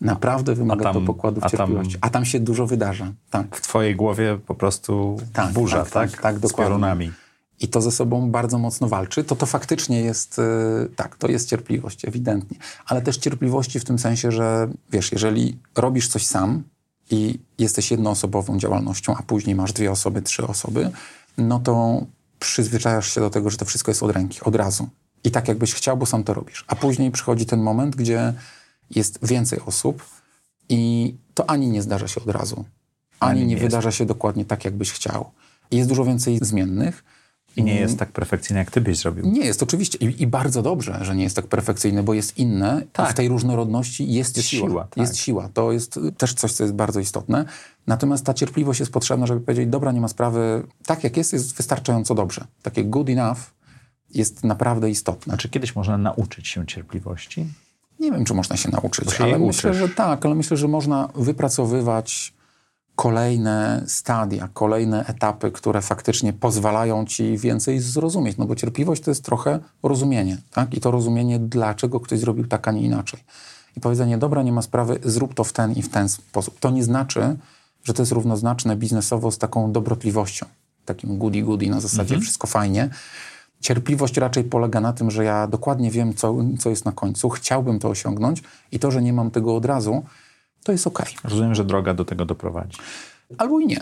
[0.00, 1.92] Naprawdę wymaga tam, to pokładów a cierpliwości.
[1.92, 3.12] Tam, a tam się dużo wydarza.
[3.30, 3.56] Tak.
[3.56, 5.92] W twojej głowie po prostu tak, burza, tak?
[5.92, 6.64] Tak, tak, tak dokładnie.
[6.64, 7.12] Z piorunami
[7.60, 10.42] i to ze sobą bardzo mocno walczy, to to faktycznie jest, y,
[10.96, 12.58] tak, to jest cierpliwość, ewidentnie.
[12.86, 16.62] Ale też cierpliwości w tym sensie, że wiesz, jeżeli robisz coś sam
[17.10, 20.90] i jesteś jednoosobową działalnością, a później masz dwie osoby, trzy osoby,
[21.38, 22.06] no to
[22.38, 24.88] przyzwyczajasz się do tego, że to wszystko jest od ręki, od razu.
[25.24, 26.64] I tak jakbyś chciał, bo sam to robisz.
[26.68, 28.32] A później przychodzi ten moment, gdzie
[28.90, 30.02] jest więcej osób
[30.68, 32.64] i to ani nie zdarza się od razu,
[33.20, 35.30] ani, ani nie, nie wydarza się dokładnie tak, jakbyś chciał.
[35.70, 37.04] Jest dużo więcej zmiennych,
[37.56, 39.26] i nie jest tak perfekcyjny, jak ty byś zrobił.
[39.26, 39.98] Nie jest, oczywiście.
[39.98, 42.82] I, I, bardzo dobrze, że nie jest tak perfekcyjny, bo jest inne.
[42.92, 43.10] Tak.
[43.10, 44.68] W tej różnorodności jest, jest siła.
[44.68, 44.96] siła tak.
[44.96, 45.48] Jest siła.
[45.54, 47.44] To jest też coś, co jest bardzo istotne.
[47.86, 51.56] Natomiast ta cierpliwość jest potrzebna, żeby powiedzieć, dobra, nie ma sprawy, tak jak jest, jest
[51.56, 52.44] wystarczająco dobrze.
[52.62, 53.38] Takie good enough
[54.14, 55.34] jest naprawdę istotne.
[55.34, 57.46] A czy kiedyś można nauczyć się cierpliwości?
[58.00, 61.08] Nie wiem, czy można się nauczyć, się ale myślę, że tak, ale myślę, że można
[61.14, 62.35] wypracowywać
[62.96, 68.36] kolejne stadia, kolejne etapy, które faktycznie pozwalają ci więcej zrozumieć.
[68.36, 70.74] No bo cierpliwość to jest trochę rozumienie, tak?
[70.74, 73.20] I to rozumienie, dlaczego ktoś zrobił tak, a nie inaczej.
[73.76, 76.58] I powiedzenie, dobra, nie ma sprawy, zrób to w ten i w ten sposób.
[76.60, 77.36] To nie znaczy,
[77.84, 80.46] że to jest równoznaczne biznesowo z taką dobrotliwością,
[80.84, 82.20] takim goody-goody na zasadzie mhm.
[82.20, 82.88] wszystko fajnie.
[83.60, 87.78] Cierpliwość raczej polega na tym, że ja dokładnie wiem, co, co jest na końcu, chciałbym
[87.78, 88.42] to osiągnąć
[88.72, 90.04] i to, że nie mam tego od razu,
[90.66, 91.02] to jest ok.
[91.24, 92.78] Rozumiem, że droga do tego doprowadzi.
[93.38, 93.80] Albo i nie.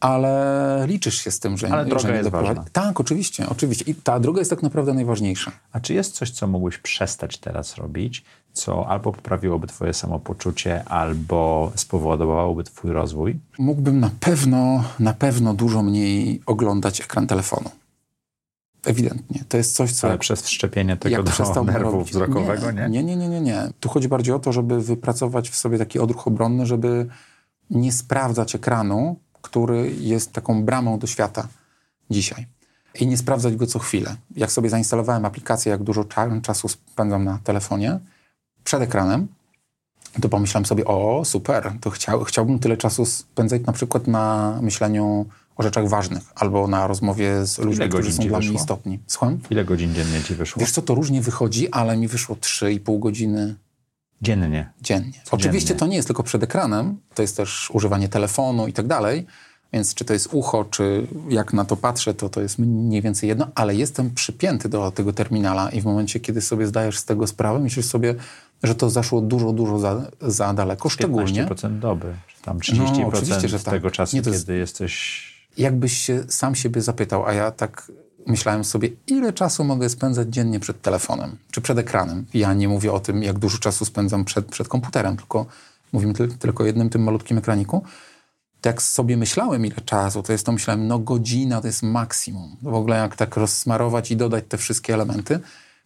[0.00, 2.56] Ale liczysz się z tym, że, Ale droga że nie jest doprowadzi.
[2.56, 2.70] ważna.
[2.72, 3.84] Tak, oczywiście, oczywiście.
[3.90, 5.52] I ta droga jest tak naprawdę najważniejsza.
[5.72, 11.72] A czy jest coś, co mógłbyś przestać teraz robić, co albo poprawiłoby twoje samopoczucie, albo
[11.74, 13.38] spowodowałoby twój rozwój?
[13.58, 17.70] Mógłbym na pewno, na pewno dużo mniej oglądać ekran telefonu.
[18.86, 19.44] Ewidentnie.
[19.48, 20.08] To jest coś, co...
[20.08, 22.10] Ale przez wszczepienie tego do nerwu robić.
[22.10, 22.88] wzrokowego, nie?
[22.88, 23.04] Nie?
[23.04, 23.16] nie?
[23.16, 26.66] nie, nie, nie, Tu chodzi bardziej o to, żeby wypracować w sobie taki odruch obronny,
[26.66, 27.06] żeby
[27.70, 31.48] nie sprawdzać ekranu, który jest taką bramą do świata
[32.10, 32.46] dzisiaj.
[33.00, 34.16] I nie sprawdzać go co chwilę.
[34.36, 36.04] Jak sobie zainstalowałem aplikację, jak dużo
[36.42, 37.98] czasu spędzam na telefonie,
[38.64, 39.28] przed ekranem,
[40.22, 45.26] to pomyślałem sobie, o super, to chciał, chciałbym tyle czasu spędzać na przykład na myśleniu
[45.56, 49.00] o rzeczach ważnych albo na rozmowie z ludźmi, którzy są dla mnie istotni.
[49.06, 49.38] Słucham?
[49.50, 50.60] Ile godzin dziennie ci wyszło?
[50.60, 53.54] Wiesz co, to różnie wychodzi, ale mi wyszło 3,5 godziny
[54.22, 54.70] Dziennie.
[54.82, 55.22] Dziennie.
[55.30, 59.26] Oczywiście to nie jest tylko przed ekranem, to jest też używanie telefonu i tak dalej,
[59.72, 63.28] więc czy to jest ucho, czy jak na to patrzę, to to jest mniej więcej
[63.28, 67.26] jedno, ale jestem przypięty do tego terminala i w momencie, kiedy sobie zdajesz z tego
[67.26, 68.14] sprawę, myślisz sobie,
[68.62, 71.46] że to zaszło dużo, dużo za, za daleko, szczególnie...
[71.46, 73.74] 15% doby, czy tam 30% no, oczywiście, że tak.
[73.74, 74.48] tego czasu, nie, kiedy jest...
[74.48, 75.25] jesteś
[75.56, 77.92] jakbyś się sam siebie zapytał, a ja tak
[78.26, 82.26] myślałem sobie, ile czasu mogę spędzać dziennie przed telefonem czy przed ekranem.
[82.34, 85.46] Ja nie mówię o tym, jak dużo czasu spędzam przed, przed komputerem, tylko
[85.92, 87.82] mówimy tylko o jednym tym malutkim ekraniku.
[88.60, 92.56] To jak sobie myślałem, ile czasu, to jest to myślałem, no godzina to jest maksimum.
[92.62, 95.40] W ogóle jak tak rozsmarować i dodać te wszystkie elementy,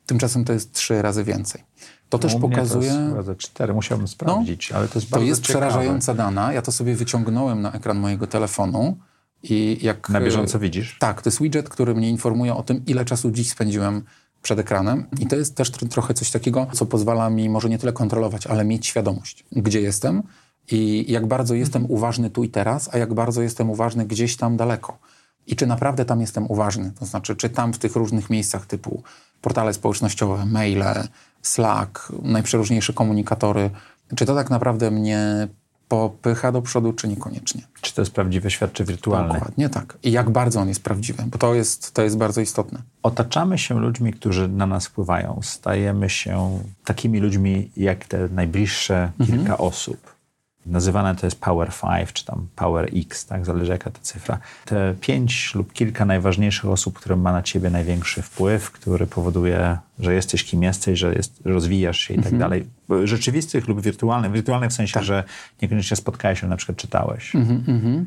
[0.07, 1.65] tymczasem to jest trzy razy więcej.
[2.09, 2.91] To no, też pokazuje.
[2.91, 5.67] To jest razy cztery, musiałbym sprawdzić, no, ale to jest bardzo To jest ciekawe.
[5.67, 6.53] przerażająca dana.
[6.53, 8.97] Ja to sobie wyciągnąłem na ekran mojego telefonu
[9.43, 10.97] i jak, Na bieżąco widzisz?
[10.99, 14.03] Tak, to jest widget, który mnie informuje o tym, ile czasu dziś spędziłem
[14.43, 15.07] przed ekranem.
[15.21, 18.65] I to jest też trochę coś takiego, co pozwala mi może nie tyle kontrolować, ale
[18.65, 20.23] mieć świadomość, gdzie jestem
[20.71, 24.57] i jak bardzo jestem uważny tu i teraz, a jak bardzo jestem uważny gdzieś tam
[24.57, 24.99] daleko.
[25.47, 26.93] I czy naprawdę tam jestem uważny?
[26.99, 29.03] To znaczy, czy tam w tych różnych miejscach typu
[29.41, 31.09] portale społecznościowe, maile,
[31.43, 33.71] Slack, najprzeróżniejsze komunikatory,
[34.17, 35.49] czy to tak naprawdę mnie
[35.91, 37.63] popycha do przodu, czy niekoniecznie.
[37.81, 39.35] Czy to jest prawdziwy świat, czy wirtualny?
[39.35, 39.99] Dokładnie tak.
[40.03, 42.83] I jak bardzo on jest prawdziwy, bo to jest, to jest bardzo istotne.
[43.03, 45.41] Otaczamy się ludźmi, którzy na nas wpływają.
[45.43, 49.39] Stajemy się takimi ludźmi, jak te najbliższe mhm.
[49.39, 50.20] kilka osób
[50.67, 54.39] nazywane to jest Power 5, czy tam Power X, tak, zależy jaka to cyfra.
[54.65, 60.15] Te pięć lub kilka najważniejszych osób, które ma na ciebie największy wpływ, który powoduje, że
[60.15, 62.41] jesteś kim jesteś, że jest, rozwijasz się i tak mhm.
[62.41, 62.67] dalej.
[63.05, 64.33] Rzeczywistych lub wirtualnych.
[64.33, 65.05] Wirtualnych w sensie, tak.
[65.05, 65.25] że
[65.63, 67.35] niekoniecznie spotkałeś się, na przykład czytałeś.
[67.35, 68.07] Mhm, mhm.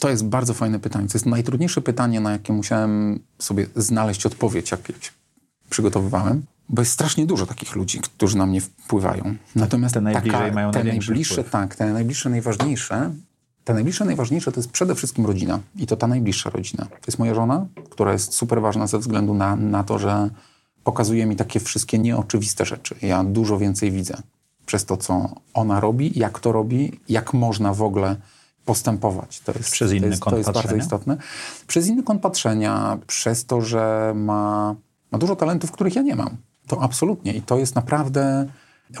[0.00, 1.08] To jest bardzo fajne pytanie.
[1.08, 4.80] To jest najtrudniejsze pytanie, na jakie musiałem sobie znaleźć odpowiedź, jak
[5.70, 9.34] przygotowywałem bo jest strasznie dużo takich ludzi, którzy na mnie wpływają.
[9.54, 11.50] Natomiast te najbliżej taka, mają te najbliższe, wpływ.
[11.50, 13.12] tak, te najbliższe, najważniejsze,
[13.64, 15.60] te najbliższe, najważniejsze to jest przede wszystkim rodzina.
[15.76, 16.84] I to ta najbliższa rodzina.
[16.84, 20.30] To jest moja żona, która jest super ważna ze względu na, na to, że
[20.84, 22.94] pokazuje mi takie wszystkie nieoczywiste rzeczy.
[23.02, 24.16] Ja dużo więcej widzę
[24.66, 28.16] przez to, co ona robi, jak to robi, jak można w ogóle
[28.64, 29.40] postępować.
[29.40, 31.16] To jest, przez inny to jest, kąt to jest bardzo istotne.
[31.66, 34.74] Przez inny kąt patrzenia, przez to, że ma,
[35.10, 36.36] ma dużo talentów, których ja nie mam.
[36.66, 37.32] To absolutnie.
[37.32, 38.46] I to jest naprawdę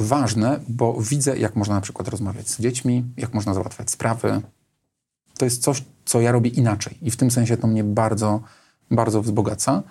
[0.00, 4.40] ważne, bo widzę, jak można na przykład rozmawiać z dziećmi, jak można załatwiać sprawy.
[5.38, 6.98] To jest coś, co ja robię inaczej.
[7.02, 8.40] I w tym sensie to mnie bardzo,
[8.90, 9.82] bardzo wzbogaca.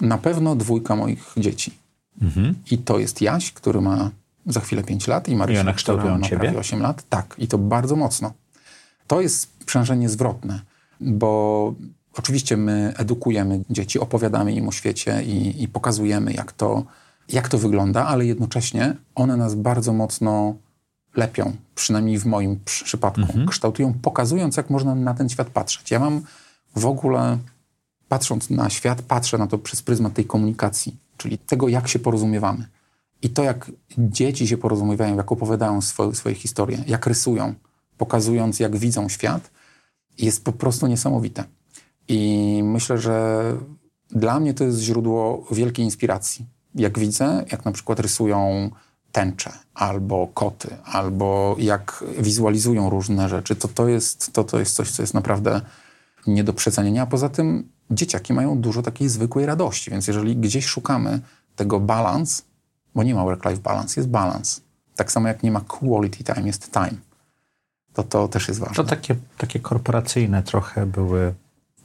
[0.00, 1.78] Na pewno dwójka moich dzieci.
[2.22, 2.54] Mhm.
[2.70, 4.10] I to jest Jaś, który ma
[4.46, 6.40] za chwilę 5 lat i Marysia, I która ma ciebie?
[6.40, 7.08] prawie 8 lat.
[7.08, 8.32] Tak, i to bardzo mocno.
[9.06, 10.60] To jest sprzężenie zwrotne,
[11.00, 11.74] bo
[12.16, 16.84] oczywiście my edukujemy dzieci, opowiadamy im o świecie i, i pokazujemy, jak to,
[17.28, 20.54] jak to wygląda, ale jednocześnie one nas bardzo mocno
[21.16, 23.46] lepią, przynajmniej w moim przypadku, mhm.
[23.46, 25.90] kształtują, pokazując, jak można na ten świat patrzeć.
[25.90, 26.22] Ja mam
[26.76, 27.38] w ogóle,
[28.08, 32.66] patrząc na świat, patrzę na to przez pryzmat tej komunikacji, czyli tego, jak się porozumiewamy.
[33.22, 37.54] I to, jak dzieci się porozumiewają, jak opowiadają swoje, swoje historie, jak rysują,
[37.98, 39.50] pokazując, jak widzą świat,
[40.18, 41.44] jest po prostu niesamowite.
[42.08, 43.42] I myślę, że
[44.10, 46.46] dla mnie to jest źródło wielkiej inspiracji.
[46.74, 48.70] Jak widzę, jak na przykład rysują
[49.12, 54.90] tęcze, albo koty, albo jak wizualizują różne rzeczy, to to jest, to, to jest coś,
[54.90, 55.60] co jest naprawdę
[56.26, 57.02] nie do przecenienia.
[57.02, 61.20] A poza tym dzieciaki mają dużo takiej zwykłej radości, więc jeżeli gdzieś szukamy
[61.56, 62.42] tego balans,
[62.94, 64.60] bo nie ma work-life balance, jest balans.
[64.96, 66.94] Tak samo jak nie ma quality time, jest time.
[67.92, 68.76] To to też jest ważne.
[68.76, 71.34] To takie, takie korporacyjne trochę były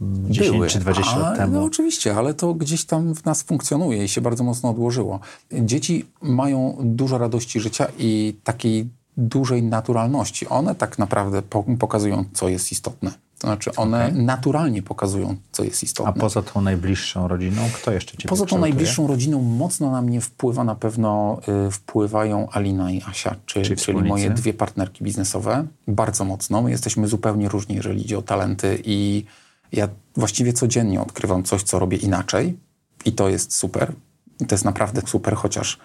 [0.01, 1.53] 10 były, czy 20 lat temu.
[1.53, 5.19] No oczywiście, ale to gdzieś tam w nas funkcjonuje i się bardzo mocno odłożyło.
[5.51, 10.47] Dzieci mają dużo radości życia i takiej dużej naturalności.
[10.47, 11.41] One tak naprawdę
[11.79, 13.11] pokazują, co jest istotne.
[13.39, 14.21] To znaczy one okay.
[14.21, 16.09] naturalnie pokazują, co jest istotne.
[16.09, 20.21] A poza tą najbliższą rodziną, kto jeszcze Cię Poza tą najbliższą rodziną mocno na mnie
[20.21, 25.67] wpływa, na pewno y, wpływają Alina i Asia, czy, czyli, czyli moje dwie partnerki biznesowe.
[25.87, 26.61] Bardzo mocno.
[26.61, 29.25] My jesteśmy zupełnie różni, jeżeli idzie o talenty i
[29.71, 32.59] ja właściwie codziennie odkrywam coś, co robię inaczej
[33.05, 33.93] i to jest super.
[34.39, 35.79] I to jest naprawdę super, chociaż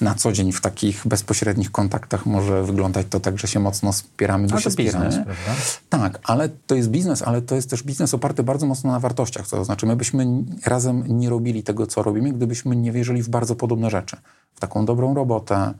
[0.00, 4.46] na co dzień w takich bezpośrednich kontaktach może wyglądać to tak, że się mocno spieramy,
[4.46, 5.06] gdy się spieramy.
[5.06, 5.62] Biznes, prawda?
[5.88, 9.48] Tak, ale to jest biznes, ale to jest też biznes oparty bardzo mocno na wartościach.
[9.48, 10.26] To znaczy, my byśmy
[10.66, 14.16] razem nie robili tego, co robimy, gdybyśmy nie wierzyli w bardzo podobne rzeczy.
[14.54, 15.74] W taką dobrą robotę,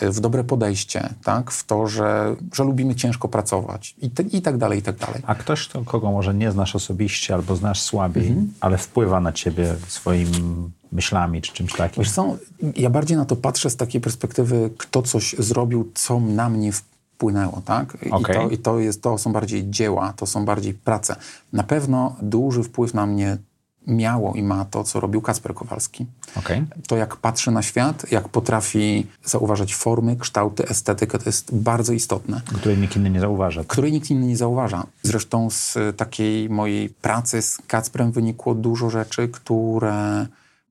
[0.00, 1.50] w dobre podejście, tak?
[1.50, 5.22] w to, że, że lubimy ciężko pracować i, te, i tak dalej, i tak dalej.
[5.26, 8.52] A ktoś, to, kogo może nie znasz osobiście albo znasz słabiej, mhm.
[8.60, 10.28] ale wpływa na ciebie swoim
[10.92, 12.04] myślami czy czymś takim?
[12.04, 12.36] Wiesz co,
[12.76, 17.62] ja bardziej na to patrzę z takiej perspektywy, kto coś zrobił, co na mnie wpłynęło,
[17.64, 17.98] tak?
[18.06, 18.36] I, okay.
[18.36, 21.16] to, i to, jest, to są bardziej dzieła, to są bardziej prace.
[21.52, 23.38] Na pewno duży wpływ na mnie
[23.86, 26.06] miało i ma to, co robił Kacper Kowalski.
[26.36, 26.66] Okay.
[26.86, 32.40] To, jak patrzy na świat, jak potrafi zauważać formy, kształty, estetykę, to jest bardzo istotne.
[32.44, 33.64] Której nikt inny nie zauważa.
[33.64, 34.86] Której nikt inny nie zauważa.
[35.02, 40.26] Zresztą z takiej mojej pracy z Kacprem wynikło dużo rzeczy, które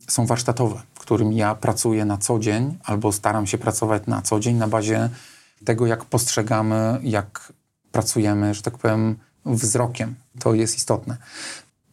[0.07, 4.55] są warsztatowe, którym ja pracuję na co dzień, albo staram się pracować na co dzień
[4.55, 5.09] na bazie
[5.65, 7.53] tego, jak postrzegamy, jak
[7.91, 9.15] pracujemy, że tak powiem,
[9.45, 10.15] wzrokiem.
[10.39, 11.17] To jest istotne.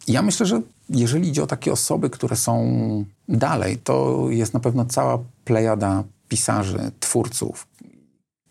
[0.09, 4.85] Ja myślę, że jeżeli idzie o takie osoby, które są dalej, to jest na pewno
[4.85, 7.67] cała plejada pisarzy, twórców.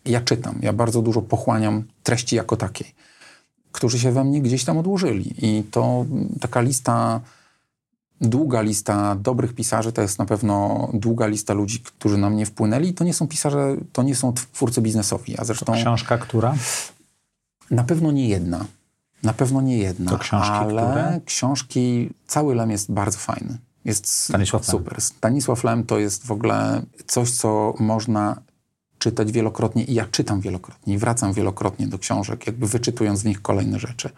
[0.04, 2.94] Ja czytam, ja bardzo dużo pochłaniam treści jako takiej,
[3.72, 5.34] którzy się we mnie gdzieś tam odłożyli.
[5.38, 6.06] I to
[6.40, 7.20] taka lista,
[8.20, 12.94] długa lista dobrych pisarzy, to jest na pewno długa lista ludzi, którzy na mnie wpłynęli.
[12.94, 15.38] To nie są pisarze, to nie są twórcy biznesowi.
[15.38, 15.72] A zresztą.
[15.72, 16.54] Książka, która?
[17.70, 18.64] Na pewno nie jedna.
[19.22, 21.20] Na pewno nie jedna, to książki, ale które?
[21.24, 23.58] książki, cały Lem jest bardzo fajny.
[23.84, 24.92] Jest Stanisław super.
[24.92, 25.00] Lem.
[25.00, 28.36] Stanisław Lem to jest w ogóle coś, co można
[28.98, 33.42] czytać wielokrotnie i ja czytam wielokrotnie i wracam wielokrotnie do książek, jakby wyczytując w nich
[33.42, 34.10] kolejne rzeczy.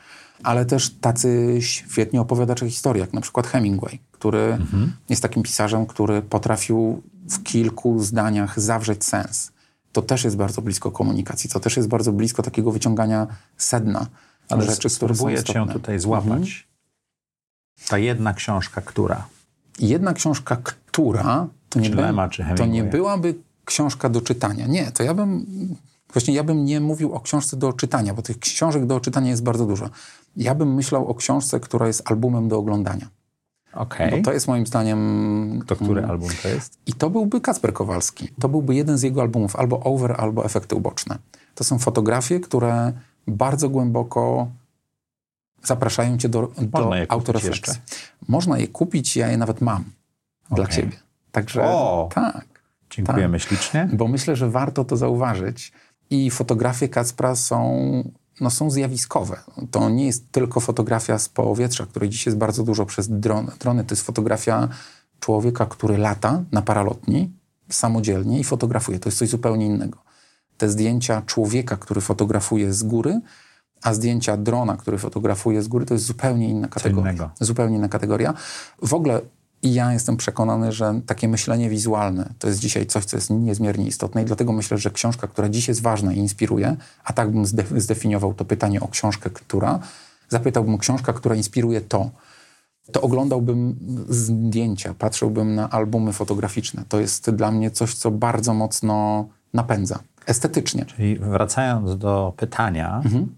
[0.42, 4.92] Ale też tacy świetni opowiadacze historii, jak na przykład Hemingway, który mhm.
[5.08, 9.52] jest takim pisarzem, który potrafił w kilku zdaniach zawrzeć sens.
[9.92, 13.26] To też jest bardzo blisko komunikacji, to też jest bardzo blisko takiego wyciągania
[13.56, 14.06] sedna
[14.48, 15.66] ale rzeczy, które są istotne.
[15.66, 16.26] cię tutaj złapać.
[16.30, 16.48] Mhm.
[17.88, 19.26] Ta jedna książka, która?
[19.78, 23.34] Jedna książka, która to nie, Lema, by, to nie byłaby
[23.64, 24.66] książka do czytania.
[24.66, 25.46] Nie, to ja bym
[26.12, 29.42] właśnie ja bym nie mówił o książce do czytania, bo tych książek do czytania jest
[29.42, 29.90] bardzo dużo.
[30.36, 33.08] Ja bym myślał o książce, która jest albumem do oglądania.
[33.74, 34.08] Okej.
[34.08, 34.22] Okay.
[34.22, 35.62] to jest moim zdaniem...
[35.66, 36.78] To który mm, album to jest?
[36.86, 38.28] I to byłby Kacper Kowalski.
[38.40, 41.18] To byłby jeden z jego albumów, albo Over, albo Efekty Uboczne.
[41.54, 42.92] To są fotografie, które
[43.26, 44.48] bardzo głęboko
[45.62, 47.80] zapraszają cię do, do autorefleksji.
[48.28, 49.84] Można je kupić, ja je nawet mam
[50.50, 50.56] okay.
[50.56, 50.96] dla ciebie.
[51.32, 52.46] Także o, tak.
[52.90, 53.48] Dziękujemy tak.
[53.48, 53.88] ślicznie.
[53.92, 55.72] Bo myślę, że warto to zauważyć.
[56.10, 57.78] I fotografie Kacpra są
[58.40, 59.40] no, są zjawiskowe.
[59.70, 63.52] To nie jest tylko fotografia z powietrza, której dziś jest bardzo dużo przez drony.
[63.60, 63.84] drony.
[63.84, 64.68] To jest fotografia
[65.20, 67.30] człowieka, który lata na paralotni
[67.68, 68.98] samodzielnie i fotografuje.
[68.98, 69.98] To jest coś zupełnie innego.
[70.64, 73.20] Te zdjęcia człowieka, który fotografuje z góry,
[73.82, 77.30] a zdjęcia drona, który fotografuje z góry, to jest zupełnie inna kategoria.
[77.40, 78.34] Zupełnie inna kategoria.
[78.82, 79.20] W ogóle
[79.62, 83.86] i ja jestem przekonany, że takie myślenie wizualne to jest dzisiaj coś, co jest niezmiernie
[83.86, 87.46] istotne i dlatego myślę, że książka, która dziś jest ważna i inspiruje, a tak bym
[87.76, 89.78] zdefiniował to pytanie o książkę, która,
[90.28, 92.10] zapytałbym książka, która inspiruje to,
[92.92, 93.76] to oglądałbym
[94.08, 96.84] zdjęcia, patrzyłbym na albumy fotograficzne.
[96.88, 100.84] To jest dla mnie coś, co bardzo mocno napędza estetycznie.
[100.84, 103.36] Czyli wracając do pytania, mhm.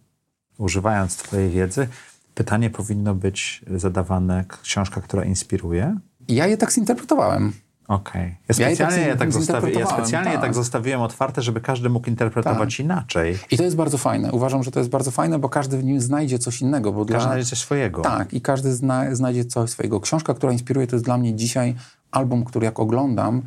[0.58, 1.88] używając Twojej wiedzy,
[2.34, 5.96] pytanie powinno być zadawane książka, która inspiruje,
[6.28, 7.52] ja je tak zinterpretowałem.
[7.88, 8.22] Okej.
[8.22, 8.36] Okay.
[8.48, 10.34] Ja specjalnie, ja, je tak, zostawi, ja specjalnie tak.
[10.34, 12.84] je tak zostawiłem otwarte, żeby każdy mógł interpretować tak.
[12.84, 13.38] inaczej.
[13.50, 14.32] I to jest bardzo fajne.
[14.32, 16.92] Uważam, że to jest bardzo fajne, bo każdy w nim znajdzie coś innego.
[16.92, 17.20] Bo każdy dla...
[17.20, 18.02] znajdzie coś swojego.
[18.02, 20.00] Tak, i każdy zna, znajdzie coś swojego.
[20.00, 21.74] Książka, która inspiruje, to jest dla mnie dzisiaj
[22.10, 23.42] album, który jak oglądam,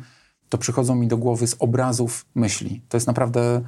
[0.50, 2.80] to przychodzą mi do głowy z obrazów myśli.
[2.88, 3.60] To jest naprawdę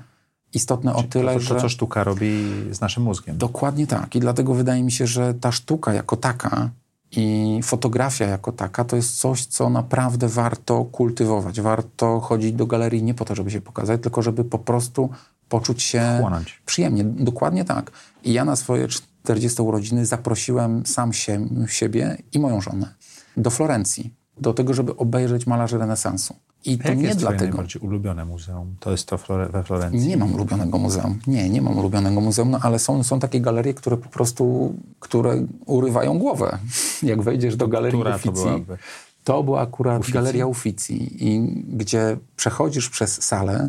[0.55, 3.39] istotne Czyli o tyle, to, to, to, co sztuka robi z naszym mózgiem.
[3.39, 4.15] Dokładnie tak.
[4.15, 6.71] I dlatego wydaje mi się, że ta sztuka jako taka
[7.17, 11.61] i fotografia jako taka to jest coś, co naprawdę warto kultywować.
[11.61, 15.11] Warto chodzić do galerii nie po to, żeby się pokazać, tylko żeby po prostu
[15.49, 16.63] poczuć się Chłonąć.
[16.67, 17.05] przyjemnie.
[17.05, 17.91] Dokładnie tak.
[18.25, 22.95] I ja na swoje 40 urodziny zaprosiłem sam się, siebie i moją żonę
[23.37, 26.37] do Florencji, do tego, żeby obejrzeć malarzy renesansu.
[26.65, 27.45] I to nie jest dlatego.
[27.45, 28.77] najbardziej ulubione muzeum?
[28.81, 29.19] To jest to
[29.53, 30.09] we Florencji?
[30.09, 31.19] Nie mam ulubionego muzeum.
[31.27, 35.47] Nie, nie mam ulubionego muzeum, no, ale są, są takie galerie, które po prostu, które
[35.67, 36.59] urywają głowę.
[37.03, 38.79] Jak wejdziesz do galerii Która Uffizi, to, byłaby?
[39.25, 40.13] to była akurat Uffizi?
[40.15, 43.69] galeria Uffizi, i gdzie przechodzisz przez salę,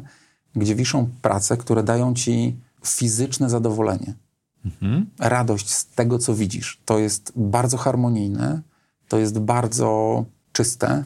[0.56, 2.56] gdzie wiszą prace, które dają ci
[2.86, 4.14] fizyczne zadowolenie.
[4.66, 5.06] Mhm.
[5.20, 6.82] Radość z tego, co widzisz.
[6.86, 8.62] To jest bardzo harmonijne,
[9.08, 11.04] to jest bardzo czyste,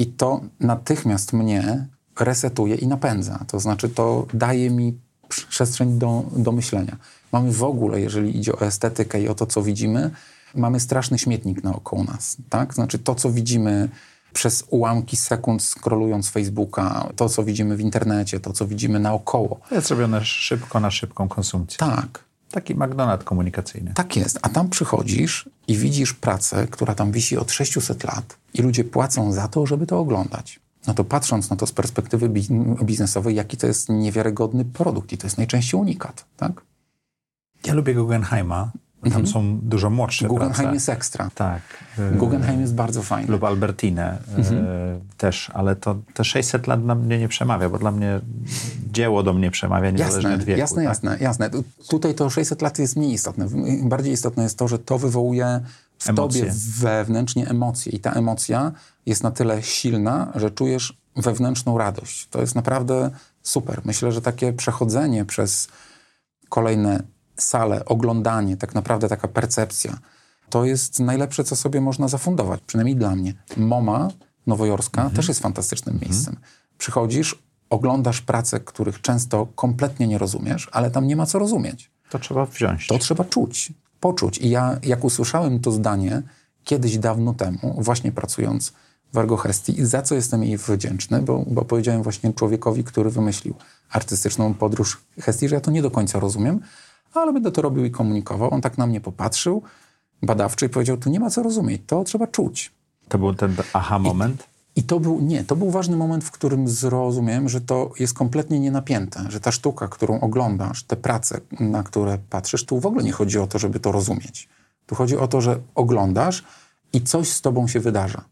[0.00, 1.86] i to natychmiast mnie
[2.20, 3.44] resetuje i napędza.
[3.46, 4.98] To znaczy, to daje mi
[5.28, 6.96] przestrzeń do, do myślenia.
[7.32, 10.10] Mamy w ogóle, jeżeli idzie o estetykę i o to, co widzimy,
[10.54, 12.36] mamy straszny śmietnik naokoło nas.
[12.48, 12.74] Tak?
[12.74, 13.88] Znaczy, to, co widzimy
[14.32, 19.60] przez ułamki sekund scrollując Facebooka, to, co widzimy w internecie, to, co widzimy naokoło.
[19.68, 21.78] To jest robione szybko na szybką konsumpcję.
[21.78, 22.24] Tak.
[22.50, 23.94] Taki McDonald's komunikacyjny.
[23.94, 24.38] Tak jest.
[24.42, 29.32] A tam przychodzisz i widzisz pracę, która tam wisi od 600 lat i ludzie płacą
[29.32, 30.60] za to, żeby to oglądać.
[30.86, 32.28] No to patrząc na to z perspektywy
[32.84, 36.62] biznesowej, jaki to jest niewiarygodny produkt i to jest najczęściej unikat, tak?
[37.66, 38.70] Ja lubię Guggenheima,
[39.02, 39.26] tam mhm.
[39.26, 40.74] są dużo młodsze Guggenheim prace.
[40.74, 41.30] jest ekstra.
[41.34, 41.62] Tak.
[42.12, 43.32] Guggenheim jest bardzo fajny.
[43.32, 44.66] Lub Albertine mhm.
[45.16, 48.20] też, ale to te 600 lat dla mnie nie przemawia, bo dla mnie
[48.92, 50.58] dzieło do mnie przemawia niezależnie jasne, od wieku.
[50.58, 50.84] Jasne, tak?
[50.84, 51.50] jasne, jasne.
[51.88, 53.46] Tutaj to 600 lat jest mniej istotne.
[53.82, 55.60] Bardziej istotne jest to, że to wywołuje
[55.98, 56.40] w emocje.
[56.40, 58.72] tobie wewnętrznie emocje i ta emocja
[59.06, 62.28] jest na tyle silna, że czujesz wewnętrzną radość.
[62.30, 63.10] To jest naprawdę
[63.42, 63.80] super.
[63.84, 65.68] Myślę, że takie przechodzenie przez
[66.48, 67.02] kolejne
[67.42, 69.98] sale, oglądanie, tak naprawdę taka percepcja,
[70.50, 73.34] to jest najlepsze, co sobie można zafundować, przynajmniej dla mnie.
[73.56, 74.08] MoMA
[74.46, 75.16] nowojorska mhm.
[75.16, 76.10] też jest fantastycznym mhm.
[76.10, 76.36] miejscem.
[76.78, 81.90] Przychodzisz, oglądasz prace, których często kompletnie nie rozumiesz, ale tam nie ma co rozumieć.
[82.10, 82.86] To trzeba wziąć.
[82.86, 84.38] To trzeba czuć, poczuć.
[84.38, 86.22] I ja, jak usłyszałem to zdanie
[86.64, 88.72] kiedyś dawno temu, właśnie pracując
[89.12, 93.54] w Argohestii, za co jestem jej wdzięczny, bo, bo powiedziałem właśnie człowiekowi, który wymyślił
[93.90, 96.60] artystyczną podróż Hestii, że ja to nie do końca rozumiem,
[97.14, 98.54] ale będę to robił i komunikował.
[98.54, 99.62] On tak na mnie popatrzył,
[100.22, 102.72] badawczy, i powiedział, tu nie ma co rozumieć, to trzeba czuć.
[103.08, 104.46] To był ten aha moment?
[104.76, 108.14] I, I, to był, nie, to był ważny moment, w którym zrozumiałem, że to jest
[108.14, 113.04] kompletnie nienapięte, że ta sztuka, którą oglądasz, te prace, na które patrzysz, tu w ogóle
[113.04, 114.48] nie chodzi o to, żeby to rozumieć.
[114.86, 116.44] Tu chodzi o to, że oglądasz
[116.92, 118.24] i coś z tobą się wydarza.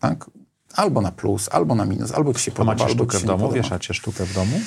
[0.00, 0.30] Tak?
[0.74, 3.52] Albo na plus, albo na minus, albo ci się podoba, macie albo sztukę w domu?
[3.52, 4.60] Wieszacie sztukę w domu?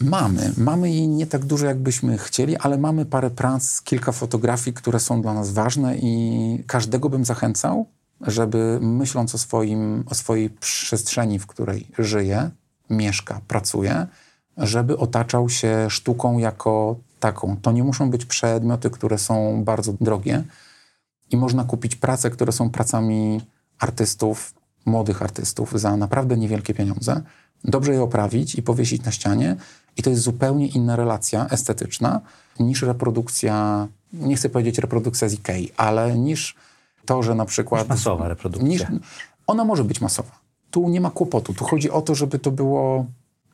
[0.00, 0.52] Mamy.
[0.56, 5.22] Mamy jej nie tak dużo, jakbyśmy chcieli, ale mamy parę prac, kilka fotografii, które są
[5.22, 7.86] dla nas ważne i każdego bym zachęcał,
[8.20, 12.50] żeby myśląc o, swoim, o swojej przestrzeni, w której żyje,
[12.90, 14.06] mieszka, pracuje,
[14.56, 17.56] żeby otaczał się sztuką jako taką.
[17.62, 20.44] To nie muszą być przedmioty, które są bardzo drogie
[21.30, 23.40] i można kupić prace, które są pracami
[23.78, 24.54] artystów,
[24.86, 27.20] młodych artystów za naprawdę niewielkie pieniądze.
[27.64, 29.56] Dobrze je oprawić i powiesić na ścianie
[29.96, 32.20] i to jest zupełnie inna relacja estetyczna
[32.60, 36.56] niż reprodukcja, nie chcę powiedzieć reprodukcja z Ikei, ale niż
[37.04, 37.82] to, że na przykład...
[37.82, 38.68] Niż masowa reprodukcja.
[38.68, 38.82] Niż,
[39.46, 40.38] ona może być masowa.
[40.70, 41.54] Tu nie ma kłopotu.
[41.54, 43.06] Tu chodzi o to, żeby to było,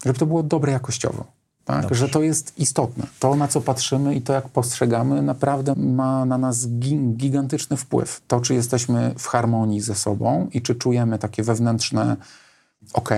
[0.04, 1.24] żeby to było dobre jakościowo.
[1.64, 1.94] Tak?
[1.94, 3.06] Że to jest istotne.
[3.18, 6.68] To, na co patrzymy i to, jak postrzegamy, naprawdę ma na nas
[7.16, 8.22] gigantyczny wpływ.
[8.28, 12.16] To, czy jesteśmy w harmonii ze sobą i czy czujemy takie wewnętrzne
[12.92, 13.10] ok,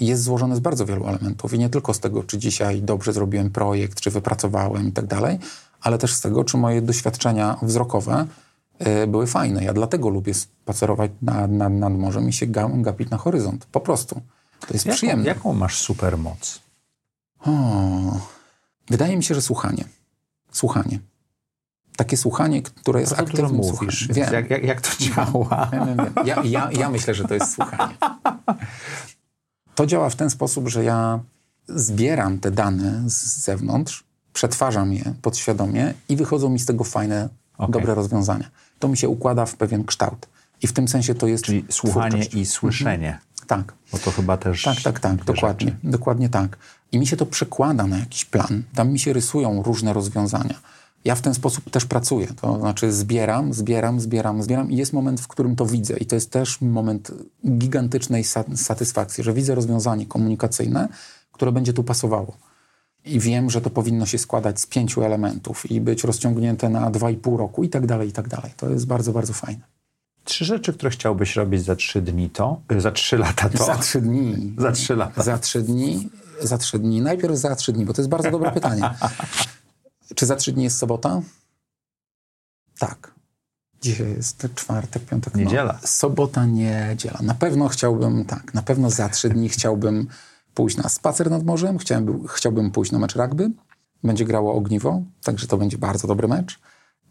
[0.00, 1.54] jest złożone z bardzo wielu elementów.
[1.54, 5.38] I nie tylko z tego, czy dzisiaj dobrze zrobiłem projekt, czy wypracowałem i tak dalej,
[5.80, 8.26] ale też z tego, czy moje doświadczenia wzrokowe
[9.02, 9.64] y, były fajne.
[9.64, 13.66] Ja dlatego lubię spacerować nad, nad, nad morzem i się gapić na horyzont.
[13.66, 14.20] Po prostu.
[14.60, 15.26] To jest jaką, przyjemne.
[15.26, 16.60] Jaką masz supermoc?
[17.46, 17.50] O,
[18.90, 19.84] wydaje mi się, że słuchanie.
[20.52, 20.98] Słuchanie.
[21.96, 24.08] Takie słuchanie, które jest aktywnym mówisz.
[24.08, 24.32] Wiem.
[24.32, 25.70] Jak, jak, jak to działa?
[26.24, 27.94] Ja, ja, ja myślę, że to jest słuchanie.
[29.80, 31.20] To działa w ten sposób, że ja
[31.68, 37.28] zbieram te dane z zewnątrz, przetwarzam je podświadomie i wychodzą mi z tego fajne,
[37.58, 37.72] okay.
[37.72, 38.50] dobre rozwiązania.
[38.78, 40.28] To mi się układa w pewien kształt.
[40.62, 41.44] I w tym sensie to jest.
[41.44, 42.34] Czyli słuchanie twórczość.
[42.34, 43.08] i słyszenie.
[43.08, 43.46] Mhm.
[43.46, 43.74] Tak.
[43.92, 44.62] Bo to chyba też.
[44.62, 45.66] Tak, tak, tak, dokładnie.
[45.66, 45.78] Rzeczy.
[45.84, 46.58] Dokładnie tak.
[46.92, 48.62] I mi się to przekłada na jakiś plan.
[48.74, 50.54] Tam mi się rysują różne rozwiązania.
[51.04, 52.26] Ja w ten sposób też pracuję.
[52.40, 55.96] To znaczy zbieram, zbieram, zbieram, zbieram i jest moment, w którym to widzę.
[55.96, 57.12] I to jest też moment
[57.46, 58.24] gigantycznej
[58.56, 60.88] satysfakcji, że widzę rozwiązanie komunikacyjne,
[61.32, 62.36] które będzie tu pasowało.
[63.04, 67.10] I wiem, że to powinno się składać z pięciu elementów i być rozciągnięte na dwa
[67.10, 68.52] i pół roku i tak dalej, i tak dalej.
[68.56, 69.60] To jest bardzo, bardzo fajne.
[70.24, 72.60] Trzy rzeczy, które chciałbyś robić za trzy dni to?
[72.72, 73.64] Y, za trzy lata to?
[73.64, 74.52] Za trzy dni.
[74.58, 75.22] za trzy lata.
[75.22, 76.08] Za trzy dni.
[76.42, 77.00] Za trzy dni.
[77.00, 78.82] Najpierw za trzy dni, bo to jest bardzo dobre pytanie.
[80.14, 81.22] Czy za trzy dni jest sobota?
[82.78, 83.14] Tak.
[83.82, 85.34] Dzisiaj jest czwartek, piątek.
[85.34, 85.40] No.
[85.40, 85.78] Niedziela.
[85.82, 87.18] No, sobota, niedziela.
[87.22, 90.08] Na pewno chciałbym, tak, na pewno za trzy dni chciałbym
[90.54, 93.50] pójść na spacer nad morzem, chciałbym, chciałbym pójść na mecz rugby.
[94.04, 96.58] Będzie grało ogniwo, także to będzie bardzo dobry mecz.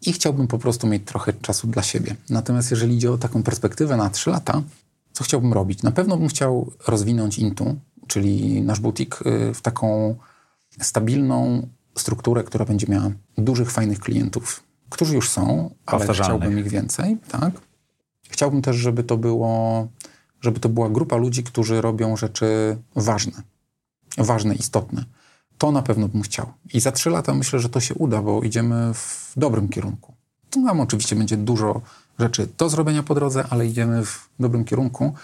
[0.02, 2.16] I chciałbym po prostu mieć trochę czasu dla siebie.
[2.30, 4.62] Natomiast jeżeli idzie o taką perspektywę na trzy lata,
[5.12, 5.82] co chciałbym robić?
[5.82, 10.14] Na pewno bym chciał rozwinąć Intu, czyli nasz butik, y, w taką
[10.80, 11.68] stabilną
[11.98, 17.52] strukturę, która będzie miała dużych, fajnych klientów, którzy już są, ale chciałbym ich więcej, tak?
[18.30, 19.88] Chciałbym też, żeby to było,
[20.40, 23.42] żeby to była grupa ludzi, którzy robią rzeczy ważne,
[24.18, 25.04] ważne, istotne.
[25.58, 26.52] To na pewno bym chciał.
[26.74, 30.14] I za trzy lata myślę, że to się uda, bo idziemy w dobrym kierunku.
[30.50, 31.80] Tu nam oczywiście będzie dużo
[32.18, 35.14] rzeczy do zrobienia po drodze, ale idziemy w dobrym kierunku.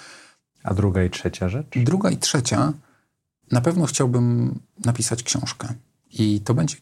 [0.62, 1.66] A druga i trzecia rzecz?
[1.76, 2.72] Druga i trzecia,
[3.50, 5.74] na pewno chciałbym napisać książkę.
[6.18, 6.76] I to będzie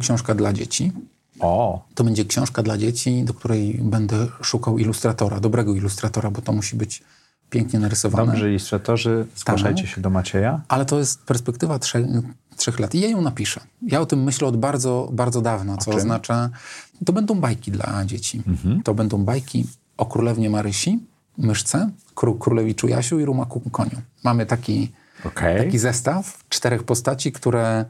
[0.00, 0.92] książka dla dzieci.
[1.40, 1.84] O.
[1.94, 6.76] To będzie książka dla dzieci, do której będę szukał ilustratora, dobrego ilustratora, bo to musi
[6.76, 7.02] być
[7.50, 8.32] pięknie narysowane.
[8.32, 9.90] Dobrze, ilustratorzy, zgłaszajcie tak.
[9.92, 10.60] się do Macieja.
[10.68, 12.06] Ale to jest perspektywa trzech,
[12.56, 13.60] trzech lat i ja ją napiszę.
[13.82, 16.50] Ja o tym myślę od bardzo, bardzo dawna, co oznacza,
[17.06, 18.42] to będą bajki dla dzieci.
[18.46, 18.82] Mhm.
[18.82, 19.66] To będą bajki
[19.96, 20.98] o królewnie Marysi,
[21.38, 24.00] myszce, kró królewiczu Jasiu i rumaku koniu.
[24.24, 24.92] Mamy taki,
[25.24, 25.58] okay.
[25.58, 27.84] taki zestaw czterech postaci, które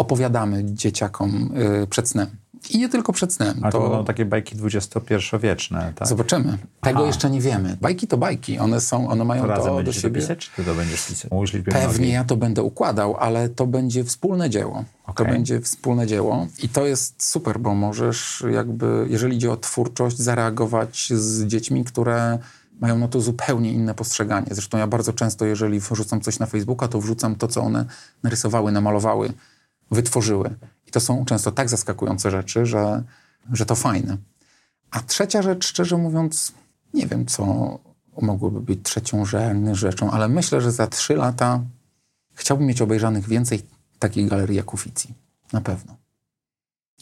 [0.00, 1.50] opowiadamy dzieciakom
[1.82, 2.28] y, przed snem.
[2.70, 3.60] I nie tylko przed snem.
[3.60, 6.08] To, to będą takie bajki XXI-wieczne, tak?
[6.08, 6.58] Zobaczymy.
[6.80, 7.06] Tego Aha.
[7.06, 7.76] jeszcze nie wiemy.
[7.80, 8.58] Bajki to bajki.
[8.58, 10.20] One są, one mają to, to do siebie.
[10.20, 11.30] Pisać, czy to będziesz pisać?
[11.72, 14.84] Pewnie ja to będę układał, ale to będzie wspólne dzieło.
[15.06, 15.26] Okay.
[15.26, 20.18] To będzie wspólne dzieło i to jest super, bo możesz jakby, jeżeli idzie o twórczość,
[20.18, 22.38] zareagować z dziećmi, które
[22.80, 24.46] mają na to zupełnie inne postrzeganie.
[24.50, 27.84] Zresztą ja bardzo często, jeżeli wrzucam coś na Facebooka, to wrzucam to, co one
[28.22, 29.32] narysowały, namalowały
[29.90, 30.54] wytworzyły.
[30.86, 33.02] I to są często tak zaskakujące rzeczy, że,
[33.52, 34.16] że to fajne.
[34.90, 36.52] A trzecia rzecz, szczerze mówiąc,
[36.94, 37.78] nie wiem, co
[38.20, 39.24] mogłoby być trzecią
[39.72, 41.60] rzeczą, ale myślę, że za trzy lata
[42.34, 43.62] chciałbym mieć obejrzanych więcej
[43.98, 45.14] takich galerii jak Uficji.
[45.52, 45.96] Na pewno.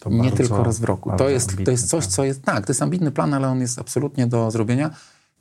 [0.01, 1.13] To nie bardzo, tylko raz w roku.
[1.19, 3.79] To jest, to jest coś, co jest, tak, to jest ambitny plan, ale on jest
[3.79, 4.91] absolutnie do zrobienia.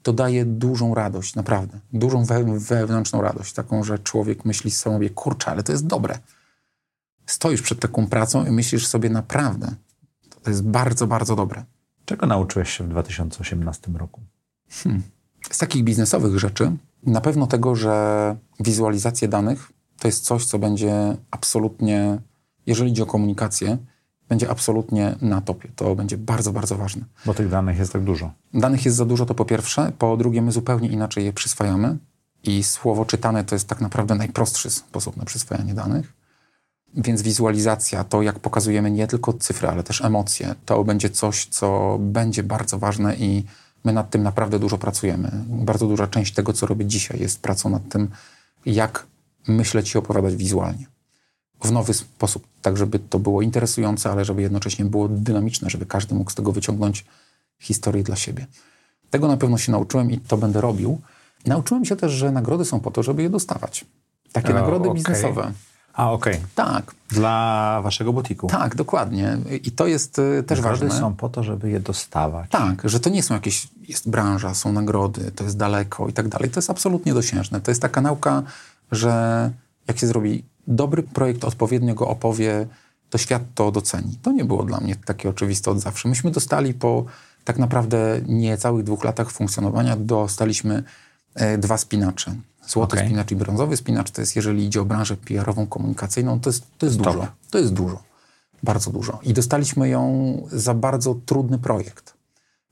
[0.04, 1.80] To daje dużą radość, naprawdę.
[1.94, 2.26] Dużą
[2.60, 3.54] wewnętrzną radość.
[3.54, 6.20] Taką, że człowiek myśli sobie, kurczę, ale to jest dobre
[7.28, 9.72] stoisz przed taką pracą i myślisz sobie naprawdę,
[10.44, 11.64] to jest bardzo, bardzo dobre.
[12.06, 14.22] Czego nauczyłeś się w 2018 roku?
[14.70, 15.04] Hmm.
[15.52, 16.72] Z takich biznesowych rzeczy,
[17.04, 22.20] na pewno tego, że wizualizacja danych to jest coś, co będzie absolutnie,
[22.66, 23.78] jeżeli idzie o komunikację,
[24.30, 25.70] będzie absolutnie na topie.
[25.76, 27.02] To będzie bardzo, bardzo ważne.
[27.26, 28.32] Bo tych danych jest tak dużo.
[28.54, 29.92] Danych jest za dużo, to po pierwsze.
[30.00, 31.98] Po drugie, my zupełnie inaczej je przyswajamy.
[32.44, 36.14] I słowo czytane to jest tak naprawdę najprostszy sposób na przyswajanie danych.
[36.94, 41.98] Więc wizualizacja, to jak pokazujemy nie tylko cyfry, ale też emocje, to będzie coś, co
[42.00, 43.44] będzie bardzo ważne i
[43.84, 45.32] my nad tym naprawdę dużo pracujemy.
[45.48, 48.10] Bardzo duża część tego, co robię dzisiaj, jest pracą nad tym,
[48.66, 49.06] jak
[49.48, 50.86] myśleć i opowiadać wizualnie.
[51.64, 56.16] W nowy sposób, tak żeby to było interesujące, ale żeby jednocześnie było dynamiczne, żeby każdy
[56.16, 57.06] mógł z tego wyciągnąć
[57.60, 58.48] historię dla siebie.
[59.10, 61.02] Tego na pewno się nauczyłem i to będę robił.
[61.46, 63.86] Nauczyłem się też, że nagrody są po to, żeby je dostawać.
[64.32, 64.96] Takie o, nagrody okay.
[64.96, 65.52] biznesowe.
[65.98, 66.34] A, okej.
[66.34, 66.48] Okay.
[66.56, 66.96] Tak.
[67.10, 68.48] Dla waszego butiku.
[68.48, 69.38] Tak, dokładnie.
[69.64, 71.00] I to jest y, też nagrody ważne.
[71.00, 72.50] są po to, żeby je dostawać.
[72.52, 76.28] Tak, że to nie są jakieś, jest branża, są nagrody, to jest daleko i tak
[76.28, 76.50] dalej.
[76.50, 77.62] To jest absolutnie dosiężne.
[77.62, 78.44] To jest taka nauka,
[78.92, 79.52] że
[79.88, 82.68] jak się zrobi dobry projekt, odpowiednio go opowie,
[83.10, 84.18] to świat to doceni.
[84.22, 86.10] To nie było dla mnie takie oczywiste od zawsze.
[86.10, 87.06] Myśmy dostali po
[87.44, 90.84] tak naprawdę niecałych dwóch latach funkcjonowania, dostaliśmy
[91.36, 92.36] e, dwa spinacze.
[92.68, 93.06] Złoty okay.
[93.06, 96.86] spinacz i brązowy spinacz to jest, jeżeli idzie o branżę PR-ową, komunikacyjną, to jest, to
[96.86, 97.28] jest dużo.
[97.52, 98.04] To jest dużo.
[98.64, 99.20] Bardzo dużo.
[99.24, 102.14] I dostaliśmy ją za bardzo trudny projekt.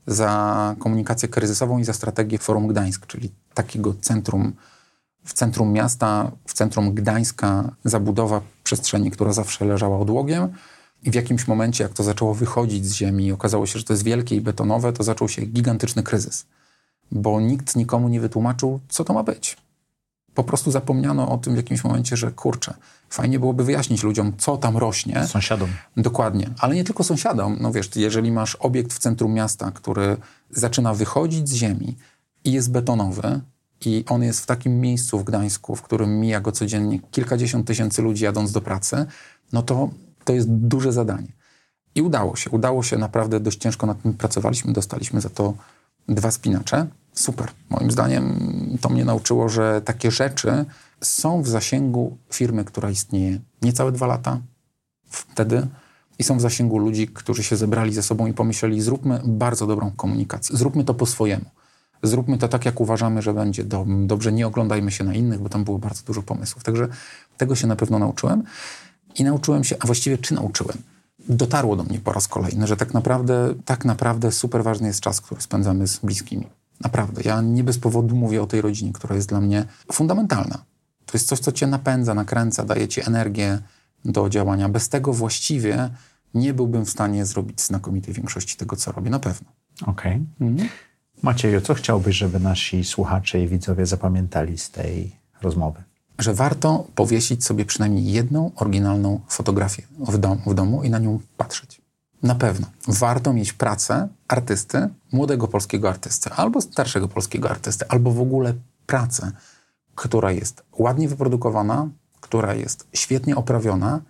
[0.08, 4.54] Za komunikację kryzysową i za strategię Forum Gdańsk, czyli takiego centrum
[5.26, 10.54] w centrum miasta, w centrum Gdańska, zabudowa przestrzeni, która zawsze leżała odłogiem.
[11.04, 14.04] I w jakimś momencie, jak to zaczęło wychodzić z ziemi, okazało się, że to jest
[14.04, 16.46] wielkie i betonowe, to zaczął się gigantyczny kryzys,
[17.12, 19.58] bo nikt nikomu nie wytłumaczył, co to ma być.
[20.36, 22.74] Po prostu zapomniano o tym w jakimś momencie, że kurczę,
[23.10, 25.28] fajnie byłoby wyjaśnić ludziom, co tam rośnie.
[25.28, 25.70] Sąsiadom.
[25.98, 27.57] Dokładnie, ale nie tylko sąsiadom.
[27.62, 30.18] No wiesz, jeżeli masz obiekt w centrum miasta, który
[30.52, 31.98] zaczyna wychodzić z ziemi
[32.44, 33.41] i jest betonowy,
[33.86, 38.02] i on jest w takim miejscu w Gdańsku, w którym mija go codziennie kilkadziesiąt tysięcy
[38.02, 39.06] ludzi jadąc do pracy,
[39.53, 39.90] no to
[40.24, 41.28] to jest duże zadanie.
[41.95, 42.49] I udało się.
[42.49, 44.74] Udało się naprawdę dość ciężko nad tym pracowaliśmy.
[44.74, 45.53] Dostaliśmy za to
[46.10, 46.88] dwa spinacze.
[47.16, 47.52] Super.
[47.70, 50.66] Moim zdaniem to mnie nauczyło, że takie rzeczy
[51.02, 54.40] są w zasięgu firmy, która istnieje niecałe dwa lata
[55.10, 55.68] wtedy
[56.20, 59.92] i są w zasięgu ludzi, którzy się zebrali ze sobą i pomyśleli, zróbmy bardzo dobrą
[59.92, 60.58] komunikację.
[60.58, 61.46] Zróbmy to po swojemu
[62.08, 65.64] zróbmy to tak, jak uważamy, że będzie dobrze, nie oglądajmy się na innych, bo tam
[65.64, 66.64] było bardzo dużo pomysłów.
[66.64, 66.88] Także
[67.38, 68.44] tego się na pewno nauczyłem
[69.16, 70.78] i nauczyłem się, a właściwie czy nauczyłem?
[71.30, 75.22] Dotarło do mnie po raz kolejny, że tak naprawdę, tak naprawdę super ważny jest czas,
[75.22, 76.48] który spędzamy z bliskimi.
[76.81, 77.22] Naprawdę.
[77.26, 80.65] Ja nie bez powodu mówię o tej rodzinie, która jest dla mnie fundamentalna.
[81.06, 83.60] To jest coś, co cię napędza, nakręca, daje ci energię
[84.06, 84.69] do działania.
[84.69, 85.89] Bez tego właściwie
[86.34, 89.52] nie byłbym w stanie zrobić znakomitej większości tego, co robię, na pewno.
[89.81, 90.22] Okej.
[90.35, 90.47] Okay.
[90.47, 90.69] Mhm.
[91.22, 95.84] Macieju, co chciałbyś, żeby nasi słuchacze i widzowie zapamiętali z tej rozmowy?
[96.19, 101.19] Że warto powiesić sobie przynajmniej jedną oryginalną fotografię w, dom, w domu i na nią
[101.38, 101.81] patrzeć.
[102.24, 102.68] Na pewno.
[102.88, 108.54] Warto mieć pracę artysty, młodego polskiego artysty, albo starszego polskiego artysty, albo w ogóle
[108.86, 109.32] pracę,
[109.96, 111.90] która jest ładnie wyprodukowana,
[112.22, 114.02] która jest świetnie oprawiona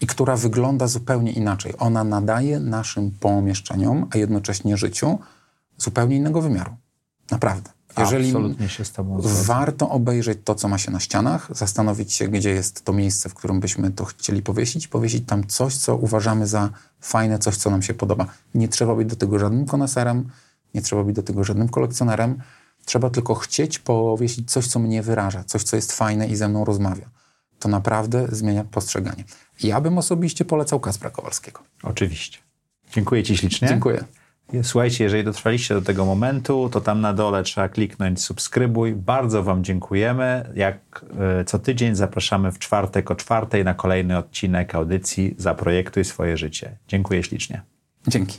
[0.00, 1.74] i która wygląda zupełnie inaczej.
[1.78, 5.18] Ona nadaje naszym pomieszczeniom, a jednocześnie życiu
[5.76, 6.76] zupełnie innego wymiaru.
[7.30, 7.70] Naprawdę.
[7.98, 9.44] Jeżeli Absolutnie się z Tobą zgadzam.
[9.44, 13.34] Warto obejrzeć to, co ma się na ścianach, zastanowić się, gdzie jest to miejsce, w
[13.34, 16.70] którym byśmy to chcieli powiesić, powiesić tam coś, co uważamy za
[17.00, 18.26] fajne, coś, co nam się podoba.
[18.54, 20.28] Nie trzeba być do tego żadnym koneserem,
[20.74, 22.42] nie trzeba być do tego żadnym kolekcjonerem.
[22.84, 26.64] Trzeba tylko chcieć powiesić coś, co mnie wyraża, coś, co jest fajne i ze mną
[26.64, 27.06] rozmawia.
[27.58, 29.24] To naprawdę zmienia postrzeganie.
[29.62, 31.60] Ja bym osobiście polecał Kaspra Kowalskiego.
[31.82, 32.38] Oczywiście.
[32.92, 33.68] Dziękuję Ci ślicznie.
[33.68, 34.04] Dziękuję.
[34.62, 38.92] Słuchajcie, jeżeli dotrwaliście do tego momentu, to tam na dole trzeba kliknąć subskrybuj.
[38.94, 40.50] Bardzo Wam dziękujemy.
[40.54, 41.04] Jak
[41.40, 46.76] e, co tydzień zapraszamy w czwartek o czwartej na kolejny odcinek audycji Zaprojektuj swoje życie.
[46.88, 47.62] Dziękuję ślicznie.
[48.08, 48.38] Dzięki.